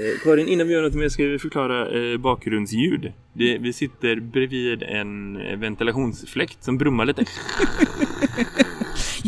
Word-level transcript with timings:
Eh, 0.00 0.20
Karin, 0.22 0.48
innan 0.48 0.68
vi 0.68 0.74
gör 0.74 0.82
något 0.82 0.94
mer 0.94 1.08
ska 1.08 1.24
vi 1.24 1.38
förklara 1.38 2.12
eh, 2.12 2.18
bakgrundsljud. 2.18 3.12
Det, 3.32 3.58
vi 3.58 3.72
sitter 3.72 4.20
bredvid 4.20 4.82
en 4.82 5.34
ventilationsfläkt 5.60 6.64
som 6.64 6.78
brummar 6.78 7.06
lite. 7.06 7.24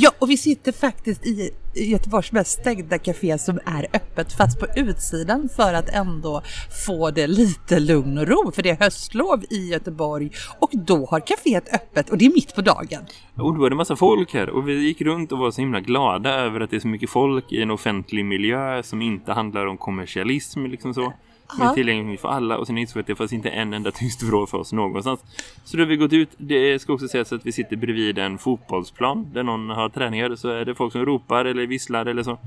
Ja, 0.03 0.11
och 0.19 0.31
vi 0.31 0.37
sitter 0.37 0.73
faktiskt 0.73 1.27
i 1.27 1.51
Göteborgs 1.75 2.33
mest 2.33 2.61
stängda 2.61 2.99
café 2.99 3.39
som 3.39 3.59
är 3.67 3.87
öppet 3.93 4.33
fast 4.33 4.61
på 4.61 4.67
utsidan 4.77 5.49
för 5.57 5.75
att 5.75 5.89
ändå 5.89 6.43
få 6.87 7.11
det 7.11 7.27
lite 7.27 7.80
lugn 7.80 8.19
och 8.19 8.27
ro. 8.29 8.52
För 8.52 8.62
det 8.62 8.71
är 8.71 8.77
höstlov 8.77 9.45
i 9.51 9.69
Göteborg 9.69 10.30
och 10.59 10.71
då 10.73 11.07
har 11.07 11.21
caféet 11.21 11.75
öppet 11.75 12.11
och 12.11 12.19
det 12.19 12.27
är 12.27 12.33
mitt 12.34 12.55
på 12.55 12.61
dagen. 12.61 13.02
Och 13.34 13.55
då 13.55 13.61
var 13.61 13.71
det 13.71 13.77
massa 13.77 13.97
folk 13.97 14.34
här 14.34 14.51
och 14.51 14.69
vi 14.69 14.75
gick 14.75 15.01
runt 15.01 15.33
och 15.33 15.39
var 15.39 15.51
så 15.51 15.61
himla 15.61 15.80
glada 15.80 16.30
över 16.30 16.61
att 16.61 16.71
det 16.71 16.77
är 16.77 16.80
så 16.80 16.89
mycket 16.89 17.11
folk 17.11 17.53
i 17.53 17.62
en 17.62 17.71
offentlig 17.71 18.25
miljö 18.25 18.82
som 18.82 19.03
inte 19.03 19.32
handlar 19.32 19.67
om 19.67 19.79
kommersialism 19.79 20.64
liksom 20.64 20.95
så. 20.95 21.12
Som 21.57 21.62
är 21.67 21.75
tillgänglig 21.75 22.20
för 22.20 22.29
alla 22.29 22.56
och 22.59 22.66
sen 22.66 22.79
insåg 22.79 22.95
vi 22.95 23.01
att 23.01 23.06
det 23.06 23.15
fanns 23.16 23.33
inte 23.33 23.48
en 23.51 23.73
enda 23.73 23.91
tyst 23.91 24.23
vrå 24.23 24.47
för 24.47 24.59
oss 24.59 24.73
någonstans. 24.73 25.20
Så 25.65 25.77
då 25.77 25.83
har 25.83 25.88
vi 25.88 25.97
gått 25.97 26.12
ut, 26.12 26.29
det 26.37 26.79
ska 26.83 26.93
också 26.93 27.09
sägas 27.09 27.33
att 27.33 27.47
vi 27.47 27.52
sitter 27.52 27.77
bredvid 27.77 28.19
en 28.19 28.38
fotbollsplan 28.38 29.27
där 29.34 29.43
någon 29.43 29.71
har 29.71 29.88
träningar 29.88 30.37
så 30.37 30.48
är 30.48 30.65
det 30.65 30.74
folk 30.74 30.93
som 30.93 31.05
ropar 31.07 31.45
eller 31.45 31.66
visslar 31.66 32.07
eller 32.07 32.23
så. 32.23 32.38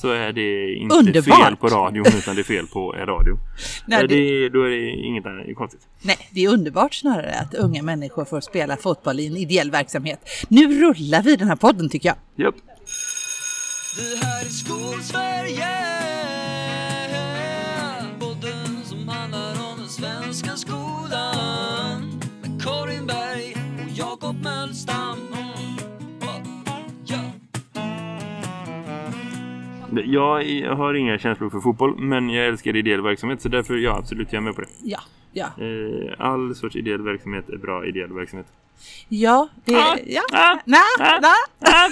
Så 0.00 0.08
är 0.10 0.32
det 0.32 0.74
inte 0.74 0.96
Underbart. 0.96 1.38
fel 1.44 1.56
på 1.56 1.68
radion 1.68 2.04
utan 2.18 2.34
det 2.34 2.40
är 2.40 2.44
fel 2.44 2.66
på 2.66 2.94
en 2.94 3.06
radio. 3.06 3.38
Nej, 3.86 4.08
det- 4.08 4.14
det... 4.40 4.48
Då 4.48 4.62
är 4.62 4.70
det 4.70 4.90
inget 4.90 5.24
konstigt. 5.56 5.80
Nej, 6.02 6.16
det 6.30 6.44
är 6.44 6.48
underbart 6.52 6.94
snarare 6.94 7.34
att 7.34 7.54
unga 7.54 7.82
människor 7.82 8.24
får 8.24 8.40
spela 8.40 8.76
fotboll 8.76 9.20
i 9.20 9.26
en 9.26 9.36
ideell 9.36 9.70
verksamhet. 9.70 10.20
Nu 10.48 10.80
rullar 10.80 11.22
vi 11.22 11.36
den 11.36 11.48
här 11.48 11.56
podden 11.56 11.88
tycker 11.88 12.08
jag. 12.08 12.46
Japp. 12.46 12.54
Det 13.96 14.26
här 14.26 14.40
är 14.44 14.48
Skolsverige 14.48 15.68
Jag 30.04 30.42
har 30.76 30.94
inga 30.94 31.18
känslor 31.18 31.50
för 31.50 31.60
fotboll 31.60 31.96
men 31.98 32.30
jag 32.30 32.46
älskar 32.46 32.76
ideell 32.76 33.02
verksamhet 33.02 33.42
så 33.42 33.48
därför 33.48 33.74
ja, 33.76 33.96
absolut 33.98 34.32
jag 34.32 34.40
är 34.40 34.44
med 34.44 34.54
på 34.54 34.60
det. 34.60 34.68
Ja, 34.82 35.00
ja, 35.32 35.46
Eh, 35.58 36.14
all 36.26 36.54
sorts 36.54 36.76
ideell 36.76 37.02
verksamhet 37.02 37.48
är 37.48 37.56
bra 37.56 37.86
ideell 37.86 38.12
verksamhet. 38.12 38.46
ja, 39.08 39.48
det, 39.64 39.76
Ah, 39.76 39.96
ja, 40.06 40.22
ah, 40.32 40.58
nej, 40.64 40.80
ah. 41.00 41.20
nej. 41.60 41.90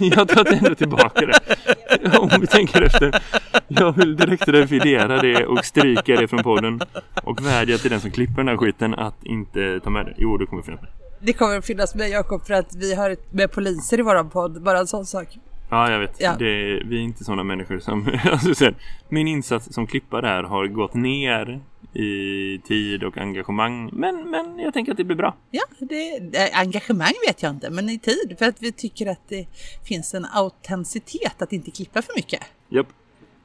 Jag 0.16 0.28
tar 0.28 0.52
ändå 0.52 0.74
tillbaka 0.74 1.26
det. 1.26 2.18
Om 2.18 2.30
vi 2.40 2.46
tänker 2.46 2.82
efter. 2.82 3.22
Jag 3.68 3.92
vill 3.92 4.16
direkt 4.16 4.48
revidera 4.48 5.22
det 5.22 5.46
och 5.46 5.64
stryka 5.64 6.16
det 6.20 6.28
från 6.28 6.42
podden. 6.42 6.80
Och 7.22 7.46
vädja 7.46 7.78
till 7.78 7.90
den 7.90 8.00
som 8.00 8.10
klipper 8.10 8.36
den 8.36 8.48
här 8.48 8.56
skiten 8.56 8.94
att 8.94 9.24
inte 9.24 9.80
ta 9.80 9.90
med 9.90 10.06
det. 10.06 10.14
Jo, 10.18 10.36
det 10.36 10.46
kommer 10.46 10.62
finnas 10.62 10.80
med. 10.80 10.90
Det 11.20 11.32
kommer 11.32 11.58
att 11.58 11.66
finnas 11.66 11.94
med 11.94 12.08
Jakob 12.10 12.46
för 12.46 12.54
att 12.54 12.74
vi 12.76 12.94
har 12.94 13.16
med 13.30 13.52
poliser 13.52 13.98
i 13.98 14.02
våran 14.02 14.30
podd, 14.30 14.62
bara 14.62 14.78
en 14.78 14.86
sån 14.86 15.06
sak. 15.06 15.28
Ja, 15.72 15.90
jag 15.90 15.98
vet. 15.98 16.20
Ja. 16.20 16.36
Det, 16.38 16.82
vi 16.84 16.96
är 16.96 17.00
inte 17.00 17.24
sådana 17.24 17.44
människor 17.44 17.78
som... 17.78 18.08
Alltså, 18.24 18.72
min 19.08 19.28
insats 19.28 19.74
som 19.74 19.86
klippare 19.86 20.26
här 20.26 20.42
har 20.42 20.66
gått 20.66 20.94
ner 20.94 21.60
i 21.94 22.58
tid 22.64 23.04
och 23.04 23.18
engagemang. 23.18 23.90
Men, 23.92 24.30
men 24.30 24.58
jag 24.58 24.74
tänker 24.74 24.92
att 24.92 24.98
det 24.98 25.04
blir 25.04 25.16
bra. 25.16 25.36
Ja, 25.50 25.62
det, 25.78 26.16
eh, 26.38 26.60
engagemang 26.60 27.12
vet 27.26 27.42
jag 27.42 27.50
inte, 27.50 27.70
men 27.70 27.88
i 27.88 27.98
tid 27.98 28.36
för 28.38 28.46
att 28.46 28.62
vi 28.62 28.72
tycker 28.72 29.06
att 29.06 29.28
det 29.28 29.46
finns 29.84 30.14
en 30.14 30.26
autenticitet 30.32 31.42
att 31.42 31.52
inte 31.52 31.70
klippa 31.70 32.02
för 32.02 32.12
mycket. 32.16 32.40
Japp. 32.68 32.86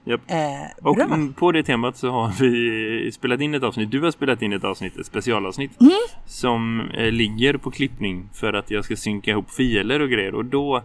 Japp. 0.03 0.22
Eh, 0.28 0.38
Och 0.83 0.95
bra. 0.95 1.20
på 1.36 1.52
det 1.52 1.64
temat 1.64 1.98
så 1.98 2.09
har 2.09 2.31
vi 2.39 3.11
spelat 3.11 3.42
in 3.42 3.53
ett 3.53 3.64
avsnitt. 3.64 3.92
Du 3.92 4.02
har 4.02 4.11
spelat 4.11 4.42
in 4.42 4.53
ett 4.53 4.64
avsnitt, 4.64 4.98
ett 4.98 5.05
specialavsnitt. 5.05 5.81
Mm. 5.81 5.94
Som 6.25 6.81
eh, 6.81 7.11
ligger 7.11 7.58
på 7.58 7.72
klippning 7.72 8.30
för 8.33 8.53
att 8.53 8.72
jag 8.72 8.86
ska 8.86 8.95
synka 8.95 9.32
ihop 9.32 9.52
filer 9.52 9.99
och 9.99 10.09
grejer. 10.09 10.36
Och 10.36 10.45
då 10.45 10.83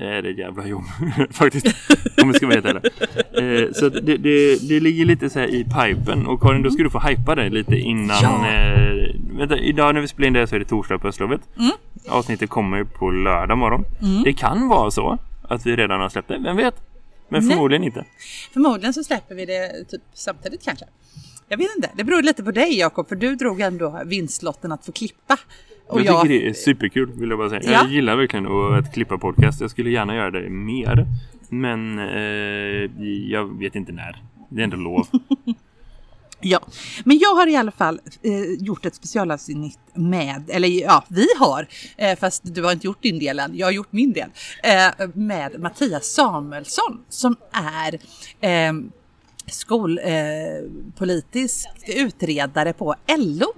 är 0.00 0.22
det 0.22 0.30
jävla 0.30 0.66
jobb 0.66 0.84
faktiskt. 1.30 1.66
Om 2.22 2.28
vi 2.28 2.34
ska 2.34 2.46
vara 2.46 2.54
helt 2.54 2.66
ärliga. 2.66 3.64
Eh, 3.64 3.72
så 3.72 3.88
det, 3.88 4.16
det, 4.16 4.68
det 4.68 4.80
ligger 4.80 5.04
lite 5.04 5.30
så 5.30 5.38
här 5.38 5.46
i 5.46 5.64
pipen. 5.64 6.26
Och 6.26 6.40
Karin, 6.40 6.62
då 6.62 6.70
ska 6.70 6.82
du 6.82 6.90
få 6.90 6.98
hypa 6.98 7.34
det 7.34 7.50
lite 7.50 7.76
innan. 7.76 8.16
Ja. 8.22 8.48
Eh, 8.48 9.14
vänta, 9.38 9.58
idag 9.58 9.94
när 9.94 10.00
vi 10.00 10.08
spelar 10.08 10.26
in 10.26 10.32
det 10.32 10.46
så 10.46 10.54
är 10.54 10.58
det 10.58 10.64
torsdag 10.64 10.98
på 10.98 11.08
höstlovet. 11.08 11.40
Mm. 11.58 11.70
Avsnittet 12.08 12.50
kommer 12.50 12.84
på 12.84 13.10
lördag 13.10 13.58
morgon. 13.58 13.84
Det 14.24 14.32
kan 14.32 14.68
vara 14.68 14.90
så 14.90 15.18
att 15.42 15.66
vi 15.66 15.76
redan 15.76 16.00
har 16.00 16.08
släppt 16.08 16.28
det. 16.28 16.38
Vem 16.38 16.56
vet? 16.56 16.74
Men 17.28 17.44
Nej. 17.44 17.50
förmodligen 17.50 17.84
inte. 17.84 18.04
Förmodligen 18.52 18.94
så 18.94 19.04
släpper 19.04 19.34
vi 19.34 19.46
det 19.46 19.84
typ 19.88 20.02
samtidigt 20.14 20.64
kanske. 20.64 20.84
Jag 21.48 21.58
vet 21.58 21.76
inte, 21.76 21.90
det 21.94 22.04
beror 22.04 22.22
lite 22.22 22.44
på 22.44 22.50
dig 22.50 22.78
Jakob, 22.78 23.08
för 23.08 23.16
du 23.16 23.36
drog 23.36 23.60
ändå 23.60 24.00
vinstlotten 24.04 24.72
att 24.72 24.86
få 24.86 24.92
klippa. 24.92 25.38
Och 25.86 26.00
jag 26.00 26.06
jag, 26.06 26.22
tycker 26.22 26.34
det 26.34 26.48
är 26.48 26.52
superkul 26.52 27.12
vill 27.12 27.30
jag 27.30 27.38
bara 27.38 27.48
säga. 27.48 27.62
Ja. 27.64 27.70
Jag 27.72 27.90
gillar 27.90 28.16
verkligen 28.16 28.46
att, 28.46 28.78
att 28.78 28.94
klippa 28.94 29.18
podcast. 29.18 29.60
Jag 29.60 29.70
skulle 29.70 29.90
gärna 29.90 30.16
göra 30.16 30.30
det 30.30 30.50
mer. 30.50 31.06
Men 31.48 31.98
eh, 31.98 32.90
jag 33.30 33.58
vet 33.58 33.74
inte 33.74 33.92
när. 33.92 34.22
Det 34.48 34.60
är 34.60 34.64
ändå 34.64 34.76
lov. 34.76 35.06
Ja, 36.40 36.60
men 37.04 37.18
jag 37.18 37.34
har 37.34 37.46
i 37.46 37.56
alla 37.56 37.70
fall 37.70 38.00
eh, 38.22 38.64
gjort 38.64 38.86
ett 38.86 38.94
specialavsnitt 38.94 39.78
med, 39.94 40.50
eller 40.50 40.68
ja, 40.68 41.04
vi 41.08 41.26
har, 41.38 41.66
eh, 41.96 42.18
fast 42.18 42.54
du 42.54 42.64
har 42.64 42.72
inte 42.72 42.86
gjort 42.86 43.02
din 43.02 43.18
del 43.18 43.38
än, 43.38 43.56
jag 43.56 43.66
har 43.66 43.72
gjort 43.72 43.92
min 43.92 44.12
del, 44.12 44.30
eh, 44.62 45.08
med 45.14 45.60
Mattias 45.60 46.06
Samuelsson 46.06 47.04
som 47.08 47.36
är 47.52 47.98
eh, 49.48 49.54
skolpolitisk 49.54 51.68
utredare 51.86 52.72
på 52.72 52.94
LO. 53.18 53.52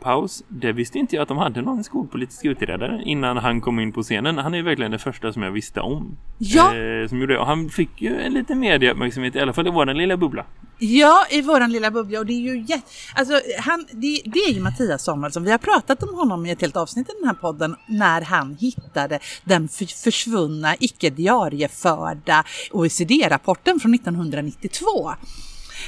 Paus. 0.00 0.42
Det 0.48 0.72
visste 0.72 0.98
inte 0.98 1.16
jag 1.16 1.22
att 1.22 1.28
de 1.28 1.38
hade 1.38 1.62
någon 1.62 1.84
skolpolitisk 1.84 2.44
utredare 2.44 3.02
innan 3.04 3.36
han 3.36 3.60
kom 3.60 3.80
in 3.80 3.92
på 3.92 4.02
scenen. 4.02 4.38
Han 4.38 4.54
är 4.54 4.62
verkligen 4.62 4.90
den 4.90 5.00
första 5.00 5.32
som 5.32 5.42
jag 5.42 5.50
visste 5.50 5.80
om. 5.80 6.16
Ja. 6.38 6.76
Eh, 6.76 7.08
som 7.08 7.20
gjorde. 7.20 7.38
Och 7.38 7.46
han 7.46 7.68
fick 7.68 8.02
ju 8.02 8.20
en 8.20 8.32
liten 8.32 8.60
medieuppmärksamhet 8.60 9.36
i 9.36 9.40
alla 9.40 9.52
fall 9.52 9.66
i 9.66 9.70
vår 9.70 9.94
lilla 9.94 10.16
bubbla. 10.16 10.46
Ja, 10.78 11.26
i 11.30 11.42
våran 11.42 11.72
lilla 11.72 11.90
bubbla 11.90 12.18
och 12.18 12.26
det 12.26 12.32
är 12.32 12.54
ju 12.54 12.60
jätte... 12.60 12.86
Alltså, 13.14 13.40
han, 13.58 13.86
det, 13.90 14.22
det 14.24 14.38
är 14.38 14.52
ju 14.52 14.60
Mattias 14.60 15.04
Samuelsson. 15.04 15.44
Vi 15.44 15.50
har 15.50 15.58
pratat 15.58 16.02
om 16.02 16.14
honom 16.14 16.46
i 16.46 16.50
ett 16.50 16.60
helt 16.60 16.76
avsnitt 16.76 17.08
i 17.08 17.12
den 17.20 17.28
här 17.28 17.34
podden 17.34 17.76
när 17.86 18.20
han 18.20 18.56
hittade 18.60 19.18
den 19.44 19.68
för, 19.68 20.02
försvunna, 20.02 20.76
icke 20.80 21.10
diarieförda 21.10 22.44
OECD-rapporten 22.72 23.80
från 23.80 23.94
1992. 23.94 25.10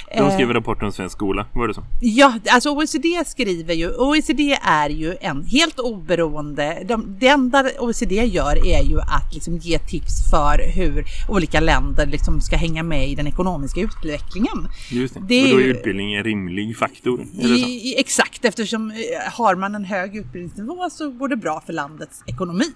De 0.09 0.19
Eh. 0.19 0.35
skrev 0.35 0.49
en 0.49 0.55
rapport 0.55 0.83
om 0.83 0.93
svensk 0.93 1.17
skola. 1.17 1.47
Var 1.55 1.69
det 1.69 1.75
så? 1.75 1.85
Ja, 2.01 2.35
alltså 2.51 2.71
OECD 2.71 3.23
skriver 3.27 3.75
ju, 3.75 3.91
OECD 3.97 4.59
är 4.63 4.89
ju 4.91 5.17
en 5.21 5.45
helt 5.45 5.79
oberoende, 5.79 6.83
de, 6.85 7.17
det 7.21 7.29
enda 7.29 7.65
OECD 7.79 8.25
gör 8.25 8.67
är 8.67 8.83
ju 8.83 9.01
att 9.01 9.35
liksom 9.35 9.57
ge 9.59 9.79
tips 9.79 10.31
för 10.31 10.73
hur 10.75 11.05
olika 11.29 11.61
länder 11.61 12.07
liksom 12.07 12.41
ska 12.41 12.57
hänga 12.57 12.83
med 12.83 13.09
i 13.09 13.15
den 13.15 13.27
ekonomiska 13.27 13.81
utvecklingen. 13.81 14.69
Just 14.91 15.15
det. 15.15 15.21
Det 15.29 15.35
är 15.35 15.45
och 15.45 15.61
då 15.61 15.65
är 15.65 15.69
utbildning 15.69 16.15
en 16.15 16.25
rimlig 16.25 16.77
faktor. 16.77 17.21
I, 17.43 17.95
exakt, 17.99 18.45
eftersom 18.45 18.91
eh, 18.91 18.97
har 19.33 19.55
man 19.55 19.75
en 19.75 19.85
hög 19.85 20.17
utbildningsnivå 20.17 20.91
så 20.91 21.11
går 21.11 21.29
det 21.29 21.37
bra 21.37 21.63
för 21.67 21.73
landets 21.73 22.23
ekonomi. 22.27 22.73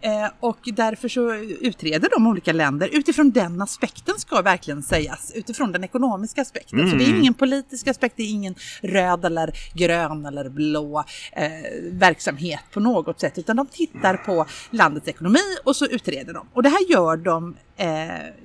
Eh, 0.00 0.10
och 0.40 0.58
därför 0.64 1.08
så 1.08 1.34
utreder 1.60 2.08
de 2.16 2.26
olika 2.26 2.52
länder 2.52 2.88
utifrån 2.92 3.30
den 3.30 3.62
aspekten 3.62 4.14
ska 4.18 4.42
verkligen 4.42 4.82
sägas, 4.82 5.32
utifrån 5.34 5.72
den 5.72 5.84
ekonomiska 5.84 6.41
aspekten. 6.42 6.90
Så 6.90 6.96
det 6.96 7.04
är 7.04 7.08
Mm. 7.08 7.20
ingen 7.20 7.34
politisk 7.34 7.86
aspekt, 7.88 8.14
det 8.16 8.22
är 8.22 8.30
ingen 8.30 8.54
röd 8.82 9.24
eller 9.24 9.52
grön 9.74 10.26
eller 10.26 10.48
blå 10.48 11.04
eh, 11.32 11.50
verksamhet 11.92 12.60
på 12.72 12.80
något 12.80 13.20
sätt, 13.20 13.38
utan 13.38 13.56
de 13.56 13.66
tittar 13.66 14.16
på 14.16 14.46
landets 14.70 15.08
ekonomi 15.08 15.38
och 15.64 15.76
så 15.76 15.86
utreder 15.86 16.32
de. 16.34 16.46
Och 16.52 16.62
det 16.62 16.68
här 16.68 16.90
gör 16.90 17.16
de 17.16 17.56
eh, 17.76 17.88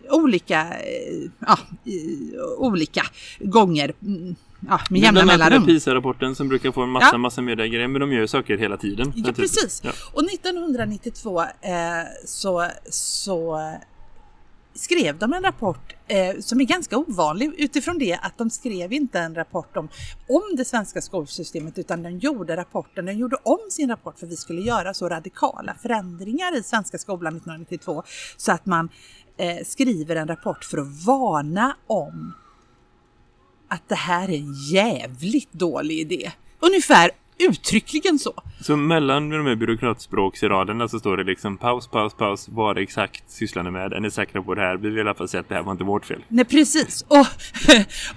olika, 0.09 0.61
eh, 0.61 1.29
ja, 1.39 1.57
olika 2.57 3.03
gånger. 3.39 3.93
Mm, 4.01 4.35
Ja, 4.69 4.79
med 4.89 5.01
jämna 5.01 5.21
annat 5.21 5.31
den 5.33 5.41
här 5.41 5.49
mellanrum. 5.49 5.65
PISA-rapporten 5.67 6.35
som 6.35 6.47
brukar 6.47 6.71
få 6.71 6.81
en 6.81 6.89
massa, 6.89 7.09
Ja. 7.11 7.17
massa 7.17 7.41
mediegrejer. 7.41 7.87
Men 7.87 8.01
de 8.01 8.11
gör 8.13 8.21
ju 8.21 8.27
saker 8.27 8.57
hela 8.57 8.77
tiden. 8.77 9.13
Ja, 9.15 9.31
precis. 9.33 9.81
Ja. 9.83 9.91
Och 10.13 10.23
1992 10.23 11.41
eh, 11.41 11.47
så, 12.25 12.67
så 12.89 13.59
skrev 14.77 15.17
de 15.17 15.33
en 15.33 15.43
rapport 15.43 15.95
eh, 16.07 16.39
som 16.39 16.61
är 16.61 16.65
ganska 16.65 16.97
ovanlig 16.97 17.53
utifrån 17.57 17.97
det 17.97 18.19
att 18.21 18.37
de 18.37 18.49
skrev 18.49 18.93
inte 18.93 19.19
en 19.19 19.35
rapport 19.35 19.77
om, 19.77 19.89
om 20.27 20.55
det 20.57 20.65
svenska 20.65 21.01
skolsystemet 21.01 21.77
utan 21.77 22.03
de 22.03 22.09
gjorde 22.09 22.57
rapporten, 22.57 23.05
de 23.05 23.13
gjorde 23.13 23.37
om 23.43 23.59
sin 23.69 23.89
rapport 23.89 24.19
för 24.19 24.27
vi 24.27 24.35
skulle 24.35 24.61
göra 24.61 24.93
så 24.93 25.09
radikala 25.09 25.75
förändringar 25.81 26.57
i 26.57 26.63
svenska 26.63 26.97
skolan 26.97 27.35
1992 27.35 28.03
så 28.37 28.51
att 28.51 28.65
man 28.65 28.89
eh, 29.37 29.65
skriver 29.65 30.15
en 30.15 30.27
rapport 30.27 30.63
för 30.63 30.77
att 30.77 31.05
varna 31.05 31.77
om 31.87 32.33
att 33.67 33.89
det 33.89 33.95
här 33.95 34.29
är 34.29 34.37
en 34.37 34.53
jävligt 34.53 35.53
dålig 35.53 35.99
idé. 35.99 36.31
Ungefär 36.59 37.11
uttryckligen 37.39 38.19
så. 38.19 38.33
Så 38.61 38.75
mellan 38.75 39.29
de 39.29 39.45
här 39.45 39.55
byråkratspråksraderna 39.55 40.87
så 40.87 40.99
står 40.99 41.17
det 41.17 41.23
liksom 41.23 41.57
paus, 41.57 41.87
paus, 41.87 42.13
paus. 42.13 42.47
Vad 42.51 42.77
exakt 42.77 43.23
sysslar 43.31 43.63
ni 43.63 43.71
med? 43.71 43.93
Är 43.93 43.99
ni 43.99 44.11
säkra 44.11 44.41
på 44.43 44.55
det 44.55 44.61
här? 44.61 44.77
Vi 44.77 44.89
vill 44.89 44.97
i 44.97 45.01
alla 45.01 45.13
fall 45.13 45.27
säga 45.27 45.41
att 45.41 45.49
det 45.49 45.55
här 45.55 45.61
var 45.63 45.71
inte 45.71 45.83
vårt 45.83 46.05
fel. 46.05 46.23
Nej 46.27 46.45
precis. 46.45 47.05
Och, 47.07 47.17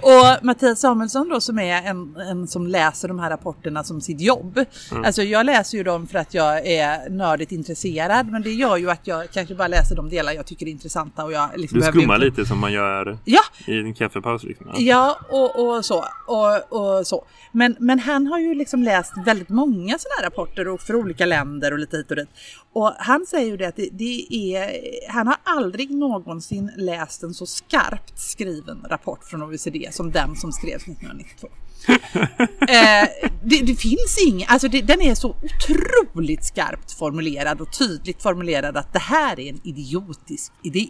och 0.02 0.44
Mattias 0.44 0.80
Samuelsson 0.80 1.28
då 1.28 1.40
som 1.40 1.58
är 1.58 1.82
en, 1.82 2.16
en 2.16 2.46
som 2.46 2.66
läser 2.66 3.08
de 3.08 3.18
här 3.18 3.30
rapporterna 3.30 3.84
som 3.84 4.00
sitt 4.00 4.20
jobb. 4.20 4.58
Mm. 4.92 5.04
Alltså 5.04 5.22
jag 5.22 5.46
läser 5.46 5.78
ju 5.78 5.84
dem 5.84 6.06
för 6.06 6.18
att 6.18 6.34
jag 6.34 6.66
är 6.66 7.10
nördigt 7.10 7.52
intresserad 7.52 8.30
men 8.30 8.42
det 8.42 8.50
gör 8.52 8.76
ju 8.76 8.90
att 8.90 9.06
jag 9.06 9.30
kanske 9.32 9.54
bara 9.54 9.68
läser 9.68 9.96
de 9.96 10.08
delar 10.08 10.32
jag 10.32 10.46
tycker 10.46 10.66
är 10.66 10.70
intressanta 10.70 11.24
och 11.24 11.32
jag 11.32 11.50
liksom 11.56 11.78
Du 11.80 11.86
ju 11.86 11.92
skummar 11.92 12.14
inte- 12.14 12.26
lite 12.26 12.46
som 12.46 12.58
man 12.58 12.72
gör 12.72 13.18
Ja, 13.24 13.40
i 13.66 13.78
en 13.78 13.94
kaffepaus 13.94 14.42
liksom. 14.42 14.66
Ja. 14.74 14.78
Ja, 14.78 15.18
och, 15.30 15.68
och 15.76 15.84
så. 15.84 16.04
Och, 16.26 16.72
och 16.98 17.06
så. 17.06 17.24
Men, 17.52 17.76
men 17.78 17.98
han 17.98 18.26
har 18.26 18.38
ju 18.38 18.54
liksom 18.54 18.82
läst 18.82 19.09
väldigt 19.16 19.48
många 19.48 19.98
sådana 19.98 20.14
här 20.16 20.24
rapporter 20.24 20.68
och 20.68 20.80
för 20.80 20.94
olika 20.94 21.26
länder 21.26 21.72
och 21.72 21.78
lite 21.78 21.96
hit 21.96 22.10
och 22.10 22.16
dit. 22.16 22.28
Och 22.72 22.92
han 22.98 23.26
säger 23.26 23.46
ju 23.46 23.56
det 23.56 23.68
att 23.68 23.76
det, 23.76 23.88
det 23.92 24.26
är, 24.30 24.80
han 25.12 25.26
har 25.26 25.36
aldrig 25.44 25.90
någonsin 25.90 26.70
läst 26.76 27.22
en 27.22 27.34
så 27.34 27.46
skarpt 27.46 28.18
skriven 28.18 28.86
rapport 28.88 29.24
från 29.24 29.42
OECD 29.42 29.88
som 29.92 30.10
den 30.10 30.36
som 30.36 30.52
skrevs 30.52 30.82
1992. 30.82 31.48
eh, 31.88 33.28
det, 33.42 33.60
det 33.66 33.74
finns 33.74 34.18
ingen, 34.26 34.48
alltså 34.48 34.68
det, 34.68 34.82
den 34.82 35.00
är 35.00 35.14
så 35.14 35.36
otroligt 35.42 36.44
skarpt 36.44 36.92
formulerad 36.92 37.60
och 37.60 37.78
tydligt 37.78 38.22
formulerad 38.22 38.76
att 38.76 38.92
det 38.92 38.98
här 38.98 39.40
är 39.40 39.48
en 39.48 39.60
idiotisk 39.64 40.52
idé. 40.62 40.88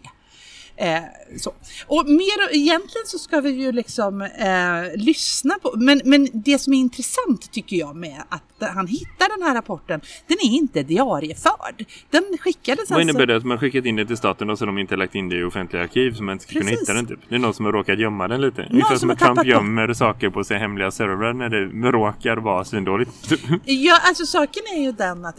Eh, 0.81 1.03
så. 1.37 1.53
Och 1.87 2.07
mer, 2.07 2.55
egentligen 2.55 3.07
så 3.07 3.19
ska 3.19 3.41
vi 3.41 3.51
ju 3.51 3.73
liksom 3.73 4.23
eh, 4.23 4.97
lyssna 4.97 5.55
på, 5.63 5.73
men, 5.77 6.01
men 6.05 6.29
det 6.33 6.59
som 6.59 6.73
är 6.73 6.79
intressant 6.79 7.53
tycker 7.53 7.77
jag 7.77 7.97
med 7.97 8.23
att 8.29 8.43
han 8.75 8.87
hittar 8.87 9.39
den 9.39 9.49
här 9.49 9.55
rapporten, 9.55 10.01
den 10.27 10.37
är 10.43 10.55
inte 10.57 10.83
diarieförd. 10.83 11.85
Den 12.11 12.23
skickades 12.41 12.91
Vad 12.91 12.99
alltså... 12.99 13.11
innebär 13.11 13.27
det 13.27 13.37
att 13.37 13.45
man 13.45 13.59
skickat 13.59 13.85
in 13.85 13.97
det 13.97 14.07
till 14.07 14.17
staten 14.17 14.51
och 14.51 14.59
så 14.59 14.67
de 14.67 14.79
inte 14.79 14.97
lagt 14.97 15.15
in 15.15 15.29
det 15.29 15.37
i 15.37 15.45
offentliga 15.45 15.83
arkiv 15.83 16.13
så 16.13 16.23
man 16.23 16.33
inte 16.33 16.45
ska 16.45 16.53
kunna 16.53 16.71
hitta 16.71 16.93
den 16.93 17.07
typ? 17.07 17.21
Det 17.29 17.35
är 17.35 17.39
någon 17.39 17.55
som 17.55 17.65
har 17.65 17.73
råkat 17.73 17.99
gömma 17.99 18.29
den 18.29 18.41
lite. 18.41 18.69
Ungefär 18.71 18.97
som 18.97 19.11
att 19.11 19.19
Trump 19.19 19.45
gömmer 19.45 19.93
saker 19.93 20.31
på 20.31 20.45
sig 20.45 20.59
hemliga 20.59 20.91
servrar 20.91 21.33
när 21.33 21.49
det 21.49 21.91
råkar 21.91 22.37
vara 22.37 22.65
svindåligt. 22.65 23.29
Typ. 23.29 23.41
Ja, 23.65 23.99
alltså 24.03 24.27
saken 24.27 24.63
är 24.75 24.83
ju 24.83 24.93
den 24.93 25.25
att, 25.25 25.39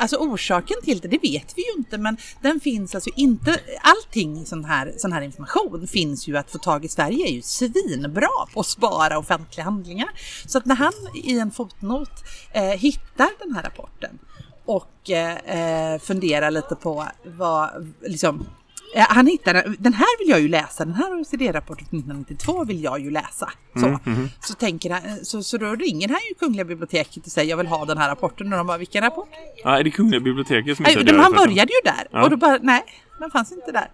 alltså 0.00 0.16
orsaken 0.16 0.76
till 0.84 0.98
det, 0.98 1.08
det 1.08 1.18
vet 1.22 1.52
vi 1.56 1.62
ju 1.62 1.78
inte, 1.78 1.98
men 1.98 2.16
den 2.42 2.60
finns 2.60 2.94
alltså 2.94 3.10
inte, 3.16 3.60
allting 3.80 4.46
sån 4.46 4.64
här, 4.64 4.75
sån 4.96 5.12
här 5.12 5.22
information 5.22 5.86
finns 5.86 6.28
ju 6.28 6.36
att 6.36 6.50
få 6.50 6.58
tag 6.58 6.84
i 6.84 6.88
Sverige 6.88 7.26
är 7.28 7.32
ju 7.32 7.42
svinbra 7.42 8.28
på 8.54 8.60
att 8.60 8.66
spara 8.66 9.18
offentliga 9.18 9.64
handlingar. 9.64 10.08
Så 10.46 10.58
att 10.58 10.66
när 10.66 10.74
han 10.74 10.92
i 11.14 11.38
en 11.38 11.50
fotnot 11.50 12.10
eh, 12.52 12.62
hittar 12.64 13.28
den 13.38 13.54
här 13.54 13.62
rapporten 13.62 14.18
och 14.64 15.10
eh, 15.10 15.92
eh, 15.94 15.98
funderar 16.00 16.50
lite 16.50 16.74
på 16.76 17.06
vad, 17.24 17.94
liksom, 18.02 18.46
Eh, 18.94 19.06
Han 19.08 19.26
hittar 19.26 19.76
den, 19.78 19.92
här 19.92 20.18
vill 20.18 20.28
jag 20.28 20.40
ju 20.40 20.48
läsa, 20.48 20.84
den 20.84 20.94
här 20.94 21.18
OECD-rapporten 21.18 21.86
från 21.86 21.98
1992 21.98 22.64
vill 22.64 22.82
jag 22.84 23.00
ju 23.00 23.10
läsa. 23.10 23.50
Så, 23.74 23.98
så, 24.40 24.54
tänker 24.54 24.90
han, 24.90 25.24
så, 25.24 25.42
så 25.42 25.58
då 25.58 25.74
ringer 25.74 26.08
han 26.08 26.18
ju 26.28 26.34
Kungliga 26.34 26.64
biblioteket 26.64 27.26
och 27.26 27.32
säger 27.32 27.50
jag 27.50 27.56
vill 27.56 27.66
ha 27.66 27.84
den 27.84 27.98
här 27.98 28.08
rapporten 28.08 28.52
och 28.52 28.58
de 28.58 28.66
bara 28.66 28.78
vilken 28.78 29.02
rapport? 29.02 29.28
Ja, 29.64 29.78
är 29.78 29.84
det 29.84 29.90
Kungliga 29.90 30.20
biblioteket 30.20 30.76
som 30.76 30.82
Nej, 30.82 30.92
inte 30.92 31.04
de, 31.04 31.16
har 31.16 31.22
han 31.24 31.32
började 31.32 31.72
ju 31.72 31.80
där 31.90 32.06
Ja. 32.10 32.24
och 32.24 32.30
då 32.30 32.36
bara 32.36 32.58
nej, 32.62 32.84
den 33.18 33.30
fanns 33.30 33.52
inte 33.52 33.72
där. 33.72 33.88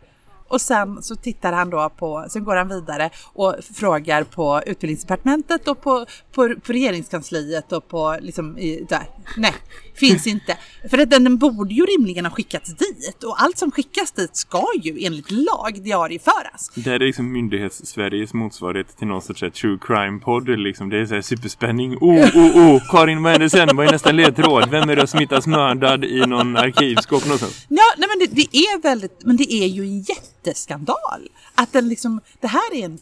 Och 0.52 0.60
sen 0.60 1.02
så 1.02 1.16
tittar 1.16 1.52
han 1.52 1.70
då 1.70 1.90
på, 1.98 2.26
sen 2.28 2.44
går 2.44 2.56
han 2.56 2.68
vidare 2.68 3.10
och 3.24 3.54
frågar 3.74 4.24
på 4.24 4.62
utbildningsdepartementet 4.66 5.68
och 5.68 5.82
på, 5.82 6.06
på, 6.32 6.54
på 6.62 6.72
regeringskansliet 6.72 7.72
och 7.72 7.88
på 7.88 8.18
liksom 8.20 8.58
i, 8.58 8.86
där. 8.88 9.02
Nej, 9.36 9.54
finns 9.94 10.26
inte. 10.26 10.56
För 10.90 10.98
att 10.98 11.10
den, 11.10 11.24
den 11.24 11.38
borde 11.38 11.74
ju 11.74 11.82
rimligen 11.86 12.24
ha 12.24 12.32
skickats 12.32 12.74
dit 12.74 13.24
och 13.24 13.42
allt 13.42 13.58
som 13.58 13.70
skickas 13.70 14.12
dit 14.12 14.36
ska 14.36 14.64
ju 14.82 15.06
enligt 15.06 15.30
lag 15.30 15.82
diarieföras. 15.82 16.70
Det 16.74 16.90
här 16.90 17.00
är 17.00 17.06
liksom 17.06 17.32
myndighets-Sveriges 17.32 18.34
motsvarighet 18.34 18.96
till 18.98 19.06
någon 19.06 19.22
sorts 19.22 19.40
true 19.40 19.78
crime-podd. 19.80 20.56
Liksom. 20.56 20.90
Det 20.90 20.98
är 20.98 21.06
så 21.06 21.14
här 21.14 21.22
superspänning. 21.22 21.96
Oh, 21.96 22.36
oh, 22.36 22.56
oh! 22.56 22.82
Karin, 22.90 23.22
vad 23.22 23.32
händer 23.32 23.48
sen? 23.48 23.76
Vad 23.76 23.86
är 23.86 23.92
nästa 23.92 24.12
ledtråd? 24.12 24.70
Vem 24.70 24.90
är 24.90 24.96
det 24.96 25.06
som 25.06 25.20
hittas 25.20 25.46
mördad 25.46 26.04
i 26.04 26.26
någon 26.26 26.56
arkivskåp 26.56 27.24
någonstans? 27.24 27.66
Ja, 27.68 27.94
nej 27.98 28.08
men 28.08 28.18
det, 28.18 28.34
det 28.34 28.56
är 28.58 28.82
väldigt, 28.82 29.24
men 29.24 29.36
det 29.36 29.52
är 29.52 29.66
ju 29.66 29.82
en 29.82 30.02
jätteskandal. 30.46 31.28
Att 31.54 31.72
den 31.72 31.88
liksom, 31.88 32.20
det 32.40 32.46
här 32.46 32.74
är 32.74 32.84
en, 32.84 32.98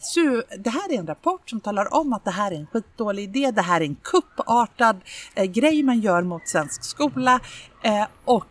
det 0.63 0.69
här 0.69 0.93
är 0.93 0.99
en 0.99 1.07
rapport 1.07 1.49
som 1.49 1.59
talar 1.59 1.93
om 1.93 2.13
att 2.13 2.25
det 2.25 2.31
här 2.31 2.51
är 2.51 2.55
en 2.55 2.67
skitdålig 2.67 3.23
idé, 3.23 3.51
det 3.51 3.61
här 3.61 3.81
är 3.81 3.85
en 3.85 3.95
kuppartad 3.95 5.01
eh, 5.35 5.45
grej 5.45 5.83
man 5.83 5.99
gör 5.99 6.21
mot 6.21 6.47
svensk 6.47 6.83
skola 6.83 7.39
eh, 7.83 8.05
och 8.25 8.47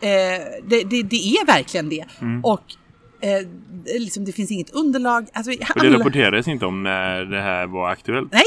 eh, 0.00 0.42
det, 0.64 0.82
det, 0.84 1.02
det 1.02 1.16
är 1.16 1.46
verkligen 1.46 1.88
det. 1.88 2.04
Och 2.42 2.62
eh, 3.20 3.46
liksom, 3.98 4.24
det 4.24 4.32
finns 4.32 4.50
inget 4.50 4.70
underlag. 4.70 5.26
Alltså, 5.32 5.52
Och 5.74 5.80
det 5.82 5.90
rapporterades 5.90 6.48
inte 6.48 6.66
om 6.66 6.82
när 6.82 7.24
det 7.24 7.40
här 7.40 7.66
var 7.66 7.90
aktuellt. 7.90 8.32
Nej, 8.32 8.44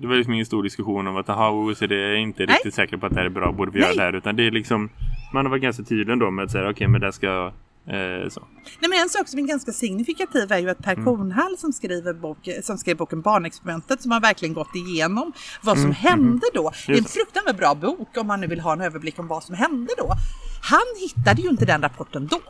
Det 0.00 0.06
var 0.06 0.14
liksom 0.14 0.34
ingen 0.34 0.46
stor 0.46 0.62
diskussion 0.62 1.06
om 1.06 1.16
att 1.16 1.28
aha, 1.28 1.50
OECD 1.50 1.94
är 1.94 2.14
inte 2.14 2.46
Nej. 2.46 2.54
riktigt 2.54 2.74
säker 2.74 2.96
på 2.96 3.06
att 3.06 3.12
det 3.12 3.18
här 3.18 3.26
är 3.26 3.30
bra, 3.30 3.52
borde 3.52 3.70
vi 3.70 3.80
Nej. 3.80 3.88
göra 3.88 3.96
det 3.96 4.02
här? 4.02 4.16
Utan 4.16 4.36
det 4.36 4.46
är 4.46 4.50
liksom, 4.50 4.90
man 5.32 5.44
har 5.46 5.50
varit 5.50 5.62
ganska 5.62 5.82
tydlig 5.82 6.12
ändå 6.12 6.30
med 6.30 6.44
att 6.44 6.50
säga 6.50 6.70
okej, 6.70 6.88
men 6.88 7.00
det 7.00 7.12
ska 7.12 7.52
eh, 7.86 8.28
så. 8.30 8.42
Nej, 8.80 8.90
men 8.90 8.98
en 9.02 9.08
sak 9.08 9.28
som 9.28 9.38
är 9.38 9.42
ganska 9.42 9.72
signifikativ 9.72 10.52
är 10.52 10.58
ju 10.58 10.70
att 10.70 10.78
Per 10.78 10.94
Kornhall 10.94 11.58
som, 11.58 11.72
skriver 11.72 12.12
bok, 12.14 12.48
som 12.62 12.78
skrev 12.78 12.96
boken 12.96 13.20
Barnexperimentet 13.20 14.02
som 14.02 14.10
har 14.10 14.20
verkligen 14.20 14.54
gått 14.54 14.74
igenom 14.74 15.32
vad 15.62 15.78
som 15.78 15.92
hände 15.92 16.46
då. 16.54 16.72
Det 16.86 16.92
är 16.92 16.96
en 16.96 17.02
Just 17.02 17.14
fruktansvärt 17.14 17.56
bra 17.56 17.74
bok 17.74 18.16
om 18.16 18.26
man 18.26 18.40
nu 18.40 18.46
vill 18.46 18.60
ha 18.60 18.72
en 18.72 18.80
överblick 18.80 19.18
om 19.18 19.28
vad 19.28 19.44
som 19.44 19.54
hände 19.54 19.92
då. 19.98 20.14
Han 20.62 20.80
hittade 21.00 21.42
ju 21.42 21.48
inte 21.48 21.64
den 21.64 21.82
rapporten 21.82 22.26
då. 22.26 22.40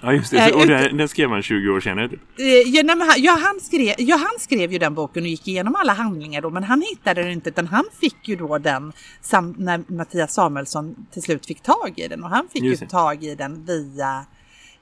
Ja, 0.00 0.12
just 0.12 0.30
det. 0.30 0.38
Eh, 0.38 0.56
och 0.56 0.66
den 0.96 1.08
skrev 1.08 1.28
man 1.28 1.42
20 1.42 1.68
år 1.70 1.80
senare 1.80 2.08
typ. 2.08 2.20
Eh, 2.38 2.44
Ja, 2.46 2.82
nej, 2.82 2.96
han, 2.98 3.14
ja, 3.22 3.38
han 3.42 3.60
skrev, 3.60 3.94
ja, 3.98 4.16
han 4.16 4.38
skrev 4.40 4.72
ju 4.72 4.78
den 4.78 4.94
boken 4.94 5.22
och 5.22 5.28
gick 5.28 5.48
igenom 5.48 5.74
alla 5.76 5.92
handlingar 5.92 6.42
då, 6.42 6.50
men 6.50 6.64
han 6.64 6.82
hittade 6.82 7.22
den 7.22 7.30
inte, 7.32 7.48
utan 7.50 7.66
han 7.66 7.84
fick 8.00 8.28
ju 8.28 8.36
då 8.36 8.58
den 8.58 8.92
sam, 9.20 9.54
när 9.58 9.84
Mattias 9.92 10.34
Samuelsson 10.34 11.06
till 11.12 11.22
slut 11.22 11.46
fick 11.46 11.62
tag 11.62 11.92
i 11.96 12.08
den 12.08 12.24
och 12.24 12.30
han 12.30 12.48
fick 12.52 12.62
Just 12.62 12.82
ju 12.82 12.86
det. 12.86 12.90
tag 12.90 13.24
i 13.24 13.34
den 13.34 13.64
via, 13.64 14.24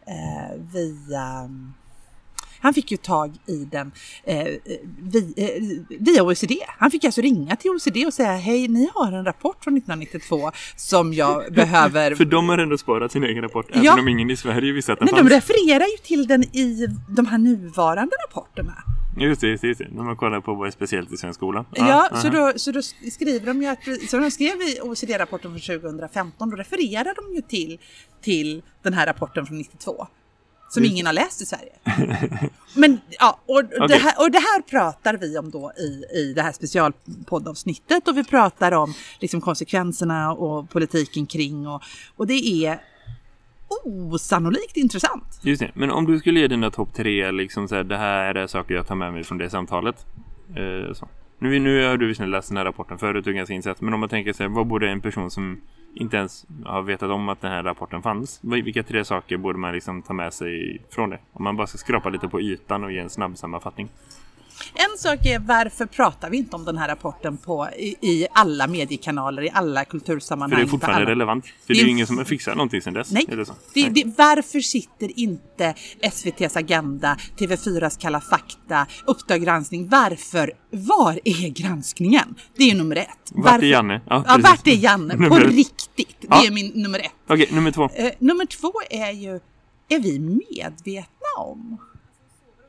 eh, 0.06 0.60
via 0.72 1.50
han 2.60 2.74
fick 2.74 2.90
ju 2.90 2.96
tag 2.96 3.32
i 3.46 3.64
den 3.64 3.92
eh, 4.24 4.46
vi, 5.02 5.34
eh, 5.36 5.96
via 6.00 6.22
OECD. 6.22 6.54
Han 6.78 6.90
fick 6.90 7.04
alltså 7.04 7.20
ringa 7.20 7.56
till 7.56 7.70
OECD 7.70 8.06
och 8.06 8.14
säga 8.14 8.32
hej, 8.36 8.68
ni 8.68 8.88
har 8.94 9.12
en 9.12 9.24
rapport 9.24 9.64
från 9.64 9.76
1992 9.76 10.50
som 10.76 11.14
jag 11.14 11.52
behöver 11.54 12.14
För 12.14 12.24
de 12.24 12.48
har 12.48 12.58
ändå 12.58 12.78
sparat 12.78 13.12
sin 13.12 13.24
egen 13.24 13.42
rapport, 13.42 13.66
även 13.70 13.84
Ja. 13.84 14.00
om 14.00 14.08
ingen 14.08 14.30
i 14.30 14.36
Sverige 14.36 14.72
visste 14.72 14.92
att 14.92 14.98
den 14.98 15.06
Nej, 15.12 15.22
de 15.22 15.30
fanns. 15.30 15.32
refererar 15.48 15.84
ju 15.84 15.96
till 16.02 16.26
den 16.26 16.42
i 16.42 16.86
de 17.08 17.26
här 17.26 17.38
nuvarande 17.38 18.16
rapporterna. 18.28 18.74
Just 19.16 19.40
det, 19.40 19.48
just 19.48 19.62
det, 19.62 19.68
just 19.68 19.80
det. 19.80 19.88
När 19.90 20.02
man 20.02 20.16
kollar 20.16 20.40
på 20.40 20.54
vad 20.54 20.66
är 20.66 20.70
speciellt 20.70 21.12
i 21.12 21.16
svensk 21.16 21.38
skola. 21.38 21.64
Ja, 21.72 22.08
aha. 22.10 22.20
så, 22.20 22.28
då, 22.28 22.52
så 22.56 22.72
då 22.72 22.82
skriver 22.82 23.46
de 23.46 23.62
ju 23.62 23.68
att, 23.68 23.78
så 24.10 24.18
de 24.18 24.30
skrev 24.30 24.62
i 24.62 24.80
OECD-rapporten 24.82 25.50
från 25.50 25.80
2015, 25.80 26.50
då 26.50 26.56
refererar 26.56 27.14
de 27.14 27.34
ju 27.34 27.40
till, 27.42 27.78
till 28.22 28.62
den 28.82 28.92
här 28.92 29.06
rapporten 29.06 29.46
från 29.46 29.58
92. 29.58 30.06
Som 30.70 30.82
Just- 30.82 30.92
ingen 30.92 31.06
har 31.06 31.12
läst 31.12 31.42
i 31.42 31.46
Sverige. 31.46 31.72
Men 32.74 33.00
ja, 33.18 33.40
och, 33.46 33.56
och, 33.56 33.88
det 33.88 33.96
här, 33.96 34.14
och 34.18 34.30
det 34.30 34.38
här 34.38 34.62
pratar 34.62 35.14
vi 35.14 35.38
om 35.38 35.50
då 35.50 35.72
i, 35.78 36.18
i 36.18 36.32
det 36.32 36.42
här 36.42 36.52
specialpoddavsnittet 36.52 38.08
och 38.08 38.16
vi 38.16 38.24
pratar 38.24 38.72
om 38.72 38.94
liksom 39.20 39.40
konsekvenserna 39.40 40.32
och 40.32 40.70
politiken 40.70 41.26
kring 41.26 41.66
och, 41.66 41.82
och 42.16 42.26
det 42.26 42.66
är 42.66 42.80
osannolikt 43.84 44.76
intressant. 44.76 45.40
Just 45.42 45.60
det, 45.60 45.70
men 45.74 45.90
om 45.90 46.04
du 46.04 46.18
skulle 46.18 46.40
ge 46.40 46.48
dina 46.48 46.70
topp 46.70 46.94
tre, 46.94 47.30
liksom 47.30 47.68
så 47.68 47.74
här, 47.74 47.84
det 47.84 47.96
här 47.96 48.34
är 48.34 48.46
saker 48.46 48.74
jag 48.74 48.86
tar 48.86 48.94
med 48.94 49.12
mig 49.12 49.24
från 49.24 49.38
det 49.38 49.50
samtalet. 49.50 50.06
Eh, 50.56 50.92
så. 50.92 51.08
Nu, 51.38 51.58
nu 51.58 51.86
har 51.86 51.96
du 51.96 52.06
visserligen 52.06 52.30
läst 52.30 52.48
den 52.48 52.56
här 52.56 52.64
rapporten 52.64 52.98
förut 52.98 53.26
och 53.26 53.34
ganska 53.34 53.54
insatt, 53.54 53.80
men 53.80 53.94
om 53.94 54.00
man 54.00 54.08
tänker 54.08 54.32
sig, 54.32 54.48
vad 54.48 54.66
borde 54.66 54.90
en 54.90 55.00
person 55.00 55.30
som 55.30 55.60
inte 55.94 56.16
ens 56.16 56.46
har 56.64 56.82
vetat 56.82 57.10
om 57.10 57.28
att 57.28 57.40
den 57.40 57.50
här 57.50 57.62
rapporten 57.62 58.02
fanns, 58.02 58.40
vilka 58.42 58.82
tre 58.82 59.04
saker 59.04 59.36
borde 59.36 59.58
man 59.58 59.72
liksom 59.72 60.02
ta 60.02 60.12
med 60.12 60.32
sig 60.34 60.82
från 60.90 61.10
det? 61.10 61.18
Om 61.32 61.44
man 61.44 61.56
bara 61.56 61.66
ska 61.66 61.78
skrapa 61.78 62.08
lite 62.08 62.28
på 62.28 62.40
ytan 62.40 62.84
och 62.84 62.92
ge 62.92 62.98
en 62.98 63.10
snabb 63.10 63.38
sammanfattning. 63.38 63.88
En 64.74 64.98
sak 64.98 65.26
är 65.26 65.38
varför 65.38 65.86
pratar 65.86 66.30
vi 66.30 66.36
inte 66.36 66.56
om 66.56 66.64
den 66.64 66.78
här 66.78 66.88
rapporten 66.88 67.36
på, 67.36 67.68
i, 67.78 67.96
i 68.00 68.26
alla 68.34 68.66
mediekanaler, 68.66 69.42
i 69.42 69.50
alla 69.54 69.84
kultursammanhang? 69.84 70.50
För 70.50 70.56
det 70.64 70.68
är 70.68 70.70
fortfarande 70.70 70.96
alla... 71.02 71.10
relevant. 71.10 71.44
För 71.46 71.52
det 71.66 71.74
Det 71.74 71.80
är 71.80 71.84
ju 71.84 71.90
ingen 71.90 72.06
som 72.06 72.18
har 72.18 72.24
fixat 72.24 72.56
någonting 72.56 72.82
sedan 72.82 72.92
dess. 72.94 73.10
Nej, 73.12 73.24
det 73.28 73.36
det, 73.74 74.04
Nej. 74.04 74.14
varför 74.18 74.60
sitter 74.60 75.18
inte 75.20 75.74
SVTs 76.00 76.56
Agenda, 76.56 77.16
TV4s 77.38 78.00
Kalla 78.00 78.20
fakta, 78.20 78.86
Uppdrag 79.06 79.42
granskning, 79.42 79.88
varför? 79.88 80.52
Var 80.70 81.20
är 81.24 81.48
granskningen? 81.48 82.34
Det 82.56 82.70
är 82.70 82.74
nummer 82.74 82.96
ett. 82.96 83.08
Vart 83.32 83.44
Varför- 83.44 83.62
är 83.66 83.70
Janne? 83.70 84.00
Ja, 84.08 84.24
Ja, 84.26 84.38
vart 84.42 84.66
är 84.66 84.70
Janne? 84.74 85.16
På 85.28 85.36
ett. 85.36 85.42
riktigt. 85.52 86.16
Det 86.20 86.26
Ja. 86.30 86.46
är 86.46 86.50
min 86.50 86.72
nummer 86.74 86.98
ett. 86.98 87.12
Okej, 87.28 87.48
nummer 87.52 87.70
två. 87.70 87.84
Eh, 87.94 88.10
nummer 88.18 88.46
två 88.46 88.72
är 88.90 89.10
ju, 89.10 89.40
är 89.88 89.98
vi 90.00 90.18
medvetna 90.18 91.28
om 91.38 91.78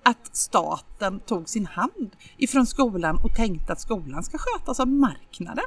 att 0.05 0.29
staten 0.35 1.19
tog 1.19 1.50
sin 1.50 1.65
hand 1.65 2.09
ifrån 2.38 2.65
skolan 2.65 3.15
och 3.24 3.35
tänkte 3.35 3.74
att 3.74 3.79
skolan 3.81 4.24
ska 4.24 4.38
skötas 4.38 4.79
av 4.79 4.88
marknaden? 4.88 5.65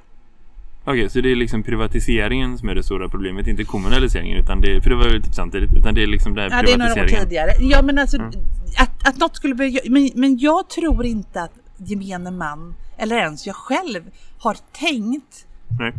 Okej, 0.84 1.10
så 1.10 1.20
det 1.20 1.32
är 1.32 1.36
liksom 1.36 1.62
privatiseringen 1.62 2.58
som 2.58 2.68
är 2.68 2.74
det 2.74 2.82
stora 2.82 3.08
problemet, 3.08 3.46
inte 3.46 3.64
kommunaliseringen 3.64 4.38
utan 4.38 4.60
det, 4.60 4.80
för 4.82 4.90
det 4.90 4.96
var 4.96 5.06
ju 5.08 5.22
typ 5.22 5.34
samtidigt, 5.34 5.70
utan 5.76 5.94
det 5.94 6.02
är 6.02 6.06
liksom 6.06 6.34
den 6.34 6.52
här 6.52 6.58
Ja, 6.58 6.66
det 6.66 6.72
är 6.72 6.78
några 6.78 6.90
år 6.90 6.94
privatiseringen. 6.94 7.28
tidigare. 7.28 7.52
Ja, 7.60 7.82
men 7.82 7.98
alltså 7.98 8.16
Mm. 8.16 8.30
att, 8.78 9.08
att 9.08 9.16
något 9.16 9.36
skulle 9.36 9.54
börja... 9.54 9.80
Men, 9.88 10.10
men 10.14 10.38
jag 10.38 10.68
tror 10.70 11.06
inte 11.06 11.42
att 11.42 11.52
gemene 11.76 12.30
man, 12.30 12.74
eller 12.96 13.16
ens 13.16 13.46
jag 13.46 13.56
själv, 13.56 14.02
har 14.38 14.56
tänkt 14.72 15.46
Nej. 15.80 15.92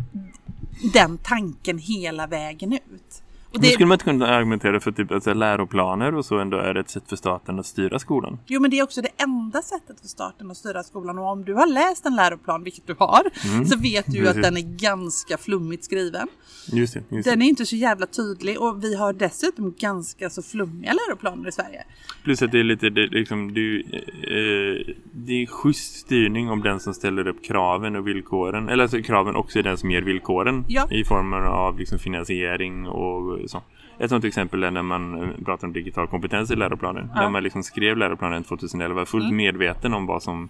den 0.92 1.18
tanken 1.18 1.78
hela 1.78 2.26
vägen 2.26 2.72
ut. 2.72 3.22
Och 3.50 3.56
Men 3.56 3.62
det, 3.62 3.68
skulle 3.68 3.86
man 3.86 3.94
inte 3.94 4.04
kunna 4.04 4.26
argumentera 4.26 4.80
för 4.80 4.92
typ 4.92 5.10
att 5.12 5.24
så 5.24 5.30
här, 5.30 5.34
läroplaner 5.34 6.14
och 6.14 6.24
så 6.24 6.38
ändå 6.38 6.56
är 6.56 6.74
ett 6.74 6.90
sätt 6.90 7.04
för 7.08 7.16
staten 7.16 7.58
att 7.58 7.66
styra 7.66 7.98
skolan? 7.98 8.38
Jo, 8.46 8.60
men 8.60 8.70
det 8.70 8.78
är 8.78 8.82
också 8.82 9.02
det 9.02 9.22
enda 9.22 9.62
sättet 9.62 10.00
för 10.00 10.08
staten 10.08 10.50
att 10.50 10.56
styra 10.56 10.82
skolan. 10.82 11.18
Och 11.18 11.24
om 11.32 11.44
du 11.44 11.54
har 11.54 11.66
läst 11.66 12.06
en 12.06 12.16
läroplan, 12.16 12.64
vilket 12.64 12.86
du 12.86 12.94
har, 12.98 13.22
så 13.64 13.78
vet 13.78 14.06
du 14.06 14.18
ju 14.18 14.28
att 14.28 14.40
Mm. 14.40 14.54
Den 14.54 14.64
är 14.64 14.76
ganska 14.76 15.38
flummigt 15.38 15.84
skriven. 15.84 16.28
Just 16.72 16.94
det, 16.94 17.02
just. 17.08 17.24
Den 17.24 17.42
är 17.42 17.46
inte 17.46 17.66
så 17.66 17.76
jävla 17.76 18.06
tydlig 18.06 18.60
och 18.60 18.84
vi 18.84 18.96
har 18.96 19.12
dessutom 19.12 19.74
ganska 19.78 20.30
så 20.30 20.42
flummiga 20.42 20.92
läroplaner 20.92 21.48
i 21.48 21.52
Sverige. 21.52 21.84
Plus 22.24 22.42
att 22.42 22.52
det 22.52 22.60
är 22.60 22.64
lite, 22.64 22.90
det, 22.90 23.02
är 23.02 23.08
liksom, 23.08 23.54
det, 23.54 23.76
eh, 23.80 24.94
det 25.12 25.42
är 25.42 25.46
schysst 25.46 25.96
styrning 25.96 26.50
om 26.50 26.62
den 26.62 26.80
som 26.80 26.94
ställer 26.94 27.28
upp 27.28 27.44
kraven 27.44 27.96
och 27.96 28.06
villkoren. 28.06 28.68
Eller 28.68 28.82
alltså 28.82 29.02
kraven 29.02 29.36
också 29.36 29.58
är 29.58 29.62
den 29.62 29.78
som 29.78 29.90
ger 29.90 30.02
villkoren. 30.02 30.64
Ja. 30.68 30.88
I 30.90 31.04
form 31.04 31.32
av 31.32 31.78
liksom 31.78 31.98
finansiering 31.98 32.86
och 32.88 33.39
så. 33.48 33.62
Ett 33.98 34.10
sånt 34.10 34.24
exempel 34.24 34.62
är 34.64 34.70
när 34.70 34.82
man 34.82 35.22
eh, 35.22 35.44
pratar 35.44 35.66
om 35.66 35.72
digital 35.72 36.06
kompetens 36.06 36.50
i 36.50 36.56
läroplanen. 36.56 37.10
Ja. 37.14 37.20
När 37.20 37.30
man 37.30 37.42
liksom 37.42 37.62
skrev 37.62 37.96
läroplanen 37.96 38.44
2011 38.44 39.06
fullt 39.06 39.24
Mm. 39.24 39.36
medveten 39.36 39.94
om 39.94 40.06
vad 40.06 40.22
som 40.22 40.48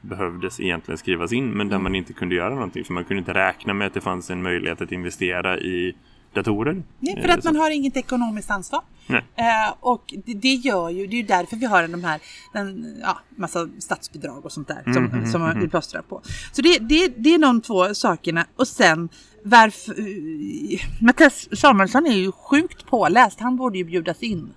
behövdes 0.00 0.60
egentligen 0.60 0.98
skrivas 0.98 1.32
in. 1.32 1.44
Men 1.44 1.54
Mm. 1.54 1.68
där 1.68 1.78
man 1.78 1.94
inte 1.94 2.12
kunde 2.12 2.34
göra 2.34 2.54
någonting. 2.54 2.84
För 2.84 2.92
man 2.92 3.04
kunde 3.04 3.18
inte 3.18 3.34
räkna 3.34 3.74
med 3.74 3.86
att 3.86 3.94
det 3.94 4.00
fanns 4.00 4.30
en 4.30 4.42
möjlighet 4.42 4.80
att 4.80 4.92
investera 4.92 5.58
i 5.58 5.96
datorer. 6.34 6.82
Nej, 6.98 7.22
för 7.22 7.28
Eh, 7.28 7.34
att 7.34 7.42
så. 7.42 7.48
man 7.52 7.56
har 7.60 7.70
inget 7.70 7.96
ekonomiskt 7.96 8.50
ansvar. 8.50 8.80
Eh, 9.08 9.74
och 9.80 10.04
det, 10.26 10.34
det 10.34 10.54
gör 10.54 10.90
ju, 10.90 11.06
det 11.06 11.16
är 11.16 11.20
ju 11.20 11.26
därför 11.26 11.56
vi 11.56 11.66
har 11.66 11.88
de 11.88 12.04
här, 12.04 12.20
den, 12.52 12.96
ja, 13.02 13.18
massa 13.36 13.68
statsbidrag 13.78 14.44
och 14.44 14.52
sånt 14.52 14.68
där 14.68 14.92
som, 14.92 15.04
Mm, 15.04 15.26
som 15.26 15.60
vi 15.60 15.68
plåstrar 15.68 16.02
på. 16.02 16.20
Så 16.52 16.62
det, 16.62 16.78
det, 16.78 17.12
det 17.16 17.34
är 17.34 17.38
de 17.38 17.60
två 17.60 17.94
sakerna. 17.94 18.46
Och 18.56 18.68
sen 18.68 19.08
varför, 19.48 19.92
eh, 20.00 20.80
Mattias 21.02 21.48
Samuelsson 21.60 22.06
är 22.06 22.16
ju 22.16 22.32
sjukt 22.32 22.86
påläst. 22.86 23.40
Han 23.40 23.56
borde 23.56 23.78
ju 23.78 23.84
bjudas 23.84 24.22
in 24.22 24.48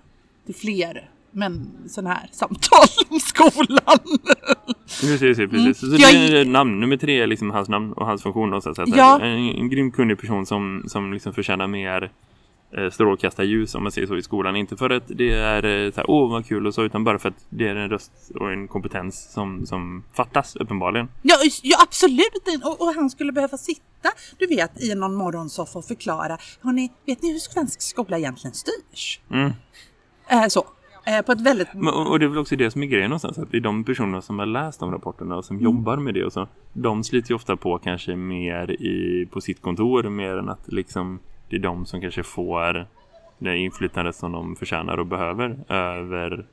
till 0.46 0.54
fler 0.54 1.08
men 1.32 1.70
sådana 1.88 2.14
här 2.14 2.28
samtal 2.32 2.86
om 3.08 3.20
skolan. 3.20 4.18
Precis, 5.00 5.36
precis. 5.50 5.78
Så 5.78 5.86
Mm. 5.86 5.98
Jag- 5.98 6.12
det 6.30 6.38
är 6.40 6.44
namn. 6.44 6.80
Nummer 6.80 6.96
tre 6.96 7.20
är 7.20 7.26
liksom 7.26 7.50
hans 7.50 7.68
namn 7.68 7.92
och 7.92 8.06
hans 8.06 8.22
funktion. 8.22 8.52
Och 8.52 8.62
så, 8.62 8.74
så 8.74 8.82
att 8.82 8.96
Ja. 8.96 9.20
En, 9.20 9.48
en 9.48 9.68
grymt 9.70 9.94
kunnig 9.94 10.18
person 10.20 10.46
som, 10.46 10.84
som 10.86 11.12
liksom 11.12 11.32
förtjänar 11.32 11.66
mer 11.66 12.10
strålkastarljus 12.90 13.74
om 13.74 13.82
man 13.82 13.92
säger 13.92 14.06
så 14.06 14.16
i 14.16 14.22
skolan. 14.22 14.56
Inte 14.56 14.76
för 14.76 14.90
att 14.90 15.02
det 15.06 15.32
är 15.32 15.64
eh, 15.64 15.90
så 15.92 15.96
här, 16.00 16.10
åh 16.10 16.30
vad 16.30 16.46
kul 16.46 16.66
och 16.66 16.74
så 16.74 16.82
utan 16.82 17.04
bara 17.04 17.18
för 17.18 17.28
att 17.28 17.46
det 17.48 17.68
är 17.68 17.76
en 17.76 17.90
röst 17.90 18.12
och 18.34 18.52
en 18.52 18.68
kompetens 18.68 19.32
som, 19.32 19.66
som 19.66 20.04
fattas 20.12 20.56
uppenbarligen. 20.56 21.08
Ja, 21.22 21.36
ja 21.62 21.78
absolut. 21.82 22.64
Och, 22.64 22.80
och 22.80 22.94
han 22.94 23.10
skulle 23.10 23.32
behöva 23.32 23.56
sitta, 23.56 24.08
du 24.38 24.46
vet, 24.46 24.82
i 24.82 24.94
någon 24.94 25.14
morgonsoffa 25.14 25.78
och 25.78 25.84
förklara. 25.84 26.38
Hörrni, 26.60 26.92
vet 27.06 27.22
ni 27.22 27.32
hur 27.32 27.38
svensk 27.38 27.82
skola 27.82 28.18
egentligen 28.18 28.54
styrs? 28.54 29.20
Mm. 29.30 29.52
Eh, 30.28 30.46
så. 30.48 30.64
Eh, 31.06 31.22
på 31.22 31.32
ett 31.32 31.40
väldigt... 31.40 31.68
Och 32.08 32.18
det 32.18 32.24
är 32.24 32.28
väl 32.28 32.38
också 32.38 32.56
det 32.56 32.70
som 32.70 32.82
är 32.82 32.86
grejen 32.86 33.10
någonstans. 33.10 33.38
Att 33.38 33.50
det 33.50 33.56
är 33.56 33.60
de 33.60 33.84
personerna 33.84 34.22
som 34.22 34.38
har 34.38 34.46
läst 34.46 34.80
de 34.80 34.92
rapporterna 34.92 35.36
och 35.36 35.44
som 35.44 35.56
Mm. 35.56 35.64
jobbar 35.64 35.96
med 35.96 36.14
det 36.14 36.24
och 36.24 36.32
så. 36.32 36.48
De 36.72 37.04
sliter 37.04 37.30
ju 37.30 37.34
ofta 37.34 37.56
på 37.56 37.78
kanske 37.78 38.16
mer 38.16 38.70
i, 38.70 39.26
på 39.30 39.40
sitt 39.40 39.62
kontor 39.62 40.02
mer 40.02 40.36
än 40.36 40.48
att 40.48 40.72
liksom 40.72 41.18
det 41.50 41.56
är 41.56 41.60
de 41.60 41.86
som 41.86 42.00
kanske 42.00 42.22
får 42.22 42.86
det 43.38 43.56
inflytande 43.56 44.12
som 44.12 44.32
de 44.32 44.56
förtjänar 44.56 44.98
och 44.98 45.06
behöver 45.06 45.58
över 45.68 46.46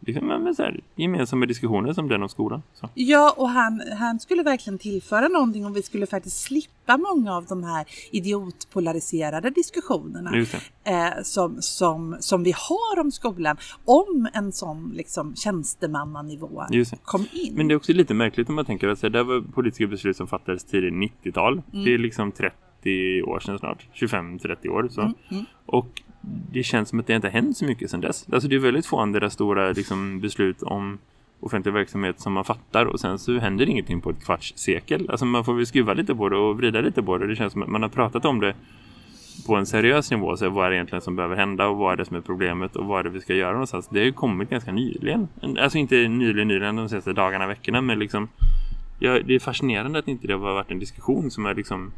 liksom, 0.00 0.26
men, 0.26 0.54
så 0.54 0.62
här, 0.62 0.80
gemensamma 0.94 1.46
diskussioner 1.46 1.92
som 1.92 2.08
den 2.08 2.22
om 2.22 2.28
skolan. 2.28 2.62
Så. 2.74 2.88
Ja, 2.94 3.34
och 3.36 3.48
han, 3.48 3.82
han 3.98 4.20
skulle 4.20 4.42
verkligen 4.42 4.78
tillföra 4.78 5.28
någonting 5.28 5.66
om 5.66 5.72
vi 5.72 5.82
skulle 5.82 6.06
faktiskt 6.06 6.40
slippa 6.40 6.96
många 6.96 7.36
av 7.36 7.44
de 7.46 7.64
här 7.64 7.86
idiotpolariserade 8.10 9.50
diskussionerna 9.50 10.46
eh, 10.84 11.22
som, 11.22 11.56
som, 11.62 12.16
som 12.20 12.42
vi 12.42 12.52
har 12.52 13.00
om 13.00 13.12
skolan. 13.12 13.56
Om 13.84 14.28
en 14.32 14.52
sån 14.52 14.92
liksom, 14.94 15.36
tjänstemannanivå 15.36 16.64
kom 17.04 17.26
in. 17.32 17.54
Men 17.54 17.68
det 17.68 17.74
är 17.74 17.76
också 17.76 17.92
lite 17.92 18.14
märkligt 18.14 18.48
om 18.48 18.54
man 18.54 18.64
tänker 18.64 18.88
att 18.88 19.00
det 19.00 19.22
var 19.22 19.52
politiska 19.52 19.86
beslut 19.86 20.16
som 20.16 20.26
fattades 20.26 20.64
tidigt 20.64 20.94
90-tal. 20.94 21.52
Mm. 21.52 21.84
Det 21.84 21.94
är 21.94 21.98
liksom 21.98 22.32
30 22.32 22.56
år 23.22 23.40
sedan 23.40 23.58
snart. 23.58 23.86
25-30 23.94 24.68
år. 24.68 24.88
Så. 24.90 25.00
Mm, 25.00 25.44
Och 25.66 26.02
det 26.52 26.62
känns 26.62 26.88
som 26.88 27.00
att 27.00 27.06
det 27.06 27.14
inte 27.14 27.28
har 27.28 27.32
hänt 27.32 27.56
så 27.56 27.64
mycket 27.64 27.90
sedan 27.90 28.00
dess. 28.00 28.26
Alltså 28.32 28.48
det 28.48 28.56
är 28.56 28.60
väldigt 28.60 28.86
få 28.86 28.98
andra 28.98 29.30
stora 29.30 29.72
liksom, 29.72 30.20
beslut 30.20 30.62
om 30.62 30.98
offentlig 31.40 31.72
verksamhet 31.72 32.20
som 32.20 32.32
man 32.32 32.44
fattar 32.44 32.86
och 32.86 33.00
sen 33.00 33.18
så 33.18 33.38
händer 33.38 33.68
ingenting 33.68 34.00
på 34.00 34.10
ett 34.10 34.24
kvarts 34.24 34.52
sekel. 34.56 35.10
Alltså 35.10 35.26
man 35.26 35.44
får 35.44 35.54
väl 35.54 35.66
skruva 35.66 35.94
lite 35.94 36.14
på 36.14 36.28
det 36.28 36.36
och 36.36 36.56
vrida 36.56 36.80
lite 36.80 37.02
på 37.02 37.18
det. 37.18 37.26
Det 37.26 37.36
känns 37.36 37.52
som 37.52 37.62
att 37.62 37.68
man 37.68 37.82
har 37.82 37.88
pratat 37.88 38.24
om 38.24 38.40
det 38.40 38.54
på 39.46 39.56
en 39.56 39.66
seriös 39.66 40.10
nivå. 40.10 40.36
Så 40.36 40.48
vad 40.48 40.66
är 40.66 40.70
det 40.70 40.76
egentligen 40.76 41.02
som 41.02 41.16
behöver 41.16 41.36
hända 41.36 41.68
och 41.68 41.76
vad 41.76 41.92
är 41.92 41.96
det 41.96 42.04
som 42.04 42.16
är 42.16 42.20
problemet 42.20 42.76
och 42.76 42.86
vad 42.86 43.00
är 43.00 43.04
det 43.04 43.10
vi 43.10 43.20
ska 43.20 43.34
göra 43.34 43.52
någonstans. 43.52 43.88
Det 43.88 43.98
har 43.98 44.04
ju 44.04 44.12
kommit 44.12 44.50
ganska 44.50 44.72
nyligen. 44.72 45.28
Alltså 45.58 45.78
inte 45.78 46.08
nyligen, 46.08 46.48
nyligen 46.48 46.76
de 46.76 46.88
senaste 46.88 47.12
dagarna, 47.12 47.46
veckorna 47.46 47.80
men 47.80 47.98
liksom 47.98 48.28
ja, 48.98 49.18
det 49.24 49.34
är 49.34 49.38
fascinerande 49.38 49.98
att 49.98 50.08
inte 50.08 50.26
det 50.26 50.32
har 50.32 50.40
varit 50.40 50.70
en 50.70 50.78
diskussion 50.78 51.30
som 51.30 51.46
är 51.46 51.54
liksom 51.54 51.92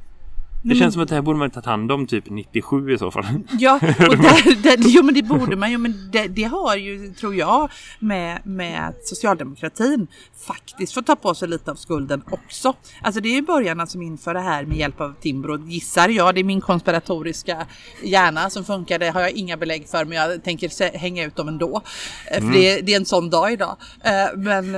det 0.62 0.74
känns 0.74 0.94
som 0.94 1.02
att 1.02 1.08
det 1.08 1.14
här 1.14 1.22
borde 1.22 1.38
man 1.38 1.50
tagit 1.50 1.66
hand 1.66 1.92
om 1.92 2.06
typ 2.06 2.30
97 2.30 2.92
i 2.92 2.98
så 2.98 3.10
fall. 3.10 3.24
Ja, 3.58 3.74
och 3.82 4.16
där, 4.16 4.62
där, 4.62 4.76
jo 4.78 5.02
men 5.02 5.14
det 5.14 5.22
borde 5.22 5.56
man 5.56 5.70
ju, 5.70 5.78
men 5.78 6.10
det, 6.12 6.26
det 6.26 6.42
har 6.44 6.76
ju, 6.76 7.12
tror 7.12 7.34
jag, 7.34 7.70
med, 7.98 8.38
med 8.44 8.88
att 8.88 9.06
socialdemokratin 9.06 10.06
faktiskt 10.46 10.92
får 10.94 11.02
ta 11.02 11.16
på 11.16 11.34
sig 11.34 11.48
lite 11.48 11.70
av 11.70 11.74
skulden 11.74 12.22
också. 12.30 12.74
Alltså 13.02 13.20
det 13.20 13.28
är 13.28 13.34
ju 13.34 13.42
borgarna 13.42 13.86
som 13.86 14.02
inför 14.02 14.34
det 14.34 14.40
här 14.40 14.64
med 14.64 14.76
hjälp 14.76 15.00
av 15.00 15.14
Timbro, 15.20 15.58
gissar 15.66 16.08
jag. 16.08 16.34
Det 16.34 16.40
är 16.40 16.44
min 16.44 16.60
konspiratoriska 16.60 17.66
hjärna 18.02 18.50
som 18.50 18.64
funkar, 18.64 18.98
det 18.98 19.10
har 19.10 19.20
jag 19.20 19.30
inga 19.30 19.56
belägg 19.56 19.88
för, 19.88 20.04
men 20.04 20.18
jag 20.18 20.44
tänker 20.44 20.98
hänga 20.98 21.24
ut 21.24 21.36
dem 21.36 21.48
ändå. 21.48 21.82
Eh, 22.30 22.40
För 22.40 22.52
det, 22.52 22.80
det 22.80 22.92
är 22.92 22.96
en 22.96 23.06
sån 23.06 23.30
dag 23.30 23.52
idag. 23.52 23.76
Eh, 24.04 24.36
Men, 24.36 24.76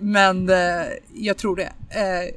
men 0.00 0.48
eh, 0.48 0.56
jag 1.14 1.36
tror 1.36 1.56
det. 1.56 1.72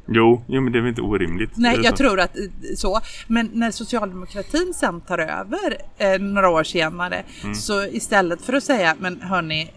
Jo, 0.08 0.44
jo, 0.48 0.62
men 0.62 0.74
det 0.74 0.80
är 0.80 0.82
väl 0.82 0.90
inte 0.90 1.02
orimligt. 1.02 1.52
Nej, 1.56 1.80
jag 1.84 1.96
tror 1.98 2.20
att 2.20 2.36
så. 2.84 3.00
Men 3.28 3.50
när 3.54 3.72
socialdemokratin 3.72 4.74
sen 4.76 5.02
tar 5.02 5.18
över 5.20 5.78
eh, 5.98 6.20
några 6.22 6.50
år 6.50 6.64
senare 6.64 7.24
Mm. 7.44 7.56
så 7.56 7.86
istället 7.86 8.42
för 8.42 8.54
att 8.54 8.64
säga 8.64 8.96
men 9.00 9.22
hörni 9.22 9.72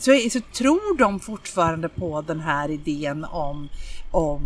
så, 0.00 0.10
så 0.32 0.40
tror 0.40 0.98
de 0.98 1.20
fortfarande 1.20 1.88
på 1.88 2.22
den 2.26 2.40
här 2.40 2.70
idén 2.70 3.24
om, 3.24 3.68
om 4.10 4.42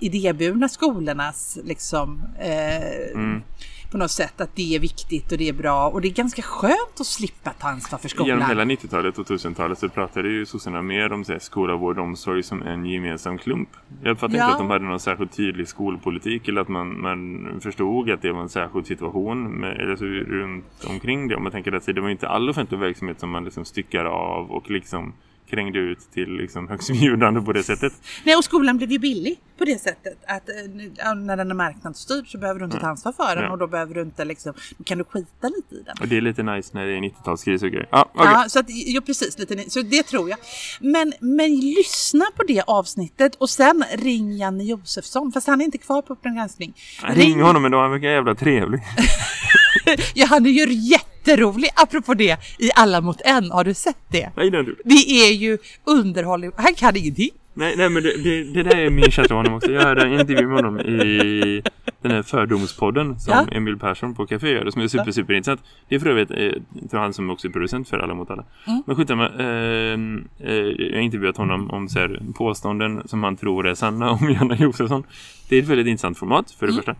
idéburna 0.00 0.68
skolornas 0.68 1.58
liksom 1.64 2.22
eh, 2.40 3.12
Mm. 3.14 3.42
På 3.90 3.98
något 3.98 4.10
sätt 4.10 4.40
att 4.40 4.56
det 4.56 4.74
är 4.74 4.78
viktigt 4.80 5.32
och 5.32 5.38
det 5.38 5.48
är 5.48 5.52
bra 5.52 5.88
och 5.88 6.00
det 6.00 6.08
är 6.08 6.12
ganska 6.12 6.42
skönt 6.42 7.00
att 7.00 7.06
slippa 7.06 7.50
ta 7.50 7.68
ansvar 7.68 7.98
för 7.98 8.08
skolan. 8.08 8.26
Genom 8.28 8.48
hela 8.48 8.64
90-talet 8.64 9.18
och 9.18 9.26
1000-talet 9.26 9.78
så 9.78 9.88
pratade 9.88 10.28
ju 10.28 10.46
sossarna 10.46 10.82
mer 10.82 11.12
om 11.12 11.24
här, 11.28 11.38
skola, 11.38 11.76
vård 11.76 11.98
och 11.98 12.04
omsorg 12.04 12.42
som 12.42 12.62
en 12.62 12.86
gemensam 12.86 13.38
klump. 13.38 13.68
Jag 14.02 14.10
uppfattar 14.12 14.36
Ja. 14.36 14.44
inte 14.44 14.52
att 14.52 14.58
de 14.58 14.70
hade 14.70 14.84
någon 14.84 15.00
särskilt 15.00 15.36
tydlig 15.36 15.68
skolpolitik 15.68 16.48
eller 16.48 16.60
att 16.60 16.68
man, 16.68 17.00
man 17.00 17.46
förstod 17.60 18.10
att 18.10 18.22
det 18.22 18.32
var 18.32 18.42
en 18.42 18.48
särskild 18.48 18.86
situation 18.86 19.60
med, 19.60 19.80
eller 19.80 19.96
så, 19.96 20.04
runt 20.04 20.84
omkring 20.88 21.28
det. 21.28 21.36
Om 21.36 21.42
man 21.42 21.52
tänker 21.52 21.72
att 21.72 21.86
det 21.86 22.00
var 22.00 22.08
inte 22.08 22.28
all 22.28 22.50
offentlig 22.50 22.78
verksamhet 22.80 23.20
som 23.20 23.30
man 23.30 23.44
liksom 23.44 23.64
styckar 23.64 24.04
av 24.04 24.50
och 24.50 24.70
liksom 24.70 25.12
krängde 25.50 25.78
ut 25.78 25.98
till 26.14 26.28
liksom 26.36 26.68
högstbjudande 26.68 27.40
på 27.40 27.52
det 27.52 27.62
sättet. 27.62 27.92
Nej, 28.24 28.36
och 28.36 28.44
skolan 28.44 28.76
blev 28.76 28.92
ju 28.92 28.98
billig 28.98 29.38
på 29.58 29.64
det 29.64 29.80
sättet 29.80 30.18
att 30.26 30.48
eh, 30.48 30.54
ja, 30.96 31.14
när 31.14 31.36
den 31.36 31.50
är 31.50 31.54
marknadsstyrd 31.54 32.30
så 32.30 32.38
behöver 32.38 32.60
du 32.60 32.64
inte 32.64 32.80
ta 32.80 32.86
ansvar 32.88 33.12
för 33.12 33.36
den 33.36 33.44
Ja. 33.44 33.50
och 33.52 33.58
då 33.58 33.66
behöver 33.66 33.94
du 33.94 34.02
inte 34.02 34.24
liksom, 34.24 34.52
då 34.78 34.84
kan 34.84 34.98
du 34.98 35.04
skita 35.04 35.48
lite 35.48 35.74
i 35.74 35.82
den. 35.86 35.96
Och 36.00 36.08
det 36.08 36.16
är 36.16 36.20
lite 36.20 36.42
nice 36.42 36.70
när 36.74 36.86
det 36.86 36.92
är 36.92 37.00
90-talskris 37.00 37.64
och 37.64 37.70
grejer. 37.70 37.88
Ja, 37.90 38.10
okej. 38.14 38.30
Ja, 38.32 38.44
så 38.48 38.58
att, 38.58 38.66
jo, 38.68 39.02
precis, 39.02 39.38
lite, 39.38 39.70
så 39.70 39.82
det 39.82 40.02
tror 40.02 40.30
jag. 40.30 40.38
Men, 40.80 41.12
men 41.20 41.60
lyssna 41.60 42.24
på 42.36 42.42
det 42.42 42.62
avsnittet 42.66 43.34
och 43.34 43.50
sen 43.50 43.84
ring 43.98 44.32
Janne 44.36 44.64
Josefsson, 44.64 45.32
fast 45.32 45.46
han 45.46 45.60
är 45.60 45.64
inte 45.64 45.78
kvar 45.78 46.02
på 46.02 46.12
Uppdrag 46.12 46.34
granskning. 46.34 46.74
Ring 47.08 47.42
honom 47.42 47.66
idag, 47.66 47.82
han 47.82 47.90
verkar 47.90 48.08
jävla 48.08 48.34
trevlig. 48.34 48.80
Ja, 50.14 50.26
han 50.26 50.46
är 50.46 50.50
ju 50.50 50.66
jätterolig, 51.28 51.70
apropå 51.76 52.14
det, 52.14 52.36
i 52.58 52.70
Alla 52.76 53.00
mot 53.00 53.20
en. 53.24 53.50
Har 53.50 53.64
du 53.64 53.74
sett 53.74 53.96
det? 54.08 54.30
Nej, 54.36 54.50
det 54.50 54.56
har 54.56 54.64
inte. 54.64 54.82
Det 54.84 54.94
är 55.28 55.32
ju 55.32 55.58
underhållning. 55.84 56.50
Han 56.56 56.74
kan 56.74 56.96
ingenting. 56.96 57.30
Nej, 57.54 57.74
nej 57.76 57.88
men 57.88 58.02
det, 58.02 58.16
det, 58.22 58.44
det 58.44 58.62
där 58.62 58.76
är 58.76 58.90
min 58.90 59.10
känsla 59.10 59.36
av 59.36 59.42
honom 59.42 59.54
också. 59.54 59.72
Jag 59.72 59.82
hörde 59.82 60.02
en 60.02 60.20
intervju 60.20 60.46
med 60.46 60.56
honom 60.56 60.80
i 60.80 61.62
den 62.02 62.12
här 62.12 62.22
fördomspodden 62.22 63.20
som 63.20 63.32
Ja. 63.32 63.56
Emil 63.56 63.78
Persson 63.78 64.14
på 64.14 64.26
Café 64.26 64.48
gör, 64.50 64.70
som 64.70 64.82
är 64.82 64.88
super, 64.88 65.12
super 65.12 65.34
intressant. 65.34 65.60
Det 65.88 65.94
är 65.94 65.98
för 65.98 66.08
övrigt, 66.08 66.30
eh, 66.30 66.98
han 67.00 67.12
som 67.12 67.30
också 67.30 67.48
är 67.48 67.52
producent 67.52 67.88
för 67.88 67.98
Alla 67.98 68.14
mot 68.14 68.30
alla. 68.30 68.44
Mm. 68.66 68.82
Men 68.86 68.96
skitsamma, 68.96 69.26
eh, 69.28 69.44
eh, 69.44 70.54
jag 70.78 70.94
har 70.94 71.00
intervjuat 71.00 71.36
honom 71.36 71.70
om 71.70 71.88
så 71.88 71.98
här, 71.98 72.20
påståenden 72.34 73.02
som 73.08 73.22
han 73.24 73.36
tror 73.36 73.66
är 73.66 73.74
sanna 73.74 74.10
om 74.10 74.30
Janne 74.30 74.56
Josefsson. 74.60 75.02
Det 75.48 75.56
är 75.56 75.62
ett 75.62 75.68
väldigt 75.68 75.86
intressant 75.86 76.18
format, 76.18 76.50
för 76.50 76.66
det 76.66 76.72
Mm. 76.72 76.76
första. 76.76 76.94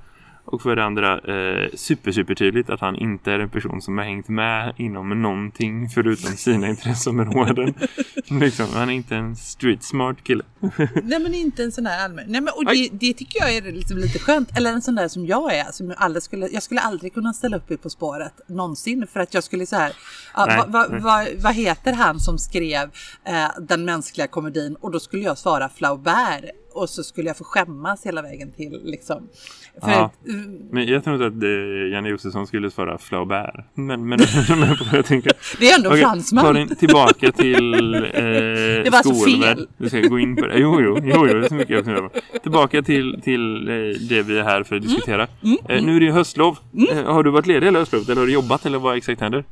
Och 0.51 0.63
för 0.63 0.77
det 0.77 0.85
andra 0.85 1.19
eh, 1.19 1.69
super 1.75 2.13
super 2.13 2.35
tydligt 2.35 2.71
att 2.71 2.81
han 2.81 2.97
inte 2.97 3.33
är 3.33 3.39
en 3.39 3.51
person 3.51 3.83
som 3.83 3.99
har 3.99 4.05
hängt 4.05 4.29
med 4.29 4.75
inom 4.77 5.23
någonting 5.23 5.89
förutom 5.89 6.37
sina 6.37 6.69
intresseområden. 6.75 7.75
liksom, 8.41 8.67
han 8.75 8.89
är 8.89 8.93
inte 8.93 9.17
en 9.17 9.37
street 9.37 9.83
smart 9.83 10.17
kille. 10.25 10.45
Nej 11.03 11.19
men 11.19 11.35
inte 11.35 11.63
en 11.65 11.73
sån 11.73 11.87
här 11.87 12.05
allmän. 12.05 12.25
Nej 12.29 12.41
men 12.41 12.55
och 12.57 12.65
det, 12.65 12.89
det 12.93 13.15
tycker 13.15 13.41
jag 13.41 13.57
är 13.57 13.73
liksom 13.73 13.99
lite 13.99 14.19
skönt. 14.19 14.57
Eller 14.57 14.73
en 14.73 14.83
sån 14.83 14.95
där 14.95 15.09
som 15.09 15.27
jag 15.27 15.55
är. 15.55 15.73
Som 15.73 15.95
jag, 16.01 16.23
skulle, 16.23 16.49
jag 16.49 16.63
skulle 16.63 16.81
aldrig 16.81 17.15
kunna 17.15 17.33
ställa 17.33 17.57
upp 17.57 17.71
i 17.71 17.77
På 17.77 17.91
spåret 17.91 18.41
någonsin. 18.49 19.07
För 19.13 19.21
att 19.21 19.35
jag 19.35 19.45
skulle 19.45 19.67
så 19.67 19.77
här. 19.77 19.93
Nej, 20.37 20.57
vad 20.57 20.73
va, 20.73 20.99
va, 20.99 21.27
vad 21.43 21.55
heter 21.55 21.93
han 21.93 22.21
som 22.21 22.39
skrev 22.39 22.91
eh, 23.25 23.49
den 23.61 23.85
mänskliga 23.85 24.27
komedin? 24.27 24.77
Och 24.81 24.91
då 24.91 25.01
skulle 25.01 25.23
jag 25.23 25.39
svara 25.39 25.69
Flaubert. 25.69 26.45
Och 26.79 26.91
så 26.91 27.03
skulle 27.03 27.27
jag 27.29 27.37
få 27.37 27.45
skämmas 27.45 28.07
hela 28.07 28.23
vägen 28.23 28.53
till 28.53 28.81
liksom. 28.85 29.29
För 29.83 29.91
Ja. 29.91 30.05
att, 30.05 30.27
mm, 30.29 30.59
Men 30.71 30.87
jag 30.87 31.05
tror 31.05 31.15
inte 31.17 31.27
att 31.27 31.43
eh, 31.43 31.93
Janne 31.93 32.09
Josefsson 32.09 32.47
skulle 32.47 32.71
svara 32.71 32.99
Flaubert. 32.99 33.55
Men, 33.75 33.87
men, 34.09 34.19
men 34.49 34.77
på 34.77 34.85
jag 34.97 35.05
tänker. 35.07 35.33
det 35.61 35.71
är 35.71 35.77
ändå 35.77 35.89
Okej, 35.91 36.01
fransman. 36.03 36.45
Karin, 36.45 36.77
tillbaka 36.77 37.33
till 37.33 37.95
eh, 37.95 38.01
Det 38.13 38.89
var 38.93 38.99
alltså 38.99 39.25
fel. 39.27 39.69
Vi 39.77 39.89
ska 39.89 40.01
gå 40.01 40.19
in 40.19 40.37
på 40.37 40.47
det. 40.47 40.59
Jo, 40.59 40.81
jo, 40.81 40.99
jo, 41.03 41.13
jo 41.15 41.25
det 41.25 41.45
är 41.45 41.49
så 41.49 41.55
mycket 41.55 41.71
jag 41.71 41.79
också 41.81 41.91
göra. 41.91 42.11
Tillbaka 42.43 42.83
till, 42.83 43.21
till 43.25 43.69
eh, 43.69 43.75
det 44.09 44.23
vi 44.23 44.39
är 44.39 44.43
här 44.45 44.63
för 44.63 44.77
att 44.77 44.83
Mm. 44.83 44.95
diskutera. 44.95 45.23
Eh, 45.69 45.83
nu 45.85 45.97
är 45.97 46.01
det 46.01 46.07
ju 46.07 46.13
höstlov. 46.13 46.59
Eh, 46.93 47.05
har 47.05 47.23
du 47.23 47.31
varit 47.31 47.47
ledig 47.47 47.67
hela 47.67 47.79
höstlovet 47.79 48.09
eller 48.09 48.21
har 48.21 48.27
du 48.27 48.33
jobbat 48.33 48.67
eller 48.67 48.79
vad 48.79 48.97
exakt 48.97 49.21
händer? 49.21 49.45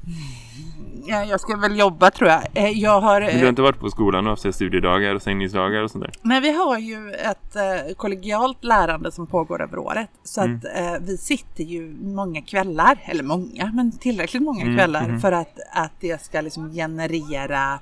Ja, 1.08 1.24
jag 1.24 1.40
ska 1.40 1.56
väl 1.56 1.78
jobba 1.78 2.10
tror 2.10 2.30
jag. 2.30 2.42
Eh, 2.54 2.70
Jag 2.70 3.00
har... 3.00 3.20
Du 3.20 3.26
eh, 3.26 3.40
har 3.40 3.48
inte 3.48 3.62
varit 3.62 3.80
på 3.80 3.90
skolan 3.90 4.26
och 4.26 4.30
haft 4.30 4.54
studiedagar 4.54 5.14
och 5.14 5.22
stängningsdagar 5.22 5.82
och 5.82 5.90
sånt 5.90 6.04
där? 6.04 6.12
Men 6.22 6.42
vi 6.42 6.50
har 6.52 6.78
ju 6.78 7.10
ett 7.12 7.56
eh, 7.56 7.94
kollegialt 7.96 8.64
lärande 8.64 9.12
som 9.12 9.26
pågår 9.26 9.62
över 9.62 9.78
året. 9.78 10.08
Så 10.24 10.40
att 10.40 10.64
eh, 10.76 10.94
vi 11.00 11.16
sitter 11.16 11.64
ju 11.64 11.96
många 12.00 12.42
kvällar, 12.42 12.98
eller 13.04 13.22
många, 13.24 13.70
men 13.74 13.98
tillräckligt 13.98 14.42
många 14.42 14.76
kvällar 14.76 15.18
för 15.18 15.32
att, 15.32 15.58
att 15.72 15.92
det 16.00 16.22
ska 16.22 16.40
liksom 16.40 16.72
generera 16.72 17.78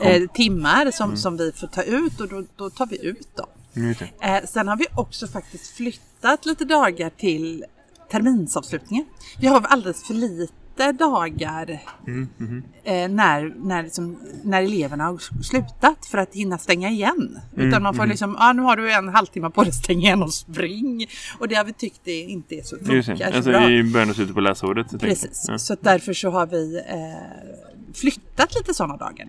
eh, 0.00 0.22
timmar 0.34 0.90
som, 0.90 1.16
som 1.16 1.36
vi 1.36 1.52
får 1.52 1.66
ta 1.66 1.82
ut 1.82 2.20
och 2.20 2.28
då, 2.28 2.44
då 2.56 2.70
tar 2.70 2.86
vi 2.86 3.06
ut 3.06 3.36
dem. 3.36 3.46
Eh, 4.20 4.44
sen 4.44 4.68
har 4.68 4.76
vi 4.76 4.86
också 4.96 5.26
faktiskt 5.26 5.76
flyttat 5.76 6.46
lite 6.46 6.64
dagar 6.64 7.10
till 7.10 7.64
terminsavslutningen. 8.10 9.04
Vi 9.40 9.46
har 9.46 9.60
alldeles 9.60 10.06
för 10.06 10.14
lite 10.14 10.52
dagar 10.98 11.70
eh, 12.84 13.08
när, 13.08 13.54
när, 13.66 13.82
liksom, 13.82 14.18
när 14.44 14.62
eleverna 14.62 15.04
har 15.04 15.42
slutat 15.42 16.06
för 16.10 16.18
att 16.18 16.34
hinna 16.34 16.58
stänga 16.58 16.88
igen. 16.90 17.38
Utan 17.56 17.82
man 17.82 17.94
får 17.94 18.06
liksom, 18.06 18.36
ja 18.38 18.52
nu 18.52 18.62
har 18.62 18.76
du 18.76 18.92
en 18.92 19.08
halvtimme 19.08 19.50
på 19.50 19.62
dig 19.62 19.68
att 19.68 19.74
stänga 19.74 20.00
igen 20.00 20.22
och 20.22 20.32
spring. 20.34 21.06
Och 21.38 21.48
det 21.48 21.54
har 21.54 21.64
vi 21.64 21.72
tyckt 21.72 22.00
det 22.04 22.20
inte 22.20 22.54
är 22.54 22.62
så 22.62 22.76
funkar 22.76 23.32
Alltså 23.34 23.50
bra. 23.50 23.70
i 23.70 23.82
början 23.82 24.10
och 24.10 24.14
slutet 24.16 24.34
på 24.34 24.40
läsåret. 24.40 25.00
Precis, 25.00 25.44
Ja. 25.48 25.58
så 25.58 25.76
därför 25.80 26.12
så 26.12 26.30
har 26.30 26.46
vi 26.46 26.76
eh, 26.88 27.94
flyttat 27.94 28.54
lite 28.54 28.74
sådana 28.74 28.96
dagar. 28.96 29.26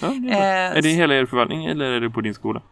Ja, 0.00 0.08
det 0.08 0.30
är. 0.32 0.70
Eh, 0.72 0.78
är 0.78 0.82
det 0.82 0.88
hela 0.88 1.14
er 1.14 1.26
förvaltning 1.26 1.64
eller 1.66 1.84
är 1.84 2.00
det 2.00 2.10
på 2.10 2.20
din 2.20 2.34
skola? 2.34 2.62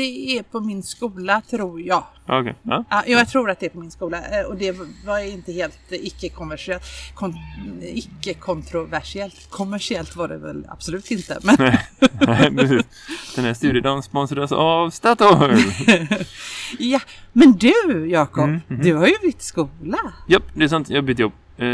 Det 0.00 0.38
är 0.38 0.42
på 0.42 0.60
min 0.60 0.82
skola 0.82 1.42
tror 1.50 1.80
jag. 1.80 2.04
Ja, 2.26 2.40
Okej. 2.40 2.54
Ja. 2.62 2.84
Ja, 2.90 3.02
jag 3.06 3.28
tror 3.28 3.50
att 3.50 3.60
det 3.60 3.66
är 3.66 3.70
på 3.70 3.78
min 3.80 3.90
skola 3.90 4.18
eh, 4.40 4.46
och 4.46 4.56
det 4.56 4.76
var 5.06 5.18
inte 5.32 5.52
helt 5.52 5.78
icke-kommersiellt. 5.90 6.82
Kon, 7.14 7.34
icke-kontroversiellt. 7.82 9.50
Kommersiellt 9.50 10.16
var 10.16 10.28
det 10.28 10.36
väl 10.38 10.66
absolut 10.68 11.10
inte. 11.10 11.38
Men 11.42 11.56
Nej, 12.26 12.50
precis. 12.56 12.82
Den 13.36 13.44
här 13.44 13.54
studiedagen 13.54 14.02
sponsras 14.02 14.52
av 14.52 14.90
Statoil. 14.90 15.58
ja, 16.78 17.00
men 17.32 17.52
du 17.52 18.08
Jakob, 18.10 18.44
Mm, 18.44 18.60
mhm. 18.68 18.82
du 18.82 18.94
har 18.94 19.06
ju 19.06 19.14
bytt 19.22 19.42
skola. 19.42 19.98
Japp, 20.28 20.42
det 20.54 20.64
är 20.64 20.68
sant. 20.68 20.90
Jag 20.90 20.96
har 20.96 21.02
bytt 21.02 21.18
jobb. 21.18 21.32
Eh, 21.56 21.64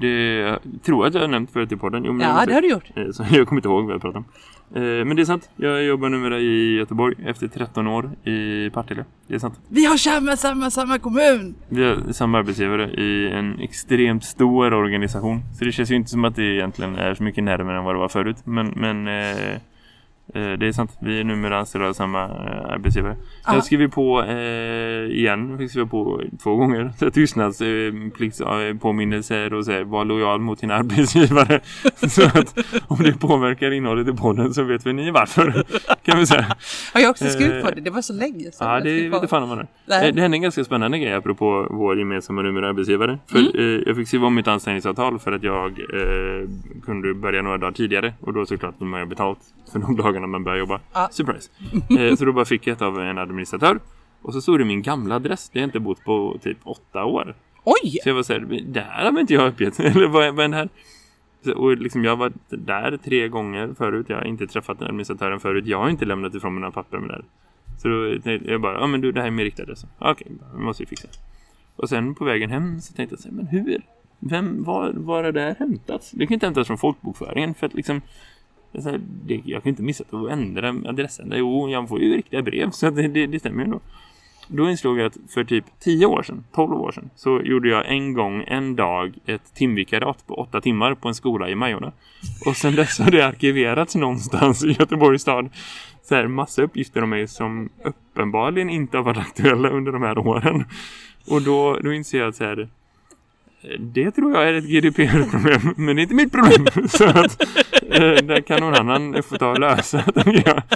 det 0.00 0.34
jag 0.38 0.58
tror 0.84 1.06
att 1.06 1.14
jag 1.14 1.20
har 1.20 1.28
nämnt 1.28 1.50
förut 1.52 1.72
i 1.72 1.76
podden. 1.76 2.04
Jo, 2.04 2.12
men 2.12 2.28
Ja, 2.28 2.38
jag, 2.38 2.48
det 2.48 2.54
har 2.54 2.62
du 2.62 2.68
gjort. 2.68 2.90
Eh, 2.96 3.10
Så 3.12 3.26
jag 3.30 3.48
kommer 3.48 3.58
inte 3.60 3.68
ihåg 3.68 3.84
vad 3.84 3.94
jag 3.94 4.00
pratade 4.02 4.18
om. 4.18 4.24
Eh, 4.74 4.82
men 4.82 5.16
det 5.16 5.22
är 5.22 5.26
sant. 5.26 5.50
Jag 5.56 5.84
jobbar 5.84 6.08
numera 6.08 6.38
i 6.38 6.76
Göteborg 6.76 7.16
efter 7.26 7.48
13 7.48 7.86
år 7.86 8.10
i 8.24 8.70
Partille. 8.70 9.04
Det 9.26 9.34
är 9.34 9.38
sant. 9.38 9.60
Vi 9.68 9.84
har 9.84 9.96
samma, 9.96 10.36
samma, 10.36 10.70
samma 10.70 10.98
kommun. 10.98 11.54
Vi 11.68 11.84
har 11.84 12.12
samma 12.12 12.38
arbetsgivare 12.38 12.90
i 12.90 13.30
en 13.30 13.60
extremt 13.60 14.24
stor 14.24 14.74
organisation. 14.74 15.40
Så 15.58 15.64
det 15.64 15.72
känns 15.72 15.90
ju 15.90 15.94
inte 15.96 16.10
som 16.10 16.24
att 16.24 16.36
det 16.36 16.42
egentligen 16.42 16.96
är 16.96 17.14
så 17.14 17.22
mycket 17.22 17.44
närmare 17.44 17.78
än 17.78 17.84
vad 17.84 17.94
det 17.94 17.98
var 17.98 18.08
förut. 18.08 18.36
Men, 18.44 18.66
men 18.76 19.08
eh, 19.08 19.60
det 20.32 20.66
är 20.66 20.72
sant. 20.72 20.96
Vi 21.00 21.20
är 21.20 21.24
numera 21.24 21.58
anställda 21.58 21.88
av 21.88 21.92
samma 21.92 22.24
eh, 22.24 22.72
arbetsgivare. 22.72 23.16
Ja. 23.46 23.54
Jag 23.54 23.64
skriver 23.64 23.88
på 23.88 24.22
eh, 24.22 25.18
igen. 25.18 25.58
Fick 25.58 25.70
skriva 25.70 25.86
på 25.86 26.22
två 26.42 26.56
gånger. 26.56 26.92
Så 26.98 27.10
tystnadsplikt 27.10 28.40
eh, 28.40 28.46
och 29.56 29.64
så 29.64 29.72
här, 29.72 29.84
var 29.84 30.04
lojal 30.04 30.40
mot 30.40 30.58
sin 30.58 30.70
arbetsgivare. 30.80 31.60
så 32.08 32.22
att 32.24 32.58
om 32.88 32.96
det 33.02 33.20
påverkar 33.20 33.70
innehållet 33.70 34.08
i 34.08 34.12
podden 34.12 34.54
så 34.54 34.62
vet 34.62 34.86
vi 34.86 34.92
ni 34.92 35.10
varför. 35.10 35.64
Kan 36.02 36.18
vi 36.18 36.26
säga. 36.26 36.46
Har 36.94 37.00
jag 37.00 37.10
också 37.10 37.24
skrivit 37.24 37.62
på 37.62 37.68
Eh, 37.68 37.74
det? 37.74 37.80
Det 37.80 37.90
var 37.90 38.02
så 38.02 38.12
länge 38.12 38.50
sedan. 38.50 38.68
Ja, 38.68 38.74
jag 38.74 38.84
det 38.84 38.98
skrev 38.98 39.10
på. 39.12 39.20
vet 39.20 39.30
fan 39.30 39.42
om 39.42 39.48
man 39.48 39.58
är. 39.58 39.62
Eh, 40.06 40.14
Det 40.14 40.20
hände 40.20 40.36
en 40.36 40.42
ganska 40.42 40.64
spännande 40.64 40.98
grej 40.98 41.12
apropå 41.14 41.66
vår 41.70 41.98
gemensamma 41.98 42.42
numera 42.42 42.68
arbetsgivare. 42.68 43.18
För 43.26 43.38
eh, 43.38 43.82
jag 43.86 43.96
fick 43.96 44.08
skriva 44.08 44.26
om 44.26 44.34
mitt 44.34 44.48
anställningsavtal 44.48 45.18
för 45.18 45.32
att 45.32 45.42
jag 45.42 45.70
eh, 45.70 46.48
kunde 46.84 47.14
börja 47.14 47.42
några 47.42 47.58
dagar 47.58 47.72
tidigare. 47.72 48.14
Och 48.20 48.32
då 48.32 48.46
såklart 48.46 48.74
vill 48.80 48.88
man 48.88 49.00
ju 49.00 49.04
ha 49.04 49.10
betalt 49.10 49.38
för 49.72 49.78
de 49.78 49.96
dagarna 50.14 50.26
man 50.26 50.44
börjar 50.44 50.58
jobba. 50.58 50.80
Ja. 50.92 51.08
Surprise! 51.12 51.50
Eh, 51.98 52.16
så 52.16 52.24
då 52.24 52.32
bara 52.32 52.44
fick 52.44 52.66
jag 52.66 52.74
ett 52.74 52.82
av 52.82 53.00
en 53.00 53.18
administratör. 53.18 53.78
Och 54.22 54.32
så 54.32 54.40
stod 54.40 54.58
det 54.58 54.64
min 54.64 54.82
gamla 54.82 55.14
adress. 55.14 55.50
Det 55.52 55.58
har 55.58 55.62
jag 55.62 55.68
inte 55.68 55.80
bott 55.80 56.04
på 56.04 56.38
typ 56.42 56.58
åtta 56.64 57.04
år. 57.04 57.34
Oj! 57.64 57.98
Så 58.02 58.08
jag 58.08 58.14
var 58.14 58.22
såhär, 58.22 58.62
det 58.66 58.80
här 58.80 59.12
har 59.12 59.20
inte 59.20 59.34
jag 59.34 59.48
uppgett. 59.48 59.80
Eller 59.80 60.08
vad, 60.08 60.40
är 60.40 60.48
det 60.48 60.56
här? 60.56 60.68
Och 61.56 61.76
liksom 61.76 62.04
jag 62.04 62.12
har 62.12 62.16
varit 62.16 62.34
där 62.48 62.96
tre 62.96 63.28
gånger 63.28 63.74
förut. 63.78 64.06
Jag 64.08 64.16
har 64.16 64.24
inte 64.24 64.46
träffat 64.46 64.82
administratören 64.82 65.40
förut. 65.40 65.66
Jag 65.66 65.78
har 65.78 65.90
inte 65.90 66.04
lämnat 66.04 66.34
ifrån 66.34 66.54
mina 66.54 66.70
papper 66.70 66.98
med 66.98 67.08
det. 67.08 67.14
här. 67.14 67.24
Så 67.78 67.88
då 67.88 68.22
tänkte 68.22 68.50
jag 68.50 68.60
bara, 68.60 68.80
ja 68.80 68.86
men 68.86 69.00
du 69.00 69.12
det 69.12 69.20
här 69.20 69.26
är 69.26 69.30
min 69.30 69.44
riktiga 69.44 69.64
adress. 69.64 69.86
Okej, 69.98 70.26
det 70.54 70.60
måste 70.60 70.82
vi 70.82 70.86
fixa. 70.86 71.08
Och 71.76 71.88
sen 71.88 72.14
på 72.14 72.24
vägen 72.24 72.50
hem 72.50 72.80
så 72.80 72.94
tänkte 72.94 73.12
jag 73.12 73.20
så 73.20 73.28
här, 73.28 73.36
men 73.36 73.46
hur? 73.46 73.82
Vem, 74.18 74.64
var, 74.64 74.92
var 74.92 75.24
har 75.24 75.32
det 75.32 75.40
här 75.40 75.54
hämtats? 75.58 76.10
Det 76.10 76.26
kan 76.26 76.34
inte 76.34 76.46
hämtas 76.46 76.66
från 76.66 76.78
folkbokföringen 76.78 77.54
för 77.54 77.66
att 77.66 77.74
liksom 77.74 78.00
här, 78.82 79.00
det, 79.24 79.42
jag 79.44 79.62
kan 79.62 79.70
inte 79.70 79.82
missa 79.82 80.04
att 80.10 80.30
ändra 80.30 80.68
adressen. 80.68 81.32
Jo, 81.36 81.68
jag 81.68 81.88
får 81.88 82.00
ju 82.00 82.16
riktiga 82.16 82.42
brev 82.42 82.70
så 82.70 82.90
det, 82.90 83.08
det, 83.08 83.26
det 83.26 83.40
stämmer 83.40 83.58
ju 83.58 83.64
ändå. 83.64 83.80
Då 84.48 84.70
insåg 84.70 84.98
jag 84.98 85.06
att 85.06 85.16
för 85.34 85.44
typ 85.44 85.64
10 85.80 86.06
år 86.06 86.22
sedan, 86.22 86.44
12 86.54 86.72
år 86.72 86.92
sedan, 86.92 87.10
så 87.16 87.40
gjorde 87.44 87.68
jag 87.68 87.88
en 87.88 88.14
gång, 88.14 88.44
en 88.46 88.76
dag, 88.76 89.14
ett 89.26 89.54
timvikariat 89.54 90.26
på 90.26 90.34
8 90.34 90.60
timmar 90.60 90.94
på 90.94 91.08
en 91.08 91.14
skola 91.14 91.48
i 91.48 91.54
Majorna. 91.54 91.92
Och 92.46 92.56
sen 92.56 92.74
dess 92.74 92.98
har 92.98 93.10
det 93.10 93.26
arkiverats 93.26 93.94
någonstans 93.94 94.64
i 94.64 94.76
Göteborgs 94.78 95.22
stad. 95.22 95.48
Så 96.02 96.14
här, 96.14 96.26
massa 96.26 96.62
uppgifter 96.62 97.02
om 97.02 97.10
mig 97.10 97.28
som 97.28 97.68
uppenbarligen 97.84 98.70
inte 98.70 98.96
har 98.96 99.04
varit 99.04 99.18
aktuella 99.18 99.68
under 99.68 99.92
de 99.92 100.02
här 100.02 100.18
åren. 100.18 100.64
Och 101.26 101.42
då, 101.42 101.78
då 101.82 101.92
inser 101.92 102.18
jag 102.18 102.28
att 102.28 102.36
så 102.36 102.44
här, 102.44 102.68
eh, 103.62 103.80
det 103.80 104.10
tror 104.10 104.32
jag 104.32 104.48
är 104.48 104.52
ett 104.52 104.64
GDPR-problem, 104.64 105.74
men 105.76 105.96
det 105.96 106.00
är 106.00 106.02
inte 106.02 106.14
mitt 106.14 106.32
problem. 106.32 106.66
Så 106.88 107.04
att 107.04 107.42
där 108.22 108.40
kan 108.40 108.60
någon 108.60 108.74
annan 108.74 109.22
få 109.22 109.36
ta 109.36 109.50
och 109.50 109.60
lösa, 109.60 110.04
jag. 110.44 110.62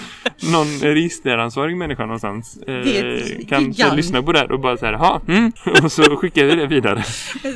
Någon 0.52 0.66
registeransvarig 0.66 1.76
människa 1.76 2.02
någonstans 2.02 2.56
eh, 2.56 2.74
Det 2.74 3.48
kan 3.48 3.96
lyssna 3.96 4.22
på 4.22 4.32
det 4.32 4.38
här 4.38 4.52
och 4.52 4.60
bara 4.60 4.76
så 4.76 4.86
här, 4.86 4.92
ja, 4.92 5.20
mm, 5.28 5.52
och 5.84 5.92
så 5.92 6.16
skickar 6.16 6.44
vi 6.44 6.54
det 6.54 6.66
vidare. 6.66 7.04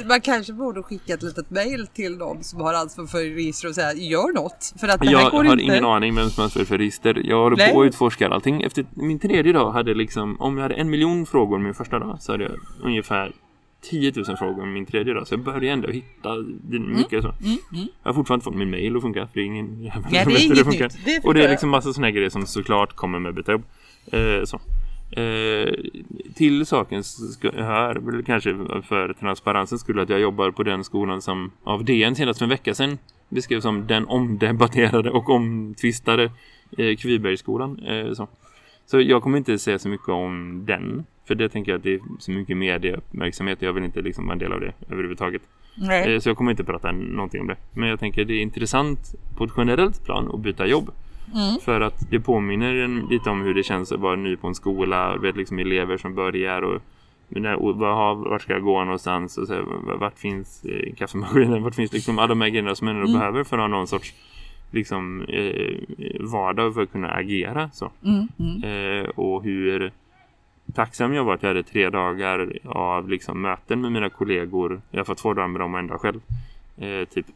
Man 0.06 0.20
kanske 0.20 0.52
borde 0.52 0.82
skicka 0.82 1.14
ett 1.14 1.22
litet 1.22 1.50
mail 1.50 1.86
till 1.86 2.16
någon 2.16 2.44
som 2.44 2.60
har 2.60 2.74
ansvar 2.74 3.06
för 3.06 3.18
register 3.18 3.68
och 3.68 3.74
säga 3.74 3.92
gör 3.94 4.34
något. 4.34 4.74
För 4.80 4.88
att 4.88 5.00
det 5.00 5.06
här 5.06 5.12
Jag 5.12 5.30
går 5.30 5.44
har 5.44 5.52
inte. 5.52 5.64
ingen 5.64 5.84
aning 5.84 6.14
vem 6.14 6.30
som 6.30 6.40
har 6.40 6.44
ansvar 6.44 6.64
för 6.64 6.78
register. 6.78 7.22
Jag 7.24 7.42
håller 7.42 7.56
Nej. 7.56 7.72
på 7.72 7.78
och 7.78 7.82
utforskar 7.82 8.30
allting. 8.30 8.62
Efter 8.62 8.84
min 8.94 9.18
tredje 9.18 9.52
dag 9.52 9.72
hade 9.72 9.94
liksom, 9.94 10.40
om 10.40 10.56
jag 10.56 10.62
hade 10.62 10.74
en 10.74 10.90
miljon 10.90 11.26
frågor 11.26 11.58
min 11.58 11.74
första 11.74 11.98
dag 11.98 12.16
så 12.20 12.32
hade 12.32 12.44
jag 12.44 12.52
ungefär 12.82 13.32
10 13.82 14.12
000 14.16 14.36
frågor 14.36 14.66
min 14.66 14.86
tredje 14.86 15.14
dag. 15.14 15.26
Så 15.26 15.34
jag 15.34 15.40
började 15.40 15.68
ändå 15.68 15.88
hitta 15.88 16.36
mycket 16.70 17.22
så. 17.22 17.28
Mm, 17.28 17.56
mm. 17.72 17.86
Jag 18.02 18.08
har 18.10 18.14
fortfarande 18.14 18.44
fått 18.44 18.54
min 18.54 18.70
mail 18.70 18.96
att 18.96 19.02
funka 19.02 19.26
för 19.26 19.34
det 19.34 19.40
är 19.40 19.44
ingen 19.44 19.82
jävel 19.82 20.02
Nej, 20.10 20.24
som 20.24 20.32
det 20.32 20.38
är 20.38 20.48
vet 20.48 20.50
hur 20.50 20.54
inget 20.54 20.66
funkar. 20.66 20.84
nytt. 20.84 21.04
Det 21.04 21.24
och 21.24 21.34
det 21.34 21.44
är 21.44 21.48
liksom 21.48 21.70
massa 21.70 21.92
såna 21.92 22.06
här 22.06 22.14
grejer 22.14 22.30
som 22.30 22.46
såklart 22.46 22.92
kommer 22.96 23.18
med 23.18 23.34
betab. 23.34 23.62
Eh, 24.06 24.44
så. 24.44 24.60
Eh, 25.20 25.72
till 26.34 26.66
saken 26.66 27.02
hör 27.54 27.94
väl 27.94 28.24
kanske 28.24 28.54
för 28.88 29.12
transparensens 29.12 29.80
skull 29.80 29.98
att 29.98 30.08
jag 30.08 30.20
jobbar 30.20 30.50
på 30.50 30.62
den 30.62 30.84
skolan 30.84 31.22
som 31.22 31.50
av 31.64 31.84
DN 31.84 32.14
senast 32.14 32.38
för 32.38 32.44
en 32.44 32.50
vecka 32.50 32.74
sedan 32.74 32.98
beskrevs 33.28 33.62
som 33.62 33.86
den 33.86 34.06
omdebatterade 34.06 35.10
och 35.10 35.28
omtvistade 35.30 36.30
eh, 36.78 36.96
Kvibergsskolan. 36.96 37.78
Eh, 37.78 38.12
så. 38.12 38.28
så 38.86 39.00
jag 39.00 39.22
kommer 39.22 39.38
inte 39.38 39.58
säga 39.58 39.78
så 39.78 39.88
mycket 39.88 40.08
om 40.08 40.64
den. 40.66 41.04
För 41.24 41.34
det 41.34 41.48
tänker 41.48 41.72
jag 41.72 41.76
att 41.78 41.82
det 41.84 41.94
är 41.94 42.00
så 42.18 42.30
mycket 42.30 42.56
medieuppmärksamhet. 42.56 43.62
Jag 43.62 43.72
vill 43.72 43.84
inte 43.84 44.02
liksom 44.02 44.24
vara 44.26 44.32
en 44.32 44.38
del 44.38 44.52
av 44.52 44.60
det 44.60 44.72
överhuvudtaget. 44.90 45.42
Nej. 45.74 46.14
Eh, 46.14 46.20
Så 46.20 46.28
jag 46.28 46.36
kommer 46.36 46.50
inte 46.50 46.64
prata 46.64 46.92
någonting 46.92 47.40
om 47.40 47.46
det. 47.46 47.56
Men 47.72 47.88
jag 47.88 48.00
tänker 48.00 48.24
det 48.24 48.34
är 48.34 48.42
intressant 48.42 49.14
på 49.36 49.44
ett 49.44 49.50
generellt 49.56 50.04
plan 50.04 50.30
att 50.34 50.40
byta 50.40 50.66
jobb. 50.66 50.90
Mm. 51.34 51.58
För 51.64 51.80
att 51.80 52.10
det 52.10 52.20
påminner 52.20 52.74
en 52.74 53.06
lite 53.10 53.30
om 53.30 53.42
hur 53.42 53.54
det 53.54 53.62
känns 53.62 53.92
att 53.92 54.00
vara 54.00 54.16
ny 54.16 54.36
på 54.36 54.46
en 54.48 54.54
skola. 54.54 55.16
Vet 55.16 55.36
liksom 55.36 55.58
elever 55.58 55.96
som 55.96 56.14
börjar 56.14 56.62
och 56.62 56.80
och 57.58 57.76
vart 57.76 58.42
ska 58.42 58.52
jag 58.52 58.62
gå 58.62 58.84
någonstans 58.84 59.38
och 59.38 59.46
så 59.46 59.54
här, 59.54 59.64
vart 59.98 60.18
finns 60.18 60.64
eh, 60.64 60.94
kaffemaskinen, 60.94 61.62
vart 61.62 61.74
finns 61.74 61.92
liksom 61.92 62.18
alla 62.18 62.26
de 62.28 62.40
här 62.40 62.48
grejerna 62.48 62.74
som 62.74 62.84
människor 62.86 63.08
Mm. 63.08 63.18
behöver 63.18 63.44
för 63.44 63.56
att 63.56 63.62
ha 63.62 63.68
någon 63.68 63.86
sorts 63.86 64.14
liksom 64.70 65.22
eh, 65.22 65.76
vardag 66.20 66.74
för 66.74 66.82
att 66.82 66.92
kunna 66.92 67.08
agera 67.10 67.70
så. 67.72 67.90
Mm, 68.04 68.28
mm. 68.38 68.62
Eh, 69.04 69.08
och 69.08 69.42
hur 69.42 69.92
tacksam 70.74 71.14
jag 71.14 71.24
var 71.24 71.34
att 71.34 71.42
jag 71.42 71.50
hade 71.50 71.62
tre 71.62 71.90
dagar 71.90 72.52
av 72.64 73.08
liksom 73.08 73.42
möten 73.42 73.80
med 73.80 73.92
mina 73.92 74.08
kollegor. 74.10 74.80
Jag 74.90 75.06
fått 75.06 75.18
två 75.18 75.34
dagar 75.34 75.48
med 75.48 75.60
dem 75.60 75.74
och 75.74 75.80
en 75.80 75.86
dag 75.86 76.00
själv. 76.00 76.20
Eh, 76.76 77.04
typ. 77.08 77.26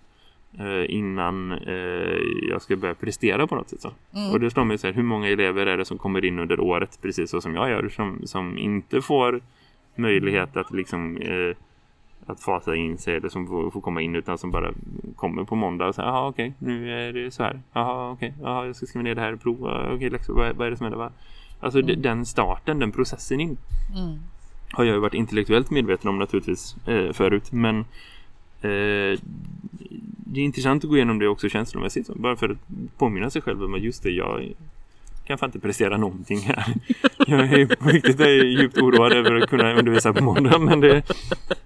Eh, 0.58 0.94
innan 0.94 1.52
eh, 1.52 2.18
jag 2.50 2.62
ska 2.62 2.76
börja 2.76 2.94
prestera 2.94 3.46
på 3.46 3.54
något 3.54 3.68
sätt. 3.68 3.80
Så. 3.80 3.90
Mm. 4.14 4.32
Och 4.32 4.40
det 4.40 4.50
slår 4.50 4.64
mig 4.64 4.78
så 4.78 4.86
här, 4.86 4.94
hur 4.94 5.02
många 5.02 5.28
elever 5.28 5.66
är 5.66 5.76
det 5.76 5.84
som 5.84 5.98
kommer 5.98 6.24
in 6.24 6.38
under 6.38 6.60
året, 6.60 6.98
precis 7.02 7.30
så 7.30 7.40
som 7.40 7.54
jag 7.54 7.70
gör, 7.70 7.88
som, 7.88 8.20
som 8.24 8.58
inte 8.58 9.02
får 9.02 9.40
möjlighet 9.94 10.56
att 10.56 10.70
liksom 10.70 11.16
eh, 11.16 11.56
att 12.26 12.40
fasa 12.40 12.76
in 12.76 12.98
sig 12.98 13.16
eller 13.16 13.28
som 13.28 13.46
får, 13.46 13.70
får 13.70 13.80
komma 13.80 14.00
in 14.00 14.16
utan 14.16 14.38
som 14.38 14.50
bara 14.50 14.72
kommer 15.16 15.44
på 15.44 15.56
måndag 15.56 15.86
och 15.86 15.94
säger 15.94 16.08
jaha 16.08 16.28
okej 16.28 16.52
nu 16.58 16.92
är 16.92 17.12
det 17.12 17.30
så 17.30 17.42
här 17.42 17.60
jaha 17.72 18.10
okej 18.10 18.34
jaha 18.42 18.66
jag 18.66 18.76
ska 18.76 18.86
skriva 18.86 19.02
ner 19.02 19.14
det 19.14 19.20
här 19.20 19.32
i 19.32 19.36
prov 19.36 19.64
okej 19.94 20.10
läxor 20.10 20.34
vad, 20.34 20.56
vad 20.56 20.66
är 20.66 20.70
det 20.70 20.76
som 20.76 20.84
händer 20.84 20.98
va? 20.98 21.12
Alltså 21.60 21.82
de- 21.82 21.94
den 21.96 22.26
starten 22.26 22.78
den 22.78 22.92
processen 22.92 23.40
in 23.40 23.56
Mm. 23.96 24.18
har 24.72 24.84
jag 24.84 24.94
ju 24.94 25.00
varit 25.00 25.14
intellektuellt 25.14 25.70
medveten 25.70 26.08
om 26.10 26.18
naturligtvis 26.18 26.76
eh, 26.86 27.12
förut 27.12 27.52
men 27.52 27.78
eh, 28.60 29.18
det 30.28 30.40
är 30.40 30.44
intressant 30.44 30.84
att 30.84 30.90
gå 30.90 30.96
igenom 30.96 31.18
det 31.18 31.28
också 31.28 31.48
känslomässigt 31.48 32.06
bara 32.14 32.36
för 32.36 32.48
att 32.48 32.58
påminna 32.98 33.30
sig 33.30 33.42
själv 33.42 33.64
om 33.64 33.74
att 33.74 33.80
just 33.80 34.02
det 34.02 34.10
jag 34.10 34.52
kan 35.24 35.38
fan 35.38 35.48
inte 35.48 35.60
prestera 35.60 35.96
någonting 35.96 36.38
här. 36.38 36.64
Jag 37.26 37.40
är 37.52 37.76
på 37.76 37.88
riktigt 37.88 38.20
är 38.20 38.44
djupt 38.44 38.78
oroad 38.78 39.12
över 39.12 39.34
att 39.34 39.50
kunna 39.50 39.72
undervisa 39.74 40.12
på 40.12 40.24
måndag 40.24 40.58
men 40.58 40.80
det, 40.80 41.02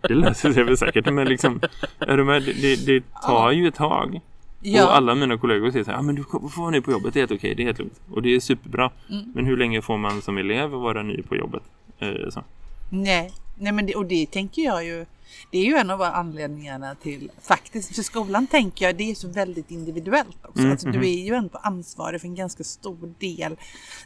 det 0.01 0.15
löser 0.15 0.53
sig 0.53 0.65
väl 0.65 0.77
säkert. 0.77 1.13
Men 1.13 1.29
liksom, 1.29 1.61
är 1.99 2.17
du 2.17 2.25
med? 2.25 2.43
Det, 2.43 2.87
det 2.87 3.05
tar 3.27 3.51
ju 3.53 3.69
ett 3.69 3.75
tag. 3.75 4.21
Ja. 4.63 4.85
Och 4.85 4.97
alla 4.97 5.15
mina 5.15 5.39
kollegor 5.39 5.71
säger 5.71 5.85
så 5.85 5.91
här, 5.91 5.99
ah, 5.99 6.03
men 6.03 6.15
du 6.15 6.25
får 6.25 6.61
vara 6.61 6.71
ny 6.71 6.81
på 6.81 6.91
jobbet, 6.91 7.15
det 7.15 7.19
är 7.19 7.23
helt 7.23 7.33
okej, 7.33 7.55
det 7.55 7.63
är 7.63 7.65
helt 7.65 7.79
lugnt. 7.79 8.01
Och 8.11 8.23
det 8.23 8.35
är 8.35 8.41
superbra. 8.41 8.91
Mm. 9.11 9.33
Men 9.35 9.47
hur 9.47 9.57
länge 9.57 9.83
får 9.83 9.99
man 9.99 10.23
som 10.23 10.39
elev 10.39 10.71
vara 10.71 11.03
ny 11.03 11.23
på 11.23 11.37
jobbet? 11.37 11.63
Eh. 11.99 12.43
Nej, 12.91 13.33
nej 13.59 13.73
men 13.73 13.87
det, 13.87 13.95
och 13.95 14.07
det 14.07 14.27
tänker 14.27 14.63
jag 14.63 14.85
ju. 14.85 15.07
Det 15.51 15.59
är 15.59 15.65
ju 15.65 15.75
en 15.75 15.91
av 15.91 16.03
anledningarna 16.03 16.95
till 16.95 17.31
faktiskt 17.43 17.95
för 17.97 18.03
skolan 18.03 18.47
tänker 18.47 18.85
jag 18.85 18.97
det 18.97 19.11
är 19.11 19.15
så 19.15 19.29
väldigt 19.29 19.71
individuellt 19.71 20.39
också. 20.45 20.59
Mm, 20.61 20.73
alltså, 20.73 20.89
du 20.89 20.99
är 20.99 21.25
ju 21.27 21.35
ändå 21.35 21.59
ansvarig 21.63 22.21
för 22.21 22.29
en 22.29 22.35
ganska 22.35 22.65
stor 22.65 23.15
del 23.19 23.57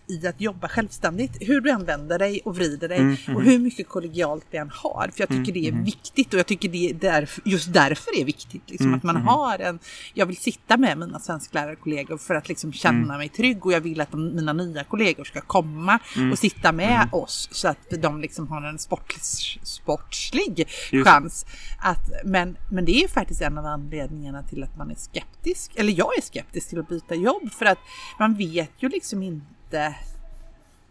i 0.06 0.26
att 0.26 0.40
jobba 0.40 0.68
självständigt. 0.68 1.32
Hur 1.40 1.60
du 1.60 1.70
använder 1.70 2.18
dig 2.18 2.40
och 2.44 2.56
vrider 2.56 2.88
dig 2.88 2.98
Mm, 2.98 3.16
och 3.36 3.42
hur 3.42 3.58
mycket 3.58 3.88
kollegialt 3.88 4.44
vi 4.50 4.58
än 4.58 4.70
har. 4.74 5.10
För 5.14 5.20
jag 5.20 5.28
tycker 5.28 5.52
det 5.52 5.68
är 5.68 5.72
viktigt 5.72 6.32
och 6.32 6.38
jag 6.38 6.46
tycker 6.46 6.68
det 6.68 6.90
är 6.90 6.94
därf- 6.94 7.40
just 7.44 7.72
därför 7.72 8.20
är 8.20 8.24
viktigt. 8.24 8.70
Liksom, 8.70 8.86
Mm, 8.86 8.96
att 8.98 9.02
man 9.02 9.16
har 9.16 9.58
en, 9.58 9.78
jag 10.14 10.26
vill 10.26 10.36
sitta 10.36 10.76
med 10.76 10.98
mina 10.98 11.20
svensklärarkollegor 11.20 12.18
för 12.18 12.34
att 12.34 12.48
liksom 12.48 12.72
känna 12.72 13.04
Mm. 13.04 13.18
mig 13.18 13.28
trygg 13.28 13.66
och 13.66 13.72
jag 13.72 13.80
vill 13.80 14.00
att 14.00 14.10
de, 14.10 14.34
mina 14.36 14.52
nya 14.52 14.84
kollegor 14.84 15.24
ska 15.24 15.40
komma 15.40 15.98
Mm. 16.16 16.32
och 16.32 16.38
sitta 16.38 16.72
med 16.72 17.08
oss 17.12 17.48
så 17.52 17.68
att 17.68 17.90
de 18.02 18.20
liksom 18.20 18.48
har 18.48 18.62
en 18.62 18.78
sport, 18.78 19.14
sportslig 19.62 20.68
Just. 20.92 21.04
Chans. 21.14 21.46
Att, 21.78 22.10
men, 22.24 22.56
men 22.70 22.84
det 22.84 22.92
är 22.92 23.02
ju 23.02 23.08
faktiskt 23.08 23.42
en 23.42 23.58
av 23.58 23.66
anledningarna 23.66 24.42
till 24.42 24.62
att 24.62 24.76
man 24.76 24.90
är 24.90 24.94
skeptisk, 24.94 25.72
eller 25.76 25.92
jag 25.98 26.18
är 26.18 26.22
skeptisk 26.22 26.68
till 26.68 26.78
att 26.78 26.88
byta 26.88 27.14
jobb 27.14 27.52
för 27.52 27.66
att 27.66 27.78
man 28.18 28.34
vet 28.34 28.70
ju 28.78 28.88
liksom 28.88 29.22
inte 29.22 29.96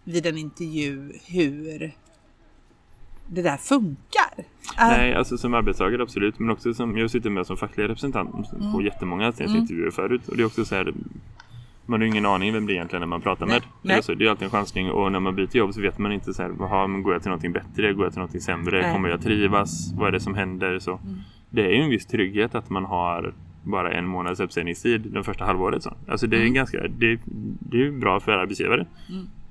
vid 0.04 0.26
en 0.26 0.38
intervju 0.38 1.14
hur 1.26 1.92
det 3.28 3.42
där 3.42 3.58
funkar. 3.58 4.34
Äh, 4.80 4.88
Nej, 4.88 5.14
alltså 5.14 5.38
som 5.38 5.54
arbetstagare 5.54 6.04
absolut. 6.04 6.40
Men 6.40 6.50
också 6.50 6.74
som, 6.74 6.98
jag 6.98 7.12
sitter 7.12 7.30
med 7.30 7.48
som 7.48 7.58
facklig 7.58 7.84
representant 7.84 8.32
på 8.50 8.56
Mm. 8.56 8.86
jättemånga 8.86 9.28
intervjuer 9.40 9.92
förut. 9.92 10.28
Och 10.28 10.38
det 10.38 10.44
är 10.44 10.48
också 10.48 10.66
så 10.66 10.76
här, 10.76 10.94
man 11.86 12.00
har 12.00 12.06
ju 12.06 12.12
ingen 12.12 12.26
aning 12.26 12.54
vem 12.54 12.66
det 12.66 12.74
är 12.74 12.76
egentligen 12.76 13.00
när 13.00 13.08
man 13.08 13.22
pratar 13.22 13.46
Nej, 13.46 13.60
med. 13.60 13.64
nej. 13.82 13.96
Alltså, 13.96 14.16
det 14.16 14.26
är 14.26 14.30
alltid 14.30 14.44
en 14.44 14.50
chansning 14.52 14.92
och 14.92 15.12
när 15.12 15.20
man 15.20 15.36
byter 15.36 15.58
jobb 15.58 15.74
så 15.74 15.82
vet 15.82 15.98
man 15.98 16.12
inte 16.12 16.34
så 16.34 16.42
här, 16.42 16.52
jaha, 16.60 16.88
men 16.88 17.04
går 17.04 17.14
jag 17.14 17.22
till 17.22 17.30
någonting 17.30 17.52
bättre? 17.52 17.94
Går 17.94 18.06
jag 18.06 18.14
till 18.14 18.20
någonting 18.20 18.42
sämre? 18.42 18.82
Nej. 18.82 18.94
Kommer 18.94 19.10
jag 19.10 19.22
trivas? 19.22 19.94
Vad 19.94 20.08
är 20.08 20.12
det 20.12 20.20
som 20.20 20.36
händer? 20.36 20.80
Så 20.80 21.00
det 21.50 21.66
är 21.66 21.70
ju 21.70 21.82
en 21.82 21.90
viss 21.90 22.06
trygghet 22.06 22.56
att 22.56 22.70
man 22.70 22.86
har 22.86 23.34
bara 23.64 23.92
en 23.92 24.08
månads 24.08 24.40
uppsägningstid 24.40 25.02
den 25.02 25.24
första 25.24 25.46
halvåret. 25.46 25.84
Så. 25.84 25.94
Alltså 26.08 26.28
det 26.28 26.38
är 26.38 26.48
ganska, 26.48 26.78
det, 26.88 27.20
det 27.60 27.86
är 27.86 27.92
bra 27.92 28.20
för 28.20 28.32
arbetsgivare. 28.32 28.86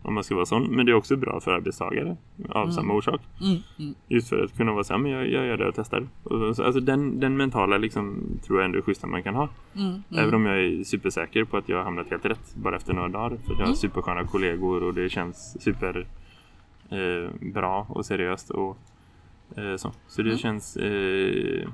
Om 0.03 0.15
man 0.15 0.25
ska 0.25 0.35
vara 0.35 0.47
sån. 0.47 0.63
Men 0.77 0.87
det 0.87 0.93
är 0.93 0.97
också 0.97 1.17
bra 1.17 1.41
för 1.41 1.51
arbetstagare. 1.51 2.17
Av 2.49 2.71
samma 2.71 2.95
orsak. 2.95 3.21
mm, 3.41 3.57
mm, 3.79 3.95
Just 4.09 4.29
för 4.29 4.45
att 4.45 4.57
kunna 4.57 4.73
vara 4.73 4.85
så 4.85 4.93
här, 4.93 5.01
men 5.01 5.11
jag, 5.11 5.29
jag 5.29 5.47
gör 5.47 5.57
det 5.57 5.69
och 5.69 5.75
testar. 5.75 6.07
Och 6.23 6.57
så, 6.57 6.65
alltså 6.65 6.81
den, 6.81 7.21
den 7.21 7.37
mentala 7.37 7.79
liksom, 7.79 8.23
tror 8.47 8.59
jag 8.59 8.65
ändå 8.65 8.79
är 8.79 8.83
schyssta 8.83 9.07
man 9.07 9.23
kan 9.23 9.35
ha. 9.35 9.49
mm, 9.77 10.03
Även 10.17 10.35
om 10.35 10.47
jag 10.47 10.59
är 10.65 10.85
supersäker 10.85 11.45
på 11.45 11.57
att 11.57 11.69
jag 11.69 11.77
har 11.77 11.85
hamnat 11.85 12.11
helt 12.11 12.25
rätt 12.27 12.55
bara 12.55 12.77
efter 12.77 12.93
några 12.95 13.09
dagar. 13.09 13.37
För 13.47 13.55
jag 13.59 13.67
har 13.67 13.75
supersköna 13.75 14.25
kollegor 14.27 14.83
och 14.83 14.95
det 14.95 15.09
känns 15.09 15.63
super 15.63 16.07
eh, 16.91 17.31
bra 17.53 17.87
och 17.89 18.07
seriöst. 18.07 18.51
Och, 18.51 18.79
eh, 19.57 19.77
så. 19.77 19.93
så 20.09 20.23
det 20.23 20.39
känns 20.39 20.77
eh, 20.77 21.69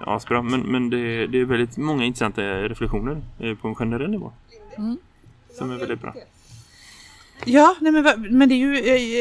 asbra. 0.00 0.42
Men, 0.42 0.60
men 0.60 0.90
det, 0.90 1.26
det 1.26 1.40
är 1.40 1.44
väldigt 1.44 1.76
många 1.76 2.04
intressanta 2.04 2.42
reflektioner 2.42 3.22
eh, 3.38 3.54
på 3.54 3.68
en 3.68 3.74
generell 3.74 4.10
nivå. 4.10 4.32
Mm. 4.78 4.96
Som 5.50 5.70
är 5.70 5.76
väldigt 5.78 6.00
bra. 6.00 6.14
Ja, 7.44 7.76
nej 7.80 7.92
men, 7.92 8.26
men 8.30 8.48
det 8.48 8.54
är 8.54 8.56
ju, 8.56 8.76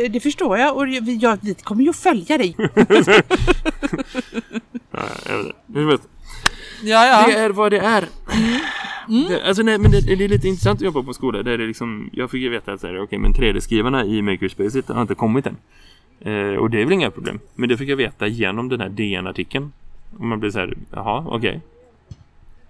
eh, 0.06 0.12
det 0.12 0.20
förstår 0.20 0.58
jag 0.58 0.78
och 0.78 0.88
vi, 0.88 1.18
ja, 1.22 1.38
vi 1.42 1.54
kommer 1.54 1.84
ju 1.84 1.94
följa 1.94 2.38
dig. 2.38 2.56
Ja, 6.84 7.06
jag. 7.06 7.22
Ja, 7.22 7.28
Det 7.28 7.40
är 7.40 7.50
vad 7.50 7.72
det 7.72 7.80
är. 7.80 8.06
Det, 9.30 9.44
alltså 9.48 9.64
nej, 9.64 9.78
men 9.78 9.92
det, 9.92 10.02
det 10.02 10.24
är 10.24 10.28
lite 10.28 10.48
intressant 10.48 10.78
att 10.78 10.86
jobba 10.86 11.04
på 11.04 11.14
skola 11.14 11.44
där 11.44 11.58
det 11.58 11.68
liksom, 11.68 12.10
jag 12.14 12.32
fick 12.32 12.42
ju 12.42 12.50
veta 12.50 12.74
att 12.74 12.82
men 12.82 13.34
3D-skrivarna 13.34 14.06
i 14.06 14.22
Makerspace 14.22 14.84
har 14.88 15.02
inte 15.02 15.16
kommit 15.16 15.48
än. 15.48 15.58
Eh, 16.20 16.56
och 16.56 16.70
det 16.70 16.82
är 16.82 16.84
väl 16.84 16.94
inga 16.94 17.12
problem. 17.12 17.40
Men 17.56 17.70
det 17.70 17.78
fick 17.78 17.90
jag 17.90 17.96
veta 17.96 18.28
genom 18.28 18.70
den 18.70 18.82
här 18.82 18.90
DN-artikeln. 18.90 19.72
Och 20.18 20.26
man 20.26 20.40
blir 20.40 20.52
så 20.52 20.60
här, 20.60 20.78
jaha, 20.92 21.26
okej. 21.28 21.62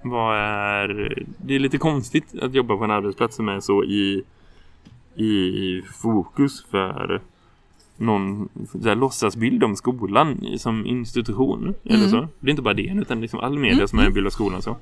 Vad 0.02 0.38
är... 0.38 1.24
Det 1.38 1.56
är 1.56 1.60
lite 1.60 1.78
konstigt 1.78 2.26
att 2.42 2.54
jobba 2.54 2.78
på 2.78 2.84
en 2.84 2.92
arbetsplats 2.92 3.36
som 3.36 3.50
är 3.50 3.60
så 3.60 3.84
i, 3.84 4.24
i 5.18 5.82
fokus 6.02 6.66
för 6.72 7.22
någon 7.98 8.50
så 8.82 8.88
här, 8.88 8.96
låtsasbild 8.96 9.64
om 9.64 9.76
skolan 9.76 10.44
i- 10.46 10.60
som 10.60 10.86
institution. 10.86 11.74
Eller 11.84 12.08
så. 12.08 12.28
Det 12.40 12.48
är 12.48 12.52
inte 12.52 12.62
bara 12.62 12.74
det 12.74 12.94
utan 13.02 13.22
liksom 13.22 13.40
all 13.40 13.60
media 13.60 13.88
som 13.88 14.00
är 14.00 14.06
en 14.06 14.14
bild 14.14 14.26
av 14.28 14.32
skolan 14.32 14.62
så. 14.62 14.78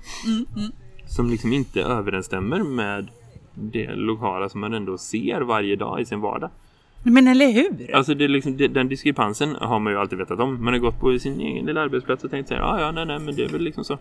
Som 1.08 1.30
liksom 1.30 1.54
inte 1.54 1.82
överensstämmer 1.82 2.64
med 2.64 3.08
det 3.56 3.96
lokala 3.96 4.50
som 4.50 4.62
man 4.62 4.74
ändå 4.74 4.98
ser 4.98 5.42
varje 5.42 5.76
dag 5.76 6.02
i 6.02 6.06
sin 6.06 6.22
vardag. 6.22 6.50
Men 7.04 7.28
eller 7.28 7.52
hur? 7.52 7.96
Alltså 7.96 8.14
det 8.14 8.24
är 8.24 8.28
liksom, 8.28 8.58
det, 8.58 8.68
den 8.68 8.88
diskrepansen 8.88 9.56
har 9.62 9.80
man 9.80 9.94
ju 9.94 10.00
alltid 10.00 10.18
vetat 10.18 10.40
om. 10.40 10.64
Man 10.64 10.74
har 10.74 10.80
gått 10.80 11.00
på 11.00 11.20
sin 11.20 11.40
egen 11.42 11.66
lilla 11.66 11.82
arbetsplats 11.82 12.24
och 12.24 12.32
tänkt 12.32 12.48
så 12.48 12.54
här, 12.54 12.62
ja 12.62 12.80
ja 12.82 12.92
nej 12.92 13.06
nej 13.06 13.20
men 13.20 13.36
det 13.36 13.44
är 13.44 13.50
väl 13.50 13.62
liksom 13.62 13.84
så. 13.84 13.98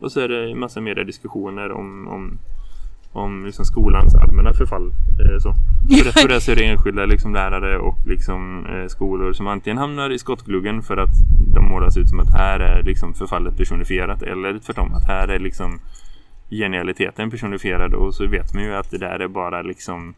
Och 0.00 0.12
så 0.12 0.20
är 0.20 0.28
det 0.28 0.54
massa 0.54 0.80
mediediskussioner 0.80 1.72
om, 1.72 2.08
om, 2.08 2.38
om 3.16 3.44
liksom 3.46 3.64
skolans 3.64 4.14
allmänna 4.14 4.52
förfall. 4.52 4.92
Eh, 5.20 5.38
så. 5.38 5.54
Rätt 6.04 6.20
för 6.20 6.28
det 6.28 6.40
så 6.40 6.52
är 6.52 6.56
det 6.56 6.64
enskilda 6.64 7.06
liksom 7.06 7.34
lärare 7.34 7.78
och 7.78 7.98
liksom, 8.06 8.66
eh, 8.66 8.86
skolor 8.86 9.32
som 9.32 9.46
antingen 9.46 9.78
hamnar 9.78 10.10
i 10.10 10.18
skottgluggen 10.18 10.82
för 10.82 10.96
att 10.96 11.14
de 11.54 11.68
målas 11.68 11.96
ut 11.96 12.08
som 12.08 12.20
att 12.20 12.32
här 12.32 12.60
är 12.60 12.82
liksom 12.82 13.14
förfallet 13.14 13.56
personifierat 13.56 14.22
eller 14.22 14.58
tvärtom 14.58 14.94
att 14.94 15.06
här 15.06 15.28
är 15.28 15.38
liksom 15.38 15.80
genialiteten 16.50 17.30
personifierad 17.30 17.94
och 17.94 18.14
så 18.14 18.26
vet 18.26 18.54
man 18.54 18.64
ju 18.64 18.74
att 18.74 18.90
det 18.90 18.98
där 18.98 19.18
är 19.18 19.28
bara 19.28 19.62
liksom 19.62 20.14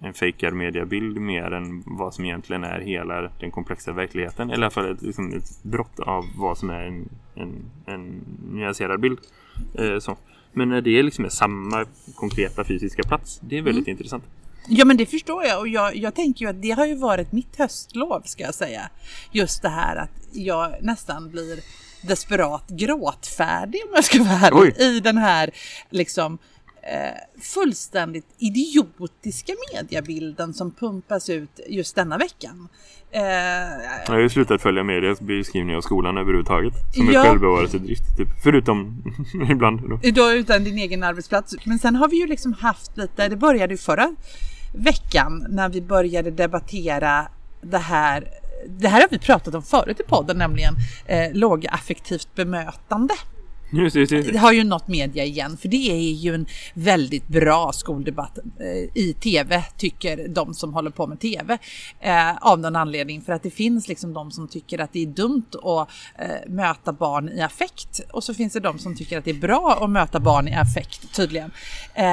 en 0.00 0.14
fejkad 0.14 0.54
mediabild 0.54 1.20
mer 1.20 1.50
än 1.50 1.82
vad 1.86 2.14
som 2.14 2.24
egentligen 2.24 2.64
är 2.64 2.80
hela 2.80 3.30
den 3.40 3.50
komplexa 3.50 3.92
verkligheten. 3.92 4.50
Eller 4.50 4.62
i 4.62 4.64
alla 4.64 4.70
fall 4.70 4.92
ett, 4.92 5.02
liksom 5.02 5.32
ett 5.36 5.62
brott 5.62 6.00
av 6.00 6.24
vad 6.36 6.58
som 6.58 6.70
är 6.70 6.80
en, 6.84 7.08
en, 7.34 7.64
en 7.86 8.24
nyanserad 8.52 9.00
bild. 9.00 9.18
Eh, 9.78 9.98
så. 9.98 10.16
Men 10.56 10.68
när 10.68 10.80
det 10.80 11.02
liksom 11.02 11.24
är 11.24 11.28
samma 11.28 11.86
konkreta 12.14 12.64
fysiska 12.64 13.02
plats, 13.02 13.40
det 13.42 13.58
är 13.58 13.62
väldigt 13.62 13.88
intressant. 13.88 14.24
Ja 14.68 14.84
men 14.84 14.96
det 14.96 15.06
förstår 15.06 15.44
jag 15.44 15.60
och 15.60 15.68
jag, 15.68 15.96
jag 15.96 16.14
tänker 16.14 16.44
ju 16.44 16.50
att 16.50 16.62
det 16.62 16.70
har 16.70 16.86
ju 16.86 16.94
varit 16.94 17.32
mitt 17.32 17.56
höstlov 17.56 18.22
ska 18.24 18.42
jag 18.42 18.54
säga. 18.54 18.90
Just 19.32 19.62
det 19.62 19.68
här 19.68 19.96
att 19.96 20.28
jag 20.32 20.74
nästan 20.80 21.30
blir 21.30 21.60
desperat 22.02 22.68
gråtfärdig 22.68 23.80
om 23.84 23.90
jag 23.94 24.04
ska 24.04 24.22
vara 24.22 24.32
ärlig 24.32 24.76
i 24.80 25.00
den 25.00 25.18
här 25.18 25.50
liksom 25.90 26.38
eh, 26.92 27.40
fullständigt 27.42 28.26
idiotiska 28.38 29.52
mediebilden 29.74 30.54
som 30.54 30.70
pumpas 30.70 31.28
ut 31.30 31.60
just 31.68 31.96
denna 31.96 32.18
veckan. 32.18 32.68
Eh, 33.10 33.22
Jag 33.22 34.12
har 34.12 34.18
ju 34.18 34.28
slutat 34.28 34.62
följa 34.62 34.82
medias 34.84 35.20
beskrivning 35.20 35.76
av 35.76 35.80
skolan 35.80 36.18
överhuvudtaget. 36.18 36.74
Som 36.94 37.10
Ja. 37.12 37.20
en 37.20 37.26
självbevarelsedrift. 37.30 38.16
Typ. 38.16 38.28
Förutom 38.42 39.02
ibland. 39.50 39.80
Då. 39.88 40.10
Då 40.10 40.32
utan 40.32 40.64
din 40.64 40.78
egen 40.78 41.02
arbetsplats. 41.02 41.54
Men 41.64 41.78
sen 41.78 41.96
har 41.96 42.08
vi 42.08 42.16
ju 42.20 42.26
liksom 42.26 42.52
haft 42.52 42.96
lite, 42.96 43.28
det 43.28 43.36
började 43.36 43.74
ju 43.74 43.78
förra 43.78 44.14
veckan 44.74 45.46
när 45.48 45.68
vi 45.68 45.82
började 45.82 46.30
debattera 46.30 47.28
det 47.62 47.78
här 47.78 48.28
det 48.68 48.88
här 48.88 49.00
har 49.00 49.08
vi 49.10 49.18
pratat 49.18 49.54
om 49.54 49.62
förut 49.62 50.00
i 50.00 50.02
podden, 50.02 50.38
nämligen 50.38 50.74
eh, 51.06 51.32
lågaffektivt 51.32 52.28
bemötande. 52.34 53.14
Just, 53.70 53.96
just, 53.96 54.12
just. 54.12 54.36
Har 54.38 54.52
ju 54.52 54.64
nått 54.64 54.88
media 54.88 55.24
igen, 55.24 55.56
för 55.56 55.68
det 55.68 55.90
är 55.90 56.12
ju 56.12 56.34
en 56.34 56.46
väldigt 56.74 57.28
bra 57.28 57.72
skoldebatt 57.72 58.38
eh, 58.38 59.02
i 59.02 59.14
tv, 59.20 59.64
tycker 59.76 60.28
de 60.28 60.54
som 60.54 60.74
håller 60.74 60.90
på 60.90 61.06
med 61.06 61.20
tv. 61.20 61.58
Eh, 62.00 62.36
av 62.40 62.58
någon 62.58 62.76
anledning, 62.76 63.22
för 63.22 63.32
att 63.32 63.42
det 63.42 63.50
finns 63.50 63.88
liksom 63.88 64.12
de 64.12 64.30
som 64.30 64.48
tycker 64.48 64.80
att 64.80 64.92
det 64.92 65.02
är 65.02 65.06
dumt 65.06 65.46
att 65.62 65.88
eh, 66.18 66.26
möta 66.52 66.92
barn 66.92 67.28
i 67.28 67.40
affekt. 67.42 68.00
Och 68.12 68.24
så 68.24 68.34
finns 68.34 68.52
det 68.52 68.60
de 68.60 68.78
som 68.78 68.96
tycker 68.96 69.18
att 69.18 69.24
det 69.24 69.30
är 69.30 69.34
bra 69.40 69.78
att 69.82 69.90
möta 69.90 70.20
barn 70.20 70.48
i 70.48 70.54
affekt, 70.54 71.14
tydligen. 71.16 71.50
Eh, 71.94 72.04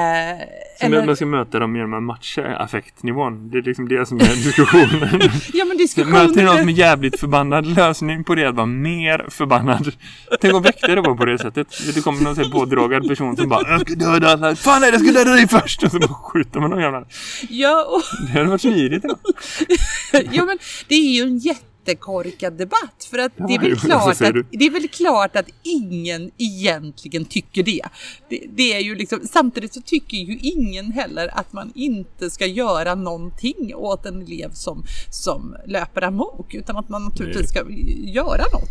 Så 0.80 0.86
eller- 0.86 1.06
man 1.06 1.16
ska 1.16 1.26
möta 1.26 1.60
dem 1.60 1.76
genom 1.76 1.94
att 1.94 2.04
matcha 2.04 2.56
affektnivån. 2.56 3.50
Det 3.50 3.58
är 3.58 3.62
liksom 3.62 3.88
det 3.88 4.06
som 4.06 4.18
är 4.18 4.24
diskussionen. 4.44 4.90
ja, 5.54 5.66
men 5.66 5.68
Möter 5.68 5.78
diskussionen... 5.78 6.32
ni 6.36 6.44
någon 6.44 6.70
är 6.70 6.74
jävligt 6.74 7.20
förbannad, 7.20 7.66
lösning 7.66 8.24
på 8.24 8.36
det 8.36 8.46
att 8.46 8.56
vara 8.56 8.66
mer 8.66 9.26
förbannad. 9.30 9.92
Tänk 10.42 10.54
om 10.54 10.62
väktare 10.62 11.02
var 11.02 11.16
på 11.16 11.26
det 11.26 11.38
sättet. 11.44 11.96
Det 11.96 12.02
kommer 12.02 12.22
någon 12.22 12.36
sån 12.36 12.52
pådragad 12.52 13.08
person 13.08 13.38
som 13.38 13.50
bara 13.50 13.72
Jag 13.72 13.82
ska 13.82 13.96
döda 13.96 14.30
alla. 14.30 14.56
Fan 14.56 14.82
nej, 14.82 14.90
jag 14.92 15.02
ska 15.02 15.12
döda 15.12 15.32
dig 15.32 15.48
först. 15.48 15.84
Och 15.84 15.92
så 15.92 16.00
bara 16.00 16.14
skjuter 16.14 16.60
man 16.60 16.70
dem 16.70 16.82
jävlar. 16.82 17.06
Ja, 17.50 17.86
och, 17.90 18.02
Det 18.28 18.34
hade 18.34 18.50
varit 18.50 18.62
smidigt. 18.62 19.04
Ja. 20.32 20.46
men 20.46 20.58
det 20.88 20.96
är 20.96 21.16
ju 21.16 21.22
en 21.22 21.40
jättekorkad 21.86 22.54
debatt 22.54 23.08
för 23.12 23.18
att 23.18 23.32
det, 23.38 23.56
är 23.56 23.60
väl 23.60 23.76
klart 23.80 24.22
att, 24.22 24.34
du. 24.34 24.46
det 24.52 24.66
är 24.66 24.72
väl 24.72 24.88
klart 24.88 25.36
att 25.36 25.50
ingen 25.64 26.32
egentligen 26.38 27.26
tycker 27.26 27.64
det. 27.64 27.82
det. 28.30 28.42
Det 28.56 28.74
är 28.74 28.80
ju 28.80 28.96
liksom, 28.96 29.20
samtidigt 29.24 29.74
så 29.74 29.82
tycker 29.82 30.18
ju 30.18 30.38
ingen 30.42 30.92
heller 30.92 31.30
att 31.40 31.54
man 31.54 31.72
inte 31.76 32.30
ska 32.30 32.46
göra 32.46 32.96
någonting 32.96 33.76
åt 33.76 34.06
en 34.06 34.22
elev 34.22 34.50
som, 34.52 34.84
som 35.10 35.56
löper 35.66 36.02
amok 36.02 36.54
utan 36.54 36.78
att 36.78 36.90
man 36.90 37.04
naturligtvis 37.04 37.50
ska 37.50 37.64
göra 38.04 38.44
något. 38.54 38.70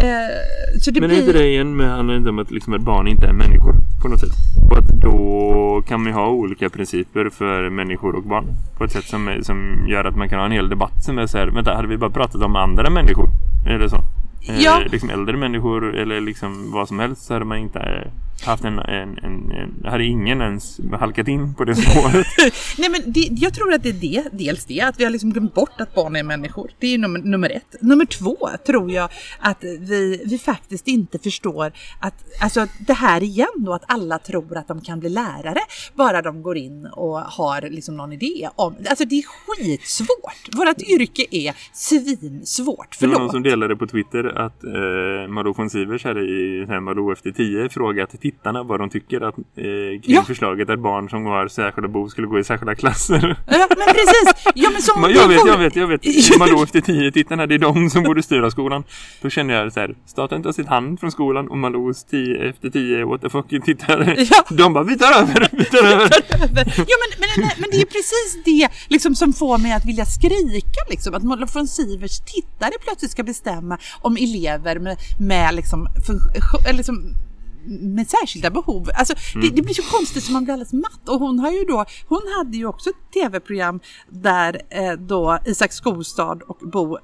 Eh, 0.00 1.00
Men 1.00 1.04
är 1.04 1.08
blir... 1.08 1.20
inte 1.20 1.32
det 1.32 1.48
igen 1.48 1.76
med 1.76 1.90
handlar 1.90 2.16
inte 2.16 2.28
om 2.28 2.38
att 2.38 2.50
liksom 2.50 2.74
ett 2.74 2.82
barn 2.82 3.08
inte 3.08 3.26
är 3.26 3.32
människor 3.32 3.83
på 4.04 4.08
något 4.08 4.20
sätt? 4.20 4.36
Och 4.70 4.78
att 4.78 4.88
då 4.88 5.82
kan 5.88 6.00
man 6.00 6.12
ju 6.12 6.14
ha 6.18 6.28
olika 6.28 6.70
principer 6.70 7.30
för 7.30 7.70
människor 7.70 8.14
och 8.14 8.22
barn. 8.22 8.44
På 8.78 8.84
ett 8.84 8.92
sätt 8.92 9.04
som, 9.04 9.38
som 9.42 9.84
gör 9.88 10.04
att 10.04 10.16
man 10.16 10.28
kan 10.28 10.38
ha 10.38 10.46
en 10.46 10.52
hel 10.52 10.68
debatt 10.68 11.04
som 11.04 11.18
är 11.18 11.26
så 11.26 11.38
här, 11.38 11.46
vänta, 11.46 11.74
hade 11.74 11.88
vi 11.88 11.96
bara 11.96 12.10
pratat 12.10 12.42
om 12.42 12.56
andra 12.56 12.90
människor? 12.90 13.28
Eller 13.66 13.88
så? 13.88 13.96
Ja. 14.40 14.80
Eh, 14.80 14.92
liksom 14.92 15.10
äldre 15.10 15.36
människor 15.36 15.96
eller 15.96 16.20
liksom 16.20 16.72
vad 16.72 16.88
som 16.88 16.98
helst 16.98 17.22
så 17.22 17.32
hade 17.32 17.44
man 17.44 17.58
inte 17.58 18.08
haft 18.42 18.64
en, 18.64 18.78
en, 18.78 19.18
en, 19.18 19.52
en 19.52 19.84
hade 19.90 20.04
ingen 20.04 20.40
ens 20.40 20.80
halkat 20.92 21.28
in 21.28 21.54
på 21.54 21.64
det 21.64 21.74
spåret. 21.74 22.26
Nej 22.78 22.88
men 22.90 23.12
det, 23.12 23.28
jag 23.32 23.54
tror 23.54 23.72
att 23.72 23.82
det 23.82 23.88
är 23.88 23.92
det, 23.92 24.24
dels 24.32 24.64
det, 24.64 24.80
att 24.80 25.00
vi 25.00 25.04
har 25.04 25.10
liksom 25.10 25.32
glömt 25.32 25.54
bort 25.54 25.80
att 25.80 25.94
barn 25.94 26.16
är 26.16 26.22
människor. 26.22 26.70
Det 26.78 26.94
är 26.94 26.98
nummer, 26.98 27.18
nummer 27.18 27.50
ett. 27.50 27.76
Nummer 27.80 28.04
två 28.04 28.36
tror 28.66 28.90
jag 28.90 29.08
att 29.40 29.64
vi, 29.64 30.22
vi 30.26 30.38
faktiskt 30.38 30.88
inte 30.88 31.18
förstår 31.18 31.72
att, 32.00 32.14
alltså 32.40 32.66
det 32.86 32.92
här 32.92 33.22
igen 33.22 33.46
då, 33.56 33.72
att 33.74 33.84
alla 33.86 34.18
tror 34.18 34.56
att 34.56 34.68
de 34.68 34.80
kan 34.80 35.00
bli 35.00 35.08
lärare 35.08 35.60
bara 35.94 36.22
de 36.22 36.42
går 36.42 36.56
in 36.56 36.86
och 36.86 37.18
har 37.20 37.60
liksom 37.70 37.96
någon 37.96 38.12
idé 38.12 38.48
om, 38.56 38.74
alltså 38.88 39.04
det 39.04 39.14
är 39.18 39.24
skitsvårt. 39.26 40.48
Vårt 40.52 40.82
yrke 40.82 41.24
är 41.30 41.54
svinsvårt, 41.72 42.96
Det 43.00 43.06
var 43.06 43.12
någon 43.12 43.18
förlåt. 43.18 43.32
som 43.32 43.42
delade 43.42 43.76
på 43.76 43.86
Twitter 43.86 44.24
att 44.38 44.64
eh, 44.64 45.28
Malou 45.28 45.52
von 45.56 45.70
Sivers 45.70 46.04
hade 46.04 46.20
i 46.20 46.64
här 46.68 46.80
Malou 46.80 47.12
efter 47.12 47.30
10 47.32 47.68
frågat 47.68 48.20
tittarna 48.24 48.62
vad 48.62 48.80
de 48.80 48.90
tycker 48.90 49.20
att, 49.28 49.38
eh, 49.38 50.00
kring 50.04 50.14
Ja. 50.18 50.22
förslaget 50.26 50.70
att 50.70 50.80
barn 50.80 51.08
som 51.10 51.24
har 51.26 51.48
särskilda 51.48 51.88
behov 51.88 52.08
skulle 52.08 52.26
gå 52.26 52.38
i 52.38 52.44
särskilda 52.44 52.74
klasser. 52.74 53.36
Ja 53.46 53.66
men 53.78 53.86
precis! 53.98 54.52
Ja, 54.54 54.68
men 54.72 54.82
som 54.82 55.02
jag 55.14 55.28
vet, 55.28 55.46
jag 55.46 55.58
vet, 55.58 55.76
jag 55.76 55.86
vet. 55.86 56.02
Malou 56.38 56.62
efter 56.62 56.80
10 56.80 57.12
tittarna, 57.12 57.46
det 57.46 57.54
är 57.54 57.58
de 57.58 57.90
som 57.90 58.02
borde 58.02 58.22
styra 58.22 58.50
skolan. 58.50 58.84
Då 59.22 59.30
kände 59.30 59.54
jag 59.54 59.72
så 59.72 59.80
här, 59.80 59.94
staten 60.06 60.42
tar 60.42 60.52
sitt 60.52 60.66
hand 60.66 61.00
från 61.00 61.10
skolan 61.10 61.48
och 61.48 61.58
Malous 61.58 62.04
10 62.04 62.48
efter 62.48 62.70
10 62.70 63.04
what 63.04 63.20
the 63.20 63.28
fuck 63.30 63.48
tittare. 63.64 64.14
Ja. 64.30 64.44
De 64.50 64.72
bara, 64.72 64.84
vi 64.84 64.98
tar 64.98 65.12
över, 65.22 65.48
vi 65.52 65.64
tar 65.64 65.84
över. 65.84 66.08
Ja 66.76 66.96
men, 67.02 67.28
men, 67.36 67.50
men 67.58 67.70
det 67.70 67.76
är 67.76 67.86
precis 67.86 68.38
det 68.44 68.68
liksom, 68.88 69.14
som 69.14 69.32
får 69.32 69.58
mig 69.58 69.72
att 69.72 69.84
vilja 69.84 70.04
skrika. 70.04 70.80
Liksom, 70.90 71.14
att 71.14 71.22
Molla 71.22 71.46
von 71.54 71.68
Sivers 71.68 72.20
tittare 72.20 72.72
plötsligt 72.84 73.10
ska 73.10 73.22
bestämma 73.22 73.78
om 74.00 74.16
elever 74.16 74.78
med, 74.78 74.96
med, 75.20 75.54
liksom, 75.54 75.88
liksom, 76.72 77.14
med 77.66 78.08
särskilda 78.10 78.50
behov. 78.50 78.90
Alltså, 78.94 79.14
det, 79.34 79.48
det 79.48 79.62
blir 79.62 79.74
så 79.74 79.82
konstigt 79.82 80.24
så 80.24 80.32
man 80.32 80.44
blir 80.44 80.52
alldeles 80.52 80.72
matt. 80.72 81.08
Och 81.08 81.20
hon 81.20 81.38
har 81.38 81.50
ju 81.50 81.64
då, 81.64 81.84
hon 82.08 82.20
hade 82.38 82.56
ju 82.56 82.66
också 82.66 82.90
ett 82.90 83.12
tv-program 83.14 83.80
där 84.08 84.60
eh, 84.70 84.92
då 84.92 85.38
Isak 85.46 85.72
Skogstad 85.72 86.38
och 86.46 86.58
Bo 86.72 86.98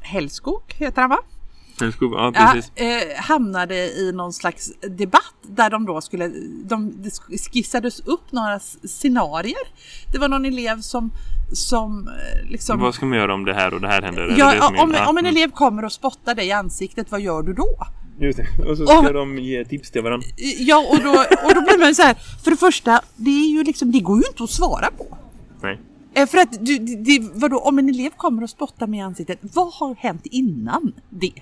Hellskog 0.00 0.62
heter 0.68 1.00
han 1.00 1.10
va? 1.10 1.18
Ja, 1.78 2.32
Ja, 2.34 2.50
precis. 2.54 2.72
eh, 2.74 3.22
hamnade 3.22 3.74
i 3.76 4.12
någon 4.12 4.32
slags 4.32 4.72
debatt 4.88 5.34
där 5.42 5.70
de 5.70 5.86
då 5.86 6.00
skulle, 6.00 6.28
de, 6.64 7.02
det 7.02 7.10
skissades 7.52 8.00
upp 8.00 8.32
några 8.32 8.58
scenarier. 8.84 9.66
Det 10.12 10.18
var 10.18 10.28
någon 10.28 10.44
elev 10.44 10.80
som, 10.80 11.10
som 11.52 12.08
eh, 12.08 12.50
liksom... 12.50 12.80
Vad 12.80 12.94
ska 12.94 13.06
man 13.06 13.18
göra 13.18 13.34
om 13.34 13.44
det 13.44 13.54
här 13.54 13.74
och 13.74 13.80
det 13.80 13.88
här 13.88 14.02
händer? 14.02 14.22
Är 14.22 14.28
det 14.28 14.36
Ja, 14.38 14.52
det 14.54 14.60
som 14.60 14.74
är- 14.74 14.82
om, 14.82 14.94
ja, 14.94 15.08
om 15.08 15.18
en 15.18 15.24
mm. 15.26 15.36
elev 15.36 15.50
kommer 15.50 15.84
och 15.84 15.92
spottar 15.92 16.34
dig 16.34 16.46
i 16.46 16.52
ansiktet, 16.52 17.10
vad 17.10 17.20
gör 17.20 17.42
du 17.42 17.52
då? 17.52 17.76
Just 18.20 18.38
det. 18.38 18.64
Och 18.70 18.76
så 18.76 18.86
ska 18.86 18.98
Och- 18.98 19.12
de 19.14 19.38
ge 19.38 19.64
tips 19.64 19.90
till 19.90 20.02
varandra. 20.02 20.26
Ja, 20.58 20.86
och 20.90 20.98
då, 21.02 21.10
och 21.48 21.54
då 21.54 21.60
blir 21.62 21.78
man 21.78 21.94
så 21.94 22.02
här, 22.02 22.14
för 22.44 22.50
det 22.50 22.56
första, 22.56 23.00
det 23.16 23.30
är 23.30 23.48
ju 23.50 23.64
liksom, 23.64 23.92
det 23.92 24.00
går 24.00 24.18
ju 24.18 24.24
inte 24.28 24.42
att 24.44 24.50
svara 24.50 24.90
på. 24.98 25.18
Nej. 25.62 25.78
Eh, 26.14 26.26
För 26.26 26.38
att 26.38 26.66
du, 26.66 26.78
det, 26.78 27.18
vadå, 27.34 27.58
om 27.58 27.78
en 27.78 27.88
elev 27.88 28.10
kommer 28.16 28.42
och 28.42 28.50
spottar 28.50 28.86
mig 28.86 28.98
i 28.98 29.02
ansiktet, 29.02 29.38
vad 29.42 29.72
har 29.72 29.94
hänt 29.94 30.26
innan 30.26 30.92
det? 31.10 31.32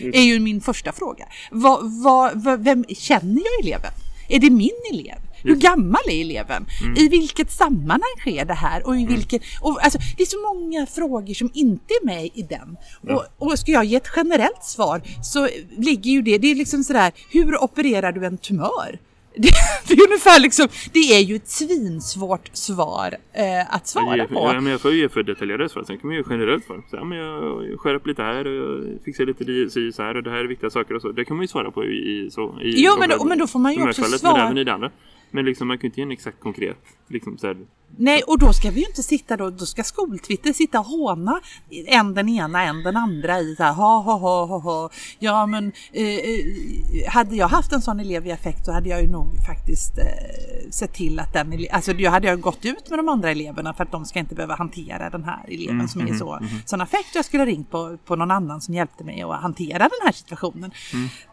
Är 0.00 0.22
ju 0.22 0.40
min 0.40 0.60
första 0.60 0.92
fråga. 0.92 1.24
Vad, 1.50 2.02
vad, 2.02 2.42
vad, 2.44 2.64
vem 2.64 2.84
känner 2.88 3.42
jag 3.44 3.64
eleven? 3.66 3.90
Är 4.28 4.38
det 4.38 4.50
min 4.50 4.70
elev? 4.92 5.18
Hur 5.42 5.54
gammal 5.56 6.00
är 6.08 6.20
eleven? 6.20 6.66
I 6.96 7.08
vilket 7.08 7.50
sammanhang 7.52 8.16
sker 8.20 8.44
det 8.44 8.54
här? 8.54 8.86
Och 8.86 8.96
i 8.96 9.06
vilken, 9.06 9.40
och, 9.60 9.84
alltså, 9.84 9.98
det 10.16 10.22
är 10.22 10.26
så 10.26 10.54
många 10.54 10.86
frågor 10.86 11.34
som 11.34 11.50
inte 11.54 11.94
är 12.02 12.06
med 12.06 12.24
i 12.34 12.42
den. 12.42 12.76
Och, 13.16 13.24
och 13.38 13.58
ska 13.58 13.72
jag 13.72 13.84
ge 13.84 13.96
ett 13.96 14.08
generellt 14.16 14.64
svar 14.64 15.02
så 15.22 15.48
ligger 15.78 16.10
ju 16.10 16.22
det, 16.22 16.38
det 16.38 16.50
är 16.50 16.54
liksom 16.54 16.84
sådär, 16.84 17.12
hur 17.30 17.62
opererar 17.64 18.12
du 18.12 18.26
en 18.26 18.38
tumör? 18.38 18.98
Det, 19.38 19.48
det 19.88 19.94
är 19.94 20.06
ungefär 20.06 20.40
liksom, 20.40 20.68
det 20.92 20.98
är 20.98 21.20
ju 21.20 21.36
ett 21.36 21.48
svinsvårt 21.48 22.50
svar 22.52 23.14
eh, 23.32 23.74
att 23.74 23.86
svara 23.86 24.16
Jag, 24.16 24.28
på. 24.28 24.34
ja, 24.34 24.60
men 24.60 24.72
jag 24.72 24.80
får 24.80 24.92
ju 24.92 24.98
ge 25.00 25.08
för 25.08 25.22
detaljerade 25.22 25.68
svar. 25.68 25.84
Sen 25.86 25.98
kan 25.98 26.06
man 26.08 26.16
ju 26.16 26.24
generellt 26.30 26.64
svar. 26.64 26.82
Så, 26.90 26.96
ja, 26.96 27.04
men 27.04 27.18
jag 27.18 27.80
skär 27.80 27.94
upp 27.94 28.06
lite 28.06 28.22
här 28.22 28.46
och 28.46 28.54
jag 28.54 28.98
fixar 29.04 29.26
lite 29.26 29.70
si 29.70 29.92
så 29.92 30.02
här 30.02 30.16
och 30.16 30.22
det 30.22 30.30
här 30.30 30.36
är 30.38 30.44
viktiga 30.44 30.70
saker 30.70 30.94
och 30.94 31.02
så. 31.02 31.12
Det 31.12 31.24
kan 31.24 31.36
man 31.36 31.44
ju 31.44 31.48
svara 31.48 31.70
på 31.70 31.84
i, 31.84 31.88
i 32.26 32.30
så. 32.30 32.42
I, 32.62 32.74
Jo, 32.84 32.92
men 32.98 33.08
då- 33.08 33.24
men 33.24 33.38
då 33.38 33.46
får 33.46 33.58
man 33.58 33.74
ju 33.74 33.82
också 33.88 34.02
svara- 34.02 34.32
Men 34.36 34.46
även 34.46 34.58
i 34.58 34.64
det 34.64 34.72
andra. 34.72 34.90
Men 35.30 35.44
liksom 35.44 35.68
man 35.68 35.78
kan 35.78 35.82
ju 35.82 35.88
inte 35.88 36.00
ge 36.00 36.04
en 36.04 36.12
exakt 36.12 36.40
konkret. 36.40 36.78
Liksom 37.08 37.38
så 37.38 37.46
här, 37.46 37.56
Nej, 37.98 38.22
och 38.22 38.38
då 38.38 38.52
ska 38.52 38.70
vi 38.70 38.80
ju 38.80 38.86
inte 38.86 39.02
sitta 39.02 39.36
då, 39.36 39.50
då 39.50 39.66
ska 39.66 39.82
skoltwitter 39.82 40.52
sitta 40.52 40.80
och 40.80 40.86
håna 40.86 41.40
en 41.86 42.14
den 42.14 42.28
ena, 42.28 42.62
en 42.62 42.82
den 42.82 42.96
andra 42.96 43.40
i 43.40 43.56
så 43.56 43.62
här, 43.62 43.72
ha 43.72 44.00
ha 44.00 44.16
ha 44.16 44.46
ha 44.46 44.58
ha. 44.58 44.90
Ja 45.18 45.46
men 45.46 45.72
eh, 45.92 46.04
eh, 46.04 47.08
hade 47.08 47.36
jag 47.36 47.48
haft 47.48 47.72
en 47.72 47.82
sån 47.82 48.00
elev 48.00 48.26
i 48.26 48.32
affekt 48.32 48.64
så 48.64 48.72
hade 48.72 48.88
jag 48.88 49.02
ju 49.02 49.08
nog 49.08 49.26
faktiskt 49.46 49.98
eh, 49.98 50.70
sett 50.70 50.92
till 50.92 51.20
att 51.20 51.32
den 51.32 51.66
alltså 51.70 51.92
jag 51.92 52.10
hade 52.10 52.26
jag 52.26 52.40
gått 52.40 52.64
ut 52.64 52.90
med 52.90 52.98
de 52.98 53.08
andra 53.08 53.30
eleverna 53.30 53.74
för 53.74 53.84
att 53.84 53.92
de 53.92 54.04
ska 54.04 54.18
inte 54.18 54.34
behöva 54.34 54.54
hantera 54.54 55.10
den 55.10 55.24
här 55.24 55.44
eleven 55.48 55.88
som 55.88 56.00
är 56.00 56.14
i 56.14 56.18
så, 56.18 56.40
sån 56.64 56.80
affekt. 56.80 57.14
Jag 57.14 57.24
skulle 57.24 57.40
ha 57.40 57.46
ringt 57.46 57.70
på, 57.70 57.96
på 58.04 58.16
någon 58.16 58.30
annan 58.30 58.60
som 58.60 58.74
hjälpte 58.74 59.04
mig 59.04 59.22
att 59.22 59.42
hantera 59.42 59.78
den 59.78 60.04
här 60.04 60.12
situationen. 60.12 60.70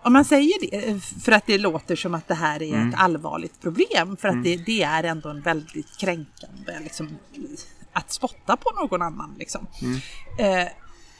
Om 0.04 0.14
man 0.14 0.26
säger 0.26 0.54
det 0.62 0.90
eh, 0.90 0.98
för 0.98 1.32
att 1.32 1.46
det 1.46 1.58
låter 1.58 1.96
som 1.96 2.14
att 2.14 2.28
det 2.28 2.36
här 2.36 2.64
är 2.64 2.88
ett 2.88 2.96
allvarligt 2.98 3.62
problem 3.62 4.18
för 4.18 4.28
att 4.28 4.44
det, 4.44 4.58
det 4.58 4.84
är 4.84 5.04
ändå 5.04 5.30
en 5.30 5.42
väldigt 5.42 5.98
kränkande 5.98 6.53
liksom, 6.84 7.18
att 7.94 8.12
spotta 8.12 8.58
på 8.58 8.72
någon 8.82 9.02
annan. 9.02 9.36
Liksom. 9.40 9.68
Eh, 10.40 10.68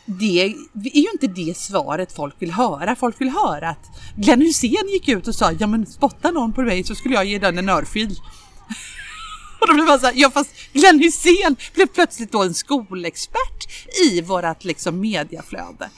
det 0.06 0.42
är 0.76 1.02
ju 1.02 1.10
inte 1.14 1.28
det 1.28 1.58
svaret 1.58 2.12
folk 2.12 2.36
vill 2.40 2.52
höra. 2.52 2.96
Folk 2.96 3.22
vill 3.22 3.30
höra 3.30 3.70
att 3.70 4.00
Glenn 4.16 4.42
Hussein 4.42 4.90
gick 4.94 5.08
ut 5.08 5.28
och 5.28 5.36
sa 5.36 5.52
ja 5.52 5.68
men 5.68 5.86
spotta 5.86 6.32
någon 6.32 6.54
på 6.54 6.62
mig 6.62 6.84
så 6.84 6.96
skulle 6.96 7.16
jag 7.16 7.26
ge 7.26 7.40
den 7.40 7.58
en 7.58 7.70
örfil. 7.70 8.10
Och 9.62 9.68
då 9.68 9.74
blev 9.74 9.86
man 9.86 10.00
så 10.00 10.06
här, 10.06 10.14
ja 10.16 10.32
fast 10.32 10.50
Glenn 10.74 11.00
Hussein 11.00 11.56
blev 11.74 11.88
plötsligt 11.88 12.32
då 12.32 12.44
en 12.44 12.54
skolexpert 12.54 13.68
i 14.06 14.22
vårat 14.22 14.66
liksom 14.66 15.00
mediaflöde. 15.00 15.90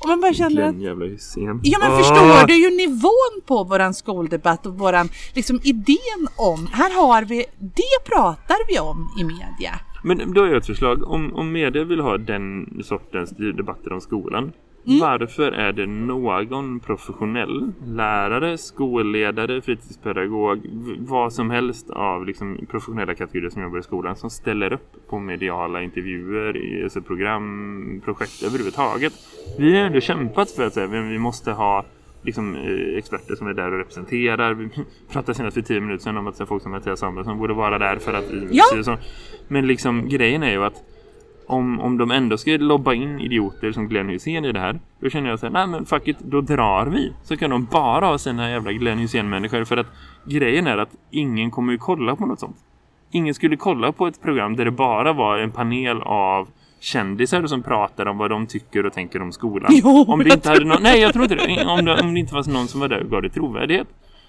Och 0.00 0.08
man 0.08 0.20
bara 0.20 0.34
känner 0.34 0.62
att 0.62 0.80
jävla 0.80 1.06
Hysén. 1.06 1.60
Ja 1.62 1.78
men 1.82 1.92
Åh! 1.92 1.98
förstår 1.98 2.46
du 2.46 2.54
ju 2.54 2.76
nivån 2.76 3.40
på 3.46 3.64
våran 3.64 3.94
skoldebatt 3.94 4.66
och 4.66 4.78
våran 4.78 5.08
liksom 5.34 5.60
idén 5.62 6.28
om, 6.36 6.68
här 6.72 6.90
har 6.94 7.22
vi, 7.22 7.44
det 7.58 8.10
pratar 8.10 8.56
vi 8.68 8.78
om 8.78 9.08
i 9.20 9.24
media. 9.24 9.80
Men 10.02 10.32
då 10.34 10.40
har 10.40 10.48
jag 10.48 10.56
ett 10.56 10.66
förslag. 10.66 11.10
Om, 11.10 11.34
om 11.34 11.52
media 11.52 11.84
vill 11.84 12.00
ha 12.00 12.18
den 12.18 12.66
sortens 12.84 13.30
debatter 13.30 13.92
om 13.92 14.00
skolan. 14.00 14.52
Varför 14.84 15.52
är 15.52 15.72
det 15.72 15.86
någon 15.86 16.80
professionell 16.80 17.72
lärare, 17.86 18.58
skolledare, 18.58 19.62
fritidspedagog, 19.62 20.60
vad 20.98 21.32
som 21.32 21.50
helst 21.50 21.90
av 21.90 22.26
liksom 22.26 22.58
professionella 22.70 23.14
kategorier 23.14 23.50
som 23.50 23.62
jobbar 23.62 23.78
i 23.78 23.82
skolan 23.82 24.16
som 24.16 24.30
ställer 24.30 24.72
upp 24.72 25.08
på 25.08 25.18
mediala 25.18 25.82
intervjuer, 25.82 26.80
alltså 26.82 27.02
program, 27.02 28.02
projekt 28.04 28.42
överhuvudtaget. 28.42 29.12
Vi 29.58 29.76
har 29.76 29.86
ändå 29.86 30.00
kämpat 30.00 30.50
för 30.50 30.66
att 30.66 30.74
säga, 30.74 30.86
vi 30.86 31.18
måste 31.18 31.52
ha 31.52 31.84
liksom, 32.22 32.56
eh, 32.56 32.98
experter 32.98 33.34
som 33.34 33.46
är 33.46 33.54
där 33.54 33.72
och 33.72 33.78
representerar. 33.78 34.54
Vi 34.54 34.68
pratade 35.12 35.34
senast 35.34 35.54
för 35.54 35.62
tio 35.62 35.80
minuter 35.80 36.02
sedan 36.02 36.16
om 36.16 36.26
att 36.26 36.36
så 36.36 36.46
folk 36.46 36.62
som 36.62 36.72
Mattias 36.72 37.00
Samuelsson 37.00 37.38
borde 37.38 37.54
vara 37.54 37.78
där 37.78 37.96
för 37.96 38.12
att... 38.12 38.24
Ja. 38.50 38.98
Men 39.48 39.66
liksom 39.66 40.08
grejen 40.08 40.42
är 40.42 40.50
ju 40.50 40.64
att 40.64 40.82
om, 41.50 41.80
om 41.80 41.98
de 41.98 42.10
ändå 42.10 42.38
ska 42.38 42.50
lobba 42.50 42.94
in 42.94 43.20
idioter 43.20 43.72
som 43.72 43.88
Glenn 43.88 44.08
Hysén 44.08 44.44
i 44.44 44.52
det 44.52 44.60
här 44.60 44.78
då 45.00 45.10
känner 45.10 45.30
jag 45.30 45.38
så 45.38 45.46
här, 45.46 45.52
nej 45.52 45.66
men 45.66 45.86
fuck 45.86 46.08
it, 46.08 46.18
då 46.18 46.40
drar 46.40 46.86
vi. 46.86 47.12
Så 47.22 47.36
kan 47.36 47.50
de 47.50 47.64
bara 47.64 48.06
ha 48.06 48.18
sina 48.18 48.50
jävla 48.50 48.72
Glenn 48.72 48.98
Hysén-människor 48.98 49.64
för 49.64 49.76
att 49.76 49.86
grejen 50.24 50.66
är 50.66 50.78
att 50.78 50.96
ingen 51.10 51.50
kommer 51.50 51.72
ju 51.72 51.78
kolla 51.78 52.16
på 52.16 52.26
något 52.26 52.40
sånt. 52.40 52.56
Ingen 53.10 53.34
skulle 53.34 53.56
kolla 53.56 53.92
på 53.92 54.06
ett 54.06 54.22
program 54.22 54.56
där 54.56 54.64
det 54.64 54.70
bara 54.70 55.12
var 55.12 55.38
en 55.38 55.50
panel 55.50 56.02
av 56.02 56.48
kändisar 56.80 57.46
som 57.46 57.62
pratar 57.62 58.06
om 58.06 58.18
vad 58.18 58.30
de 58.30 58.46
tycker 58.46 58.86
och 58.86 58.92
tänker 58.92 59.22
om 59.22 59.32
skolan. 59.32 59.70
Jo, 59.84 60.04
om 60.08 60.18
det 60.18 60.34
inte 60.34 60.48
hade 60.48 60.64
någon, 60.64 60.82
nej 60.82 61.00
jag 61.00 61.12
tror 61.12 61.22
inte 61.22 61.34
det. 61.34 61.64
Om 61.66 61.84
det, 61.84 62.00
om 62.00 62.14
det 62.14 62.20
inte 62.20 62.32
fanns 62.32 62.48
någon 62.48 62.68
som 62.68 62.80
var 62.80 62.88
där 62.88 63.02
och 63.02 63.10
gav 63.10 63.22
det 63.22 63.30
trovärdighet. 63.30 63.88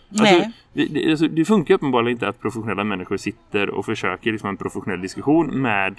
Alltså, 0.10 0.24
Nej. 0.24 0.52
det, 0.74 0.86
det, 0.86 1.12
alltså, 1.12 1.28
det 1.28 1.46
funkar 1.46 1.74
uppenbarligen 1.74 2.16
inte 2.16 2.28
att 2.28 2.42
professionella 2.42 2.84
människor 2.84 3.18
sitter 3.18 3.70
och 3.70 3.86
försöker 3.86 4.32
liksom, 4.32 4.50
en 4.50 4.58
professionell 4.58 5.02
diskussion 5.02 5.62
med 5.62 5.96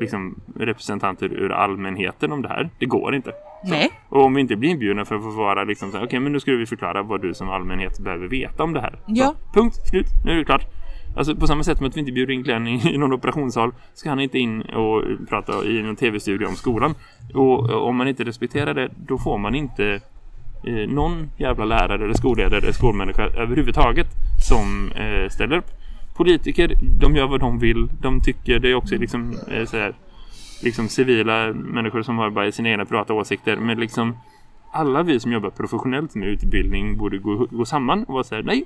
liksom, 0.00 0.40
representanter 0.56 1.32
ur 1.32 1.52
allmänheten 1.52 2.32
om 2.32 2.42
det 2.42 2.48
här. 2.48 2.70
Det 2.78 2.86
går 2.86 3.14
inte. 3.14 3.32
Nej. 3.64 3.90
Och 4.08 4.24
om 4.24 4.34
vi 4.34 4.40
inte 4.40 4.56
blir 4.56 4.70
inbjudna 4.70 5.04
för 5.04 5.14
att 5.14 5.22
få 5.22 5.30
vara 5.30 5.64
liksom 5.64 5.90
så 5.92 6.04
okej 6.04 6.20
men 6.20 6.32
nu 6.32 6.40
ska 6.40 6.52
vi 6.52 6.66
förklara 6.66 7.02
vad 7.02 7.22
du 7.22 7.34
som 7.34 7.50
allmänhet 7.50 7.98
behöver 7.98 8.28
veta 8.28 8.62
om 8.62 8.72
det 8.72 8.80
här. 8.80 8.98
Ja. 9.06 9.26
Så, 9.26 9.60
punkt, 9.60 9.74
slut, 9.74 10.06
nu 10.24 10.32
är 10.32 10.36
det 10.36 10.44
klart. 10.44 10.66
Alltså 11.16 11.36
på 11.36 11.46
samma 11.46 11.62
sätt 11.62 11.78
som 11.78 11.86
att 11.86 11.96
vi 11.96 12.00
inte 12.00 12.12
bjuder 12.12 12.34
in 12.34 12.42
Glenn 12.42 12.66
i, 12.66 12.94
i 12.94 12.98
någon 12.98 13.12
operationssal 13.12 13.72
ska 13.94 14.08
han 14.08 14.20
inte 14.20 14.38
in 14.38 14.62
och 14.62 15.04
prata 15.28 15.64
i 15.64 15.82
någon 15.82 15.96
tv-studio 15.96 16.46
om 16.46 16.54
skolan. 16.54 16.94
Och, 17.34 17.70
och 17.70 17.88
om 17.88 17.96
man 17.96 18.08
inte 18.08 18.24
respekterar 18.24 18.74
det, 18.74 18.90
då 18.96 19.18
får 19.18 19.38
man 19.38 19.54
inte 19.54 20.00
eh, 20.66 20.88
någon 20.88 21.30
jävla 21.36 21.64
lärare 21.64 22.04
eller 22.04 22.14
skolledare 22.14 22.58
eller 22.58 22.72
skolmänniska 22.72 23.22
överhuvudtaget 23.22 24.06
som 24.48 24.92
eh, 24.92 25.28
ställer 25.28 25.56
upp. 25.56 25.66
Politiker, 26.24 26.74
de 27.00 27.16
gör 27.16 27.26
vad 27.26 27.40
de 27.40 27.58
vill. 27.58 27.88
De 28.00 28.20
tycker 28.22 28.58
det 28.58 28.70
är 28.70 28.74
också 28.74 28.94
liksom 28.94 29.38
eh, 29.50 29.64
så 29.66 29.76
här, 29.76 29.94
liksom 30.62 30.88
civila 30.88 31.52
människor 31.52 32.02
som 32.02 32.18
har 32.18 32.30
bara 32.30 32.52
sina 32.52 32.68
egna 32.68 32.84
privata 32.84 33.14
åsikter. 33.14 33.56
Men 33.56 33.80
liksom 33.80 34.16
alla 34.72 35.02
vi 35.02 35.20
som 35.20 35.32
jobbar 35.32 35.50
professionellt 35.50 36.14
med 36.14 36.28
utbildning 36.28 36.96
borde 36.96 37.18
gå, 37.18 37.46
gå 37.50 37.64
samman 37.64 38.04
och 38.04 38.14
vara 38.14 38.24
så 38.24 38.34
här, 38.34 38.42
nej. 38.42 38.64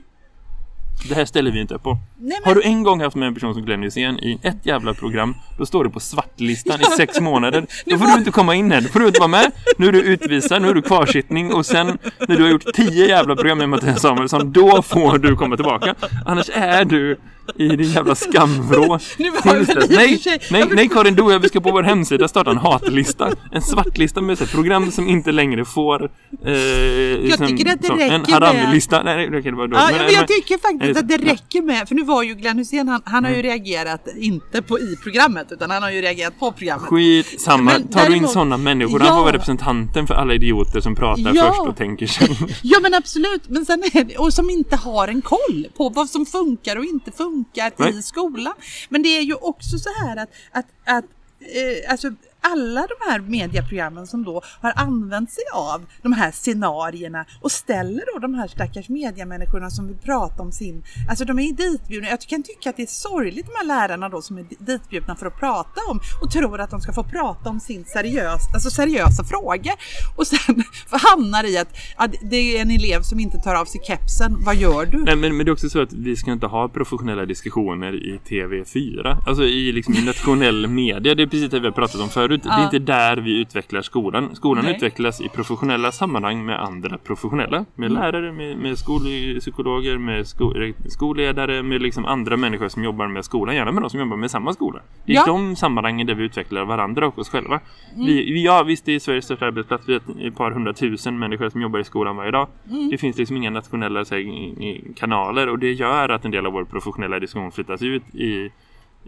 Det 1.09 1.14
här 1.14 1.25
ställer 1.25 1.51
vi 1.51 1.61
inte 1.61 1.75
upp 1.75 1.83
på. 1.83 1.90
Nej, 2.19 2.38
men- 2.45 2.49
Har 2.49 2.55
du 2.55 2.62
en 2.62 2.83
gång 2.83 3.01
haft 3.01 3.17
med 3.17 3.29
en 3.29 3.35
person 3.35 3.55
som 3.55 3.62
Glenn 3.64 3.83
Hysén 3.83 4.19
i 4.19 4.38
ett 4.43 4.67
jävla 4.67 4.95
program 4.95 5.35
Då 5.59 5.67
står 5.67 5.85
du 5.85 5.90
på 5.90 6.01
svartlistan 6.01 6.81
i 6.81 6.85
sex 6.85 7.21
månader 7.21 7.67
Då 7.87 7.99
får 7.99 8.07
du 8.07 8.12
inte 8.12 8.31
komma 8.31 8.55
in 8.55 8.73
här, 8.73 8.81
då 8.81 8.88
får 8.88 9.01
du 9.01 9.07
inte 9.07 9.21
vara 9.21 9.29
med 9.29 9.53
Nu 9.79 9.88
är 9.88 9.93
du 9.93 10.03
utvisad, 10.03 10.62
nu 10.62 10.69
är 10.69 10.75
du 10.75 10.83
kvarsittning 10.83 11.53
Och 11.53 11.67
sen 11.67 11.99
när 12.29 12.37
du 12.37 12.43
har 12.43 12.51
gjort 12.51 12.73
tio 12.75 13.09
jävla 13.09 13.37
program 13.37 13.59
med 13.59 13.69
Mattias 13.69 14.01
Samuelsson 14.01 14.53
Då 14.53 14.83
får 14.83 15.19
du 15.19 15.37
komma 15.37 15.57
tillbaka 15.57 15.95
Annars 16.27 16.51
är 16.55 16.85
du 16.85 17.17
i 17.59 17.68
din 17.68 17.90
jävla 17.90 18.14
skamvrå 18.14 18.98
Nu 19.18 19.30
var 19.30 19.54
det 19.54 19.96
Nej, 19.96 20.22
nej, 20.50 20.64
nej 20.74 20.88
Karin 20.88 21.14
Doja, 21.14 21.38
vi 21.38 21.48
ska 21.48 21.61
på 21.61 21.70
vår 21.72 21.83
hemsida 21.83 22.28
starta 22.28 22.50
en 22.50 22.57
hatlista 22.59 23.30
En 23.52 23.62
svartlista 23.62 24.20
med 24.20 24.38
så 24.38 24.46
program 24.46 24.90
som 24.90 25.09
inte 25.09 25.33
längre 25.33 25.64
får 25.64 26.11
eh, 26.46 26.52
jag 26.52 27.48
tycker 27.48 27.72
att 27.72 27.83
det 27.83 27.88
En 27.88 27.98
räcker 27.98 28.18
med- 28.18 28.28
haramilista 28.33 29.02
Nej, 29.02 29.16
nej, 29.16 29.30
det 29.30 29.42
kan 29.42 29.57
vara 29.57 29.68
Ja, 29.72 29.80
dåligt. 29.87 30.02
men 30.07 30.12
jag 30.14 30.28
tycker 30.28 30.59
faktiskt 30.59 31.00
att 31.00 31.09
det 31.09 31.16
räcker 31.18 31.62
med, 31.62 31.88
för 31.88 31.94
nu 31.94 32.02
var 32.04 32.22
ju 32.22 32.35
Glenn 32.35 32.59
Hysén, 32.59 32.88
han, 32.88 33.02
han 33.04 33.24
har 33.24 33.30
Mm. 33.35 33.42
ju 33.44 33.50
reagerat 33.50 34.09
inte 34.16 34.62
på 34.62 34.78
i 34.78 34.96
programmet 35.02 35.46
utan 35.50 35.70
han 35.70 35.83
har 35.83 35.90
ju 35.90 36.00
reagerat 36.02 36.38
på 36.38 36.52
programmet. 36.52 36.87
Skit 36.88 37.40
samma. 37.40 37.70
Men 37.72 37.88
Tar 37.88 38.00
du 38.00 38.07
in 38.07 38.12
däremot- 38.12 38.30
sådana 38.33 38.57
människor? 38.57 38.98
Han 38.98 39.09
Ja. 39.09 39.14
får 39.14 39.22
vara 39.22 39.33
representanten 39.33 40.07
för 40.07 40.14
alla 40.14 40.35
idioter 40.35 40.80
som 40.80 40.94
pratar 40.96 41.33
Ja. 41.35 41.46
först 41.52 41.68
och 41.68 41.76
tänker 41.76 42.07
sen. 42.07 42.28
Ja 42.62 42.78
men 42.83 42.94
absolut, 42.94 43.42
men 43.48 43.64
sen 43.66 43.83
är 43.92 44.04
det, 44.04 44.16
och 44.16 44.33
som 44.33 44.50
inte 44.50 44.76
har 44.76 45.09
en 45.09 45.22
koll 45.22 45.66
på 45.76 45.88
vad 45.88 46.09
som 46.09 46.26
funkar 46.26 46.76
och 46.76 46.85
inte 46.85 47.11
funkar 47.11 47.34
Nej. 47.79 47.99
i 47.99 48.03
skolan. 48.03 48.55
Men 48.88 49.03
det 49.03 49.09
är 49.09 49.23
ju 49.23 49.35
också 49.35 49.79
så 49.79 49.90
här 50.01 50.16
att, 50.16 50.31
att, 50.53 50.66
att 50.85 51.05
eh, 51.40 51.90
alltså 51.90 52.11
alla 52.44 52.80
de 52.80 53.11
här 53.11 53.20
medieprogrammen 53.20 54.07
som 54.07 54.24
då 54.24 54.42
har 54.61 54.72
använt 54.76 55.30
sig 55.30 55.44
av 55.54 55.87
de 56.02 56.12
här 56.12 56.30
scenarierna 56.33 57.24
och 57.40 57.52
ställer 57.52 58.02
då 58.14 58.18
de 58.18 58.35
här 58.35 58.48
stackars 58.48 58.88
mediemänniskorna 58.88 59.70
som 59.70 59.87
vill 59.87 59.96
prata 59.96 60.42
om 60.42 60.52
sin, 60.52 60.85
alltså 61.09 61.24
de 61.24 61.38
är 61.38 61.52
ditbjudna. 61.52 62.09
Jag 62.09 62.20
kan 62.20 62.42
tycka 62.42 62.70
att 62.70 62.76
det 62.76 62.83
är 62.83 62.87
sorgligt 62.87 63.46
de 63.46 63.52
här 63.57 63.66
lärarna 63.66 64.09
då 64.09 64.22
som 64.22 64.38
är 64.38 64.46
ditbjudna 64.59 65.16
för 65.16 65.26
att 65.26 65.38
prata 65.40 65.80
om 65.90 66.00
och 66.22 66.30
tror 66.30 66.61
att 66.61 66.70
de 66.70 66.80
ska 66.80 66.92
få 66.92 67.04
prata 67.04 67.50
om 67.50 67.61
sin 67.61 67.85
seriös, 67.85 68.40
alltså 68.54 68.70
seriösa 68.70 69.24
frågor 69.24 69.72
och 70.16 70.26
sen 70.26 70.64
hamnar 70.90 71.44
i 71.44 71.59
att 71.59 71.76
ja, 71.98 72.09
det 72.22 72.57
är 72.57 72.62
en 72.62 72.70
elev 72.70 73.02
som 73.02 73.20
inte 73.20 73.38
tar 73.38 73.54
av 73.54 73.64
sig 73.64 73.80
kepsen. 73.85 74.37
Vad 74.44 74.57
gör 74.57 74.87
du? 74.87 74.98
Nej, 74.98 75.16
men, 75.16 75.37
men 75.37 75.46
det 75.46 75.50
är 75.50 75.52
också 75.52 75.68
så 75.68 75.83
att 75.83 75.92
vi 75.92 76.16
ska 76.16 76.33
inte 76.33 76.46
ha 76.46 76.68
professionella 76.68 77.26
diskussioner 77.26 77.94
i 77.94 78.20
TV4. 78.28 79.16
Alltså 79.26 79.44
i, 79.44 79.72
liksom, 79.72 79.94
i 79.94 80.04
nationell 80.04 80.66
media. 80.66 81.14
Det 81.14 81.22
är 81.22 81.26
precis 81.26 81.50
det 81.50 81.61
vi 81.61 81.66
har 81.66 81.72
pratat 81.72 82.00
om 82.00 82.09
förut. 82.09 82.34
Det 82.42 82.49
är 82.49 82.59
Ja. 82.59 82.64
inte 82.64 82.79
där 82.79 83.16
vi 83.16 83.40
utvecklar 83.40 83.83
skolan. 83.83 84.35
Skolan 84.37 84.64
Nej. 84.64 84.75
utvecklas 84.75 85.20
i 85.20 85.29
professionella 85.29 85.92
sammanhang 85.92 86.44
med 86.47 86.61
andra 86.62 86.99
professionella. 86.99 87.64
Med 87.75 87.92
lärare, 87.92 88.33
med, 88.33 88.57
med 88.59 88.79
skolpsykologer, 88.79 89.99
med 89.99 90.27
sko, 90.27 90.53
skolledare, 90.88 91.62
med 91.62 91.83
liksom 91.83 92.05
andra 92.05 92.37
människor 92.37 92.68
som 92.68 92.85
jobbar 92.85 93.09
med 93.09 93.25
skolan. 93.25 93.55
Gärna 93.55 93.73
med 93.73 93.83
de 93.83 93.90
som 93.90 94.01
jobbar 94.01 94.16
med 94.16 94.31
samma 94.31 94.53
skola. 94.53 94.81
Det 95.07 95.12
är 95.12 95.16
Ja. 95.16 95.25
de 95.27 95.57
sammanhangen 95.57 96.07
där 96.07 96.14
vi 96.14 96.25
utvecklar 96.25 96.64
varandra 96.64 97.07
och 97.07 97.18
oss 97.18 97.29
själva. 97.29 97.61
Vi, 97.97 98.33
vi, 98.33 98.44
ja, 98.44 98.62
visst, 98.62 98.85
det 98.85 98.94
är 98.94 98.99
Sveriges 98.99 99.25
största 99.25 99.47
arbetsplats. 99.47 99.88
Vi 99.88 99.92
har 99.92 100.27
ett, 100.29 100.37
par 100.37 100.51
hundratusen 100.51 101.18
människor 101.18 101.49
som 101.49 101.62
jobbar 101.62 101.79
i 101.79 101.85
skolan 101.85 102.16
varje 102.16 102.31
dag. 102.31 102.49
Det 102.90 102.99
finns 102.99 103.18
liksom 103.18 103.37
inga 103.37 103.51
nationella 103.51 104.05
här, 104.11 104.94
kanaler 104.94 105.49
och 105.49 105.59
det 105.59 105.73
gör 105.73 106.09
att 106.09 106.25
en 106.25 106.31
del 106.31 106.47
av 106.47 106.53
vår 106.53 106.64
professionella 106.64 107.18
diskussion 107.18 107.53
flyttas 107.53 107.83
ut 107.83 108.14
i, 108.14 108.51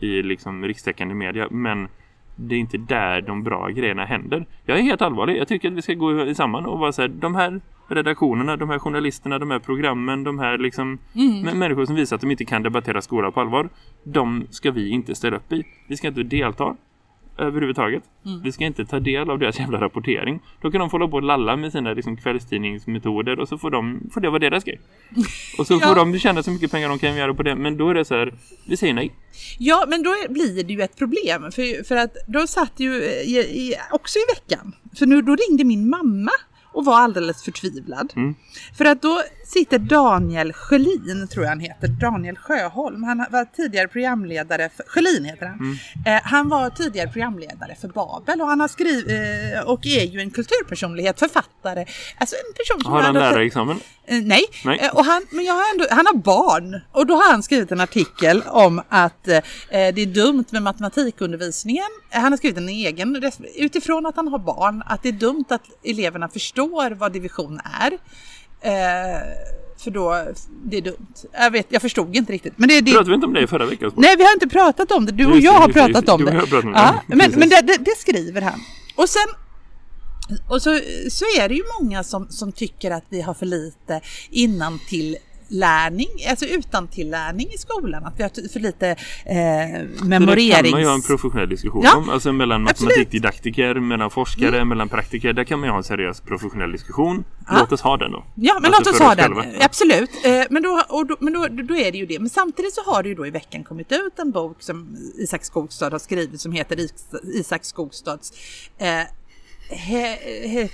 i 0.00 0.22
liksom 0.22 0.64
rikstäckande 0.64 1.14
media. 1.14 1.46
Men 1.50 1.88
det 2.36 2.54
är 2.54 2.58
inte 2.58 2.78
där 2.78 3.20
de 3.20 3.42
bra 3.42 3.68
grejerna 3.68 4.04
händer. 4.04 4.46
Jag 4.64 4.78
är 4.78 4.82
helt 4.82 5.02
allvarlig. 5.02 5.36
Jag 5.36 5.48
tycker 5.48 5.68
att 5.68 5.74
vi 5.74 5.82
ska 5.82 5.94
gå 5.94 6.34
samman 6.34 6.66
och 6.66 6.78
vara 6.78 6.92
så 6.92 7.02
här, 7.02 7.08
de 7.08 7.34
här 7.34 7.60
redaktionerna, 7.88 8.56
de 8.56 8.70
här 8.70 8.78
journalisterna, 8.78 9.38
de 9.38 9.50
här 9.50 9.58
programmen, 9.58 10.24
de 10.24 10.38
här 10.38 10.58
liksom 10.58 10.98
mä- 11.44 11.54
människor 11.54 11.84
som 11.86 11.94
visar 11.94 12.16
att 12.16 12.20
de 12.22 12.30
inte 12.30 12.44
kan 12.44 12.62
debattera 12.62 13.02
skola 13.02 13.30
på 13.30 13.40
allvar. 13.40 13.68
De 14.04 14.46
ska 14.50 14.70
vi 14.70 14.88
inte 14.90 15.14
ställa 15.14 15.36
upp 15.36 15.52
i. 15.52 15.64
Vi 15.88 15.96
ska 15.96 16.08
inte 16.08 16.22
delta 16.22 16.76
överhuvudtaget. 17.38 18.02
Vi 18.42 18.52
ska 18.52 18.64
inte 18.64 18.84
ta 18.84 19.00
del 19.00 19.30
av 19.30 19.38
deras 19.38 19.58
jävla 19.58 19.80
rapportering. 19.80 20.40
Då 20.62 20.70
kan 20.70 20.80
de 20.80 20.90
få 20.90 20.94
hålla 20.94 21.08
på 21.08 21.16
och 21.16 21.22
lalla 21.22 21.56
med 21.56 21.72
sina 21.72 21.92
liksom, 21.92 22.16
kvällstidningsmetoder 22.16 23.40
och 23.40 23.48
så 23.48 23.58
får, 23.58 23.70
de, 23.70 24.10
får 24.14 24.20
det 24.20 24.28
vara 24.30 24.38
deras 24.38 24.64
grej. 24.64 24.80
Och 25.58 25.66
så 25.66 25.74
Ja. 25.80 25.88
får 25.88 25.94
de 25.94 26.18
tjäna 26.18 26.42
så 26.42 26.50
mycket 26.50 26.70
pengar 26.70 26.88
de 26.88 26.98
kan 26.98 27.16
göra 27.16 27.34
på 27.34 27.42
det. 27.42 27.54
Men 27.54 27.76
då 27.76 27.88
är 27.90 27.94
det 27.94 28.04
så 28.04 28.14
här, 28.14 28.34
vi 28.66 28.76
säger 28.76 28.94
nej. 28.94 29.12
Ja, 29.58 29.84
men 29.88 30.02
då 30.02 30.14
blir 30.28 30.64
det 30.64 30.72
ju 30.72 30.80
ett 30.82 30.96
problem. 30.96 31.42
För, 31.52 31.84
för 31.84 31.96
att 31.96 32.16
då 32.26 32.46
satt 32.46 32.72
ju 32.76 33.02
eh, 33.02 33.10
i, 33.10 33.38
i, 33.38 33.74
också 33.90 34.18
i 34.18 34.22
veckan. 34.34 34.72
För 34.98 35.06
nu 35.06 35.22
då 35.22 35.36
ringde 35.48 35.64
min 35.64 35.88
mamma 35.90 36.30
och 36.76 36.84
var 36.84 37.00
alldeles 37.00 37.42
förtvivlad. 37.42 38.12
Mm. 38.16 38.34
För 38.78 38.84
att 38.84 39.02
då 39.02 39.22
sitter 39.44 39.78
Daniel 39.78 40.52
Sjölin, 40.52 41.28
tror 41.28 41.44
jag 41.44 41.50
han 41.50 41.60
heter, 41.60 41.88
Daniel 41.88 42.36
Sjöholm. 42.36 43.02
Han 43.02 43.26
var 43.30 43.44
tidigare 43.56 43.88
programledare, 43.88 44.70
för, 44.76 44.84
Sjölin 44.88 45.24
heter 45.24 45.46
han. 45.46 45.58
Mm. 45.58 45.76
Eh, 46.06 46.22
han 46.24 46.48
var 46.48 46.70
tidigare 46.70 47.08
programledare 47.08 47.76
för 47.80 47.88
Babel 47.88 48.40
och 48.40 48.46
han 48.46 48.60
har 48.60 48.68
skrivit 48.68 49.06
eh, 49.10 49.70
och 49.70 49.86
är 49.86 50.04
ju 50.04 50.20
en 50.20 50.30
kulturpersonlighet, 50.30 51.18
författare. 51.18 51.86
Alltså 52.18 52.36
en 52.36 52.54
person 52.54 52.84
som 52.84 52.92
Har 52.92 53.02
han 53.02 53.14
lärarexamen? 53.14 53.80
Eh, 54.08 54.20
nej, 54.22 54.44
Nej. 54.64 54.78
Eh, 54.78 54.96
och 54.96 55.04
han, 55.04 55.26
men 55.30 55.44
jag 55.44 55.54
har 55.54 55.64
ändå, 55.72 55.86
han 55.90 56.06
har 56.06 56.14
barn 56.16 56.80
och 56.92 57.06
då 57.06 57.14
har 57.14 57.30
han 57.30 57.42
skrivit 57.42 57.72
en 57.72 57.80
artikel 57.80 58.42
om 58.46 58.82
att 58.88 59.28
eh, 59.28 59.40
det 59.70 59.78
är 60.02 60.06
dumt 60.06 60.44
med 60.50 60.62
matematikundervisningen. 60.62 61.84
Eh, 62.10 62.20
Han 62.20 62.32
har 62.32 62.36
skrivit 62.36 62.58
en 62.58 62.68
egen 62.68 63.22
utifrån 63.56 64.06
att 64.06 64.16
han 64.16 64.28
har 64.28 64.38
barn, 64.38 64.82
att 64.86 65.02
det 65.02 65.08
är 65.08 65.12
dumt 65.12 65.44
att 65.48 65.62
eleverna 65.84 66.28
förstår 66.28 66.90
vad 66.90 67.12
division 67.12 67.60
är. 67.80 67.92
Eh, 68.60 69.20
för 69.78 69.90
då, 69.90 70.24
det 70.64 70.76
är 70.76 70.82
dumt. 70.82 71.06
Jag, 71.32 71.50
vet, 71.50 71.66
jag 71.68 71.82
förstod 71.82 72.16
inte 72.16 72.32
riktigt. 72.32 72.52
Men 72.56 72.68
det, 72.68 72.80
det, 72.80 72.90
Pratade 72.90 73.10
vi 73.10 73.14
inte 73.14 73.26
om 73.26 73.34
det 73.34 73.40
i 73.40 73.46
förra 73.46 73.66
veckan? 73.66 73.92
Nej, 73.96 74.16
vi 74.16 74.24
har 74.24 74.32
inte 74.32 74.48
pratat 74.48 74.92
om 74.92 75.06
det. 75.06 75.12
Du 75.12 75.26
och 75.26 75.38
jag 75.38 75.52
har 75.52 75.68
pratat 75.68 76.08
om 76.08 76.24
det. 76.24 76.42
Ja, 76.74 77.02
men 77.06 77.32
men 77.36 77.48
det, 77.48 77.60
det, 77.62 77.76
det 77.80 77.98
skriver 77.98 78.40
han. 78.42 78.60
Och 78.96 79.08
sen 79.08 79.45
och 80.48 80.62
så, 80.62 80.80
så 81.10 81.24
är 81.40 81.48
det 81.48 81.54
ju 81.54 81.62
många 81.80 82.04
som, 82.04 82.26
som 82.30 82.52
tycker 82.52 82.90
att 82.90 83.04
vi 83.08 83.20
har 83.22 83.34
för 83.34 83.46
lite 83.46 84.00
innan 84.30 84.78
till 84.88 85.16
lärning, 85.48 86.08
alltså 86.30 86.44
utantillärning 86.46 87.46
i 87.54 87.58
skolan. 87.58 88.04
Att 88.04 88.18
vi 88.18 88.22
har 88.22 88.48
för 88.52 88.60
lite 88.60 88.88
eh, 88.88 88.96
Det 89.26 89.88
kan 89.98 90.08
memorerings... 90.08 90.70
man 90.70 90.80
ju 90.80 90.86
ha 90.86 90.94
en 90.94 91.02
professionell 91.02 91.48
diskussion 91.48 91.82
Ja, 91.84 91.96
om. 91.96 92.08
Alltså 92.10 92.32
mellan. 92.32 92.56
Mm. 92.56 92.64
matematikdidaktiker, 92.64 93.74
mellan 93.74 94.10
forskare, 94.10 94.64
mellan 94.64 94.88
praktiker. 94.88 95.32
Där 95.32 95.44
kan 95.44 95.58
man 95.60 95.66
ju 95.66 95.70
ha 95.70 95.78
en 95.78 95.84
seriös 95.84 96.20
professionell 96.20 96.72
diskussion. 96.72 97.24
Ja. 97.48 97.56
Låt 97.60 97.72
oss 97.72 97.80
ha 97.80 97.96
den 97.96 98.12
då. 98.12 98.24
Ja, 98.34 98.58
men 98.62 98.74
Alltså 98.74 98.90
låt 98.90 98.94
oss 98.94 99.06
ha 99.06 99.14
den. 99.14 99.34
själva. 99.34 99.64
Absolut. 99.64 100.10
Eh, 100.24 100.42
Men, 100.50 100.62
då, 100.62 100.82
och 100.88 101.06
då, 101.06 101.16
men 101.20 101.32
då, 101.32 101.46
då 101.48 101.76
är 101.76 101.92
det 101.92 101.98
ju 101.98 102.06
det. 102.06 102.18
Men 102.18 102.30
samtidigt 102.30 102.74
så 102.74 102.82
har 102.82 103.02
det 103.02 103.08
ju 103.08 103.14
då 103.14 103.26
i 103.26 103.30
veckan 103.30 103.64
kommit 103.64 103.92
ut 103.92 104.18
en 104.18 104.30
bok 104.30 104.62
som 104.62 104.96
Isak 105.18 105.44
Skogstad 105.44 105.90
har 105.90 105.98
skrivit 105.98 106.40
som 106.40 106.52
heter 106.52 106.76
Is- 106.80 107.14
Isak 107.34 107.64
Skogstads 107.64 108.32
eh, 108.78 109.00
he, 109.70 110.18
he, 110.48 110.68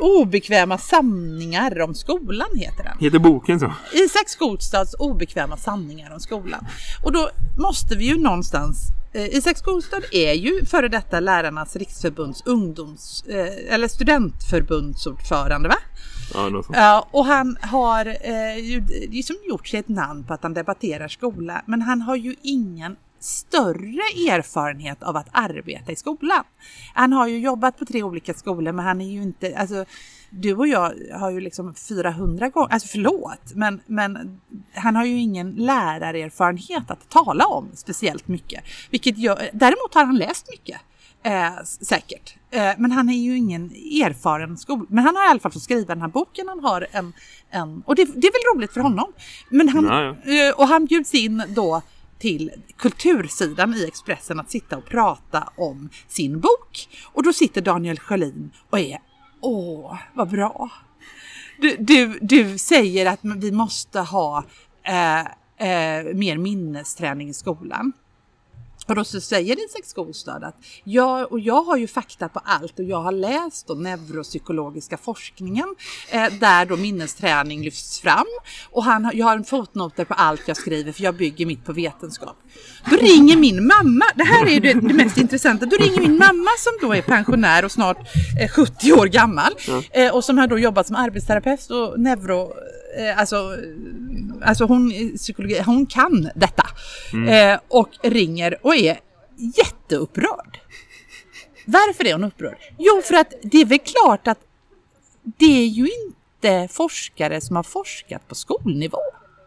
obekväma 0.00 0.78
sanningar 0.78 1.80
om 1.80 1.94
skolan 1.94 2.48
heter 2.56 2.84
den. 2.84 2.98
Heter 3.00 3.18
boken 3.18 3.60
så? 3.60 3.72
Isak 3.92 4.28
Skogstads 4.28 4.94
obekväma 4.98 5.56
sanningar 5.56 6.12
om 6.12 6.20
skolan. 6.20 6.66
Och 7.04 7.12
då 7.12 7.30
måste 7.58 7.96
vi 7.96 8.04
ju 8.04 8.18
någonstans 8.18 8.92
eh, 9.12 9.36
Isak 9.36 9.58
Skogstad 9.58 10.02
är 10.12 10.32
ju 10.32 10.64
före 10.64 10.88
detta 10.88 11.20
Lärarnas 11.20 11.76
riksförbunds 11.76 12.42
ungdoms 12.46 13.24
eh, 13.28 13.74
eller 13.74 13.88
studentförbundsordförande 13.88 15.68
va? 15.68 15.76
Ja, 16.34 16.48
något 16.48 16.66
sånt. 16.66 17.06
Och 17.10 17.24
han 17.24 17.56
har 17.62 18.06
eh, 18.06 18.58
ju 18.58 18.86
liksom 19.10 19.36
gjort 19.48 19.68
sig 19.68 19.80
ett 19.80 19.88
namn 19.88 20.24
på 20.24 20.34
att 20.34 20.42
han 20.42 20.54
debatterar 20.54 21.08
skola, 21.08 21.62
men 21.66 21.82
han 21.82 22.02
har 22.02 22.16
ju 22.16 22.34
ingen 22.42 22.96
större 23.20 24.02
erfarenhet 24.30 25.02
av 25.02 25.16
att 25.16 25.28
arbeta 25.32 25.92
i 25.92 25.96
skolan. 25.96 26.44
Han 26.94 27.12
har 27.12 27.26
ju 27.26 27.38
jobbat 27.38 27.78
på 27.78 27.84
tre 27.84 28.02
olika 28.02 28.34
skolor, 28.34 28.72
men 28.72 28.84
han 28.84 29.00
är 29.00 29.08
ju 29.08 29.22
inte, 29.22 29.56
alltså 29.56 29.84
du 30.30 30.54
och 30.54 30.68
jag 30.68 30.94
har 31.12 31.30
ju 31.30 31.40
liksom 31.40 31.74
400 31.74 32.48
gånger, 32.48 32.72
alltså 32.72 32.88
förlåt, 32.88 33.54
men, 33.54 33.80
men 33.86 34.40
han 34.74 34.96
har 34.96 35.04
ju 35.04 35.18
ingen 35.18 35.50
lärarerfarenhet 35.50 36.90
att 36.90 37.08
tala 37.08 37.46
om 37.46 37.68
speciellt 37.74 38.28
mycket. 38.28 38.64
Vilket 38.90 39.18
gör, 39.18 39.50
däremot 39.52 39.94
har 39.94 40.04
han 40.04 40.16
läst 40.16 40.50
mycket. 40.50 40.80
Eh, 41.22 41.62
säkert. 41.64 42.34
Eh, 42.50 42.72
men 42.78 42.92
han 42.92 43.08
är 43.08 43.18
ju 43.18 43.36
ingen 43.36 43.64
erfaren 44.04 44.56
skol... 44.56 44.86
Men 44.88 45.04
han 45.04 45.16
har 45.16 45.26
i 45.26 45.30
alla 45.30 45.40
fall 45.40 45.52
fått 45.52 45.62
skriva 45.62 45.94
den 45.94 46.00
här 46.00 46.08
boken. 46.08 46.48
Han 46.48 46.60
har 46.60 46.86
en... 46.92 47.12
en 47.50 47.82
och 47.86 47.94
det, 47.94 48.04
det 48.04 48.26
är 48.26 48.32
väl 48.32 48.56
roligt 48.56 48.72
för 48.72 48.80
honom. 48.80 49.12
Men 49.50 49.68
han, 49.68 49.86
eh, 50.08 50.54
och 50.56 50.68
han 50.68 50.84
bjuds 50.84 51.14
in 51.14 51.42
då 51.48 51.82
till 52.18 52.50
kultursidan 52.76 53.74
i 53.74 53.84
Expressen 53.84 54.40
att 54.40 54.50
sitta 54.50 54.76
och 54.76 54.86
prata 54.86 55.48
om 55.56 55.88
sin 56.08 56.40
bok. 56.40 56.88
Och 57.12 57.22
då 57.22 57.32
sitter 57.32 57.60
Daniel 57.60 57.98
Sjölin 57.98 58.50
och 58.70 58.78
är 58.78 58.98
Åh, 59.40 59.98
vad 60.14 60.28
bra. 60.30 60.70
Du, 61.58 61.76
du, 61.78 62.18
du 62.22 62.58
säger 62.58 63.06
att 63.06 63.20
vi 63.22 63.52
måste 63.52 64.00
ha 64.00 64.44
eh, 64.82 65.20
eh, 65.20 66.14
mer 66.14 66.36
minnesträning 66.36 67.28
i 67.28 67.34
skolan. 67.34 67.92
Och 68.88 68.94
då 68.94 69.04
så 69.04 69.20
säger 69.20 69.64
Isak 69.64 69.84
Skogstad 69.84 70.46
att 70.46 70.56
jag, 70.84 71.32
och 71.32 71.40
jag 71.40 71.62
har 71.62 71.76
ju 71.76 71.86
fakta 71.86 72.28
på 72.28 72.40
allt 72.44 72.78
och 72.78 72.84
jag 72.84 73.00
har 73.00 73.12
läst 73.12 73.66
då 73.66 73.74
neuropsykologiska 73.74 74.96
forskningen 74.96 75.74
eh, 76.10 76.32
där 76.40 76.66
då 76.66 76.76
minnesträning 76.76 77.64
lyfts 77.64 78.00
fram 78.00 78.26
och 78.70 78.84
han, 78.84 79.10
jag 79.14 79.26
har 79.26 79.36
en 79.36 79.44
fotnoter 79.44 80.04
på 80.04 80.14
allt 80.14 80.42
jag 80.46 80.56
skriver 80.56 80.92
för 80.92 81.02
jag 81.02 81.14
bygger 81.14 81.46
mitt 81.46 81.64
på 81.64 81.72
vetenskap. 81.72 82.36
Då 82.90 82.96
ringer 82.96 83.36
min 83.36 83.66
mamma, 83.66 84.04
det 84.14 84.24
här 84.24 84.48
är 84.48 84.60
det, 84.60 84.72
det 84.72 84.94
mest 84.94 85.18
intressanta, 85.18 85.66
då 85.66 85.76
ringer 85.76 86.00
min 86.00 86.18
mamma 86.18 86.50
som 86.58 86.88
då 86.88 86.94
är 86.94 87.02
pensionär 87.02 87.64
och 87.64 87.72
snart 87.72 87.98
eh, 88.40 88.48
70 88.48 88.92
år 88.92 89.06
gammal 89.06 89.52
eh, 89.90 90.14
och 90.14 90.24
som 90.24 90.38
har 90.38 90.46
då 90.46 90.58
jobbat 90.58 90.86
som 90.86 90.96
arbetsterapeut 90.96 91.70
och 91.70 92.00
neuro 92.00 92.52
Alltså, 93.16 93.56
alltså 94.42 94.64
hon, 94.64 95.12
psykologi, 95.16 95.62
hon 95.66 95.86
kan 95.86 96.30
detta. 96.34 96.66
Eh, 97.30 97.60
och 97.68 97.90
ringer 98.02 98.66
och 98.66 98.76
är 98.76 99.00
jätteupprörd. 99.36 100.58
Varför 101.64 102.06
är 102.06 102.12
hon 102.12 102.24
upprörd? 102.24 102.58
Jo, 102.78 103.02
för 103.04 103.14
att 103.14 103.32
det 103.42 103.60
är 103.60 103.64
väl 103.64 103.78
klart 103.78 104.28
att 104.28 104.38
det 105.22 105.62
är 105.62 105.66
ju 105.66 105.88
inte 106.06 106.68
forskare 106.74 107.40
som 107.40 107.56
har 107.56 107.62
forskat 107.62 108.28
på 108.28 108.34
skolnivå. 108.34 108.98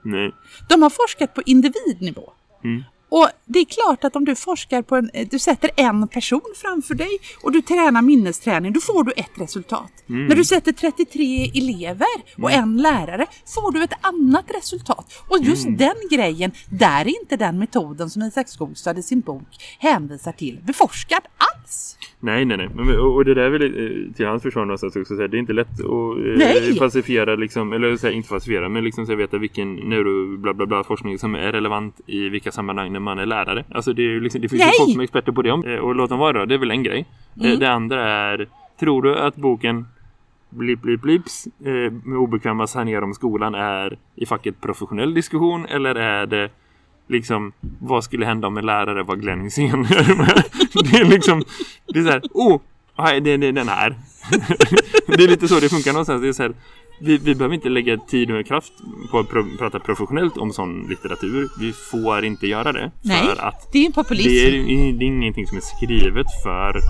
Nej. 0.03 0.31
De 0.69 0.81
har 0.81 0.89
forskat 0.89 1.33
på 1.33 1.41
individnivå. 1.45 2.33
Mm. 2.63 2.83
Och 3.11 3.27
det 3.45 3.59
är 3.59 3.65
klart 3.65 4.03
att 4.03 4.15
om 4.15 4.25
du 4.25 4.35
forskar 4.35 4.81
på 4.81 4.95
en, 4.95 5.11
du 5.31 5.39
sätter 5.39 5.69
en 5.75 6.07
person 6.07 6.41
framför 6.61 6.95
dig 6.95 7.09
och 7.43 7.51
du 7.51 7.61
tränar 7.61 8.01
minnesträning, 8.01 8.73
då 8.73 8.79
får 8.79 9.03
du 9.03 9.11
ett 9.11 9.31
resultat. 9.35 9.91
Mm. 10.09 10.25
När 10.27 10.35
du 10.35 10.45
sätter 10.45 10.71
33 10.71 11.51
elever 11.55 12.07
och 12.43 12.51
en 12.51 12.77
lärare 12.77 13.25
får 13.55 13.71
du 13.71 13.83
ett 13.83 13.93
annat 14.01 14.45
resultat. 14.55 15.13
Och 15.29 15.37
just 15.41 15.65
Mm. 15.65 15.77
den 15.77 15.95
grejen, 16.11 16.51
där 16.69 17.01
är 17.01 17.21
inte 17.21 17.37
den 17.37 17.59
metoden 17.59 18.09
som 18.09 18.21
Isak 18.21 18.49
Skogstad 18.49 18.97
i 18.97 19.03
sin 19.03 19.19
bok 19.21 19.47
hänvisar 19.79 20.31
till 20.31 20.59
beforskad 20.63 21.21
alls. 21.61 21.97
Nej, 22.19 22.45
nej, 22.45 22.57
nej. 22.57 22.69
Men, 22.75 22.99
och, 22.99 23.15
och 23.15 23.25
det 23.25 23.33
där 23.33 23.41
är 23.41 23.49
väl 23.49 23.61
eh, 23.63 24.13
till 24.13 24.25
hans 24.25 24.43
försvar 24.43 24.65
någonstans 24.65 24.95
också. 24.95 25.15
Så 25.15 25.21
här, 25.21 25.27
det 25.27 25.37
är 25.37 25.39
inte 25.39 25.53
lätt 25.53 25.67
att 25.79 26.69
eh, 26.69 26.75
falsifiera, 26.79 27.35
liksom, 27.35 27.73
eller 27.73 27.95
så 27.97 28.07
här, 28.07 28.13
inte 28.13 28.29
falsifiera, 28.29 28.69
men 28.69 28.83
liksom 28.83 29.05
så 29.05 29.11
här, 29.11 29.17
veta 29.17 29.37
vilken 29.37 29.75
neuro 29.75 30.37
bla 30.37 30.53
bla 30.53 30.65
bla 30.65 30.83
forskning 30.83 31.17
som 31.17 31.35
är 31.35 31.51
relevant 31.51 32.01
i 32.07 32.29
vilka 32.29 32.51
sammanhang 32.51 32.93
när 32.93 32.99
man 32.99 33.19
är 33.19 33.25
lärare. 33.25 33.63
Alltså 33.71 33.93
det, 33.93 34.01
är 34.01 34.09
ju 34.09 34.19
liksom, 34.19 34.41
det 34.41 34.49
finns 34.49 34.61
ju 34.61 34.65
Nej. 34.65 34.73
folk 34.79 34.91
som 34.91 34.99
är 34.99 35.03
experter 35.03 35.31
på 35.31 35.41
det. 35.41 35.51
om- 35.51 35.63
eh, 35.63 35.75
Och 35.75 35.95
låt 35.95 36.09
dem 36.09 36.19
vara 36.19 36.39
då, 36.39 36.45
det 36.45 36.53
är 36.53 36.59
väl 36.59 36.71
en 36.71 36.83
grej. 36.83 37.05
Mm. 37.39 37.51
Eh, 37.51 37.59
Det 37.59 37.71
andra 37.71 38.03
är, 38.09 38.47
tror 38.79 39.01
du 39.01 39.15
att 39.15 39.35
boken 39.35 39.85
Blip 40.53 40.81
blip 40.81 41.01
blips 41.01 41.47
eh, 41.65 41.91
med 42.03 42.17
obekväma 42.17 42.67
sanningar 42.67 43.01
om 43.01 43.13
skolan 43.13 43.55
är 43.55 43.97
i 44.15 44.25
facket 44.25 44.61
professionell 44.61 45.13
diskussion 45.13 45.65
eller 45.65 45.95
är 45.95 46.25
det 46.25 46.49
liksom 47.11 47.51
vad 47.79 48.03
skulle 48.03 48.25
hända 48.25 48.47
om 48.47 48.57
en 48.57 48.65
lärare 48.65 49.03
var 49.03 49.15
Glenn 49.15 49.41
Hysén? 49.41 49.83
det 50.91 50.97
är 50.97 51.05
liksom 51.05 51.43
det 51.93 51.99
är 51.99 52.03
så 52.03 52.09
här, 52.09 52.21
oh, 52.33 52.59
det, 53.21 53.31
är 53.31 53.51
den 53.51 53.67
här. 53.67 53.95
det 55.07 55.23
är 55.23 55.27
lite 55.27 55.47
så 55.47 55.59
det 55.59 55.69
funkar 55.69 55.91
någonstans. 55.91 56.21
Det 56.21 56.27
är 56.27 56.33
så 56.33 56.43
här, 56.43 56.53
vi, 57.01 57.17
vi 57.17 57.35
behöver 57.35 57.55
inte 57.55 57.69
lägga 57.69 57.97
tid 57.97 58.31
och 58.31 58.45
kraft 58.45 58.73
på 59.11 59.19
att 59.19 59.27
pr- 59.27 59.57
prata 59.57 59.79
professionellt 59.79 60.37
om 60.37 60.53
sån 60.53 60.87
litteratur. 60.89 61.49
Vi 61.59 61.73
får 61.73 62.25
inte 62.25 62.47
göra 62.47 62.71
det. 62.71 62.91
Nej, 63.01 63.25
För 63.25 63.41
att 63.41 63.69
det 63.71 63.79
är 63.79 63.85
en 63.85 63.91
populism. 63.91 64.29
det 64.29 64.47
är, 64.47 64.93
det 64.93 65.05
är 65.05 65.07
ingenting 65.07 65.47
som 65.47 65.57
är 65.57 65.61
skrivet 65.61 66.27
för 66.43 66.81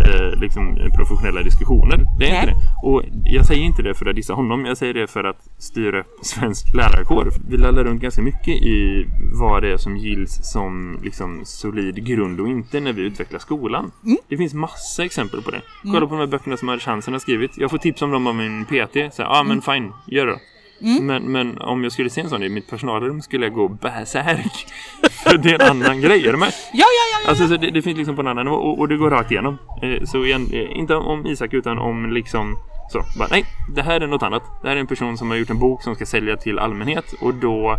eh, 0.00 0.40
liksom, 0.40 0.78
professionella 0.96 1.42
diskussioner. 1.42 2.06
Det 2.18 2.26
är 2.26 2.30
Nej. 2.30 2.40
inte 2.40 2.52
det. 2.52 2.88
Och 2.88 3.02
jag 3.24 3.46
säger 3.46 3.62
inte 3.62 3.82
det 3.82 3.94
för 3.94 4.06
att 4.06 4.16
dissa 4.16 4.34
honom. 4.34 4.64
Jag 4.64 4.76
säger 4.76 4.94
det 4.94 5.06
för 5.06 5.24
att 5.24 5.48
styra 5.58 6.00
upp 6.00 6.06
svensk 6.22 6.74
lärarkår. 6.74 7.30
Vi 7.48 7.56
lallar 7.56 7.84
runt 7.84 8.02
ganska 8.02 8.22
mycket 8.22 8.54
i 8.54 9.06
vad 9.40 9.62
det 9.62 9.72
är 9.72 9.76
som 9.76 9.96
gills 9.96 10.38
som 10.42 10.98
liksom, 11.02 11.40
solid 11.44 12.06
grund 12.06 12.40
och 12.40 12.48
inte 12.48 12.80
när 12.80 12.92
vi 12.92 13.02
utvecklar 13.02 13.38
skolan. 13.38 13.90
Mm. 14.04 14.18
Det 14.28 14.36
finns 14.36 14.54
massa 14.54 15.04
exempel 15.04 15.42
på 15.42 15.50
det. 15.50 15.60
Kolla 15.82 16.06
på 16.06 16.14
de 16.14 16.18
här 16.18 16.26
böckerna 16.26 16.56
som 16.56 16.78
Chansen 16.78 17.14
har 17.14 17.18
skrivit. 17.18 17.58
Jag 17.58 17.70
får 17.70 17.78
tips 17.78 18.02
om 18.02 18.10
dem 18.10 18.26
av 18.26 18.34
min 18.34 18.64
PT. 18.64 19.14
Så 19.14 19.22
ja 19.22 19.40
ah, 19.40 19.42
men 19.42 19.62
fine, 19.62 19.92
gör 20.06 20.26
det 20.26 20.32
då. 20.32 20.38
Mm. 20.80 21.06
Men, 21.06 21.32
men 21.32 21.58
om 21.58 21.82
jag 21.82 21.92
skulle 21.92 22.10
se 22.10 22.20
en 22.20 22.28
sån 22.28 22.42
i 22.42 22.48
mitt 22.48 22.70
personalrum 22.70 23.22
skulle 23.22 23.46
jag 23.46 23.54
gå 23.54 23.68
bärsärk. 23.68 24.66
För 25.10 25.38
det 25.38 25.50
är 25.50 25.62
en 25.62 25.70
annan 25.70 26.00
grej. 26.00 26.26
Är 26.28 26.32
du 26.32 26.38
med? 26.38 26.48
Ja, 26.48 26.52
ja, 26.72 26.84
ja, 27.12 27.20
ja. 27.24 27.30
Alltså 27.30 27.48
så 27.48 27.56
det, 27.56 27.70
det 27.70 27.82
finns 27.82 27.98
liksom 27.98 28.16
på 28.16 28.22
en 28.22 28.28
annan 28.28 28.44
nivå 28.44 28.56
och, 28.56 28.78
och 28.78 28.88
det 28.88 28.96
går 28.96 29.10
rakt 29.10 29.30
igenom. 29.30 29.58
Eh, 29.82 30.04
så 30.04 30.24
igen, 30.24 30.50
eh, 30.52 30.78
inte 30.78 30.94
om 30.94 31.26
Isak 31.26 31.54
utan 31.54 31.78
om 31.78 32.12
liksom 32.12 32.56
så. 32.92 33.02
Bara, 33.18 33.28
nej, 33.30 33.44
det 33.74 33.82
här 33.82 34.00
är 34.00 34.06
något 34.06 34.22
annat. 34.22 34.42
Det 34.62 34.68
här 34.68 34.76
är 34.76 34.80
en 34.80 34.86
person 34.86 35.18
som 35.18 35.30
har 35.30 35.36
gjort 35.36 35.50
en 35.50 35.58
bok 35.58 35.82
som 35.82 35.94
ska 35.94 36.06
sälja 36.06 36.36
till 36.36 36.58
allmänhet 36.58 37.12
och 37.20 37.34
då 37.34 37.76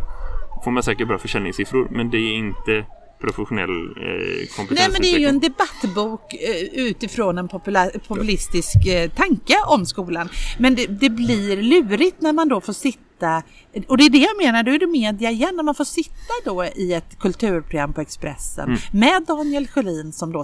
får 0.63 0.71
man 0.71 0.83
säkert 0.83 1.07
bra 1.07 1.17
försäljningssiffror 1.17 1.87
men 1.91 2.09
det 2.09 2.17
är 2.17 2.33
inte 2.33 2.85
professionell 3.21 3.69
eh, 3.69 4.47
kompetens. 4.55 4.79
Nej 4.79 4.89
men 4.91 5.01
det 5.01 5.13
är 5.15 5.19
ju 5.19 5.25
en 5.27 5.39
debattbok 5.39 6.33
eh, 6.33 6.61
utifrån 6.73 7.37
en 7.37 7.47
populär, 7.47 7.91
populistisk 8.07 8.87
eh, 8.87 9.09
tanke 9.09 9.55
om 9.67 9.85
skolan. 9.85 10.29
Men 10.59 10.75
det, 10.75 10.85
det 10.85 11.09
blir 11.09 11.61
lurigt 11.61 12.21
när 12.21 12.33
man 12.33 12.47
då 12.49 12.61
får 12.61 12.73
sitta, 12.73 13.43
och 13.87 13.97
det 13.97 14.03
är 14.05 14.09
det 14.09 14.17
jag 14.17 14.37
menar, 14.37 14.63
då 14.63 14.71
är 14.71 14.79
det 14.79 14.87
media 14.87 15.31
igen, 15.31 15.55
när 15.55 15.63
man 15.63 15.75
får 15.75 15.85
sitta 15.85 16.33
då 16.45 16.65
i 16.65 16.93
ett 16.93 17.19
kulturprogram 17.19 17.93
på 17.93 18.01
Expressen 18.01 18.67
Mm. 18.69 18.79
med 18.91 19.23
Daniel 19.27 19.67
Sjölin 19.67 20.13
som 20.13 20.31
då, 20.31 20.43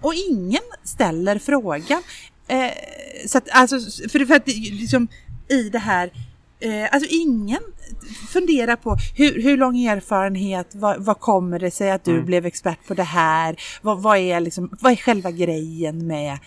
och 0.00 0.14
ingen 0.14 0.62
ställer 0.84 1.38
frågan. 1.38 2.02
Eh, 2.48 2.70
så 3.26 3.38
att, 3.38 3.48
alltså, 3.52 3.76
för, 4.08 4.24
för 4.24 4.34
att 4.34 4.46
liksom, 4.46 5.08
i 5.48 5.68
det 5.68 5.78
här 5.78 6.10
Eh, 6.60 6.88
alltså 6.92 7.08
ingen 7.10 7.60
funderar 8.32 8.76
på 8.76 8.96
hur, 9.16 9.42
hur 9.42 9.56
lång 9.56 9.84
erfarenhet, 9.84 10.70
vad, 10.74 11.04
vad 11.04 11.20
kommer 11.20 11.58
det 11.58 11.70
sig 11.70 11.90
att 11.90 12.04
du 12.04 12.10
Mm. 12.12 12.26
blev 12.26 12.46
expert 12.46 12.86
på 12.88 12.94
det 12.94 13.02
här? 13.02 13.56
Vad, 13.82 14.02
vad, 14.02 14.18
är 14.18 14.40
liksom, 14.40 14.70
vad 14.80 14.92
är 14.92 14.96
själva 14.96 15.30
grejen 15.30 16.06
med, 16.06 16.38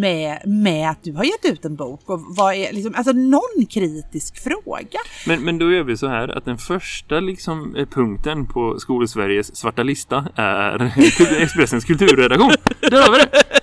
med, 0.00 0.42
med 0.44 0.90
att 0.90 1.02
du 1.04 1.12
har 1.12 1.24
gett 1.24 1.44
ut 1.44 1.64
en 1.64 1.76
bok? 1.76 2.10
Och 2.10 2.20
vad 2.36 2.54
är 2.54 2.72
liksom, 2.72 2.94
alltså 2.96 3.12
någon 3.12 3.66
kritisk 3.70 4.42
fråga. 4.42 4.98
Men, 5.26 5.44
men 5.44 5.58
då 5.58 5.72
gör 5.72 5.82
vi 5.82 5.96
så 5.96 6.08
här 6.08 6.28
att 6.28 6.44
den 6.44 6.58
första 6.58 7.20
liksom, 7.20 7.76
eh, 7.76 7.86
punkten 7.88 8.46
på 8.46 8.78
Skolsveriges 8.78 9.56
svarta 9.56 9.82
lista 9.82 10.28
är 10.34 10.92
Expressens 11.42 11.84
kulturredaktion. 11.84 12.52
Där 12.80 13.02
har 13.02 13.12
vi 13.12 13.18
det! 13.18 13.57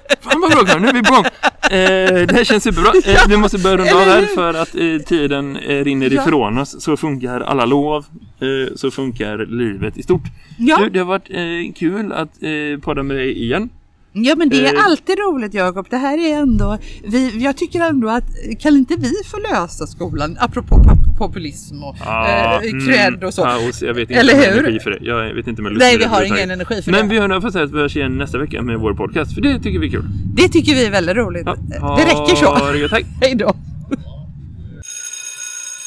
Vad 0.53 0.65
bra 0.65 0.79
nu 0.79 0.87
är 0.87 0.93
vi 0.93 1.03
på 1.03 1.13
gång! 1.13 1.23
det 1.69 2.31
här 2.35 2.43
känns 2.43 2.63
superbra. 2.63 2.91
Eh, 3.13 3.19
vi 3.29 3.37
måste 3.37 3.57
börja 3.57 3.77
runda 3.77 3.95
av 3.95 4.01
här 4.01 4.25
för 4.35 4.53
att 4.53 4.75
eh, 4.75 4.97
tiden 5.07 5.55
eh, 5.57 5.83
rinner 5.83 6.09
Ja. 6.11 6.21
ifrån 6.21 6.57
oss. 6.57 6.81
Så 6.83 6.97
funkar 6.97 7.41
alla 7.41 7.65
lov. 7.65 8.05
Eh, 8.39 8.73
så 8.75 8.91
funkar 8.91 9.37
livet 9.45 9.97
i 9.97 10.03
stort. 10.03 10.21
Ja. 10.57 10.77
Du, 10.83 10.89
det 10.89 10.99
har 10.99 11.05
varit 11.05 11.29
eh, 11.29 11.73
kul 11.75 12.11
att 12.11 12.29
eh, 12.43 12.79
podda 12.81 13.03
med 13.03 13.17
dig 13.17 13.43
igen. 13.43 13.69
Ja 14.17 14.35
men 14.35 14.49
det 14.49 14.67
är 14.67 14.73
Eh. 14.75 14.85
alltid 14.85 15.17
roligt 15.19 15.53
Jakob. 15.53 15.87
Det 15.89 15.97
här 15.97 16.17
är 16.17 16.35
ändå, 16.37 16.77
vi, 17.03 17.43
jag 17.43 17.57
tycker 17.57 17.79
ändå 17.81 18.09
att 18.09 18.23
kan 18.59 18.75
inte 18.75 18.95
vi 18.95 19.11
få 19.31 19.37
lösa 19.37 19.87
skolan 19.87 20.37
apropå 20.39 20.75
pop- 20.75 21.17
populism 21.17 21.83
och 21.83 21.95
Ja, 22.05 22.61
eh, 22.63 22.69
mm, 22.71 22.85
och 23.23 23.33
så. 23.33 23.43
Paus. 23.43 23.81
Jag 23.81 23.93
vet 23.93 24.01
inte 24.09 24.13
Eller 24.13 24.33
om 24.33 24.39
hur? 24.39 24.47
energi 24.59 24.79
för 24.79 24.91
det. 24.91 24.97
Jag 25.01 25.33
vet 25.33 25.47
inte 25.47 25.61
om 25.61 25.65
jag 25.65 25.77
Nej 25.77 25.97
vi 25.97 26.03
har 26.03 26.23
ingen 26.23 26.51
energi 26.51 26.81
för 26.81 26.91
Men 26.91 27.07
det. 27.07 27.13
vi 27.13 27.19
har 27.19 27.27
säga 27.51 27.63
att 27.65 27.71
vi 27.71 27.77
hörs 27.79 27.95
igen 27.95 28.17
nästa 28.17 28.37
vecka 28.37 28.61
med 28.61 28.79
vår 28.79 28.93
podcast. 28.93 29.33
För 29.33 29.41
det 29.41 29.59
tycker 29.59 29.79
vi 29.79 29.87
är 29.87 29.91
kul. 29.91 30.05
Det 30.35 30.47
tycker 30.47 30.73
vi 30.73 30.85
är 30.85 30.91
väldigt 30.91 31.15
roligt. 31.15 31.43
Ja, 31.45 31.55
det 31.97 32.05
räcker 32.05 32.35
så. 32.35 32.45
ha 32.55 32.71
det 32.71 32.77
gött, 32.77 32.91
Tack! 32.91 33.03
Hej 33.21 33.35
då. 33.35 33.55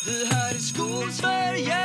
Det 0.06 0.34
här 0.34 0.54
är 0.54 0.58
Skolsverige 0.58 1.78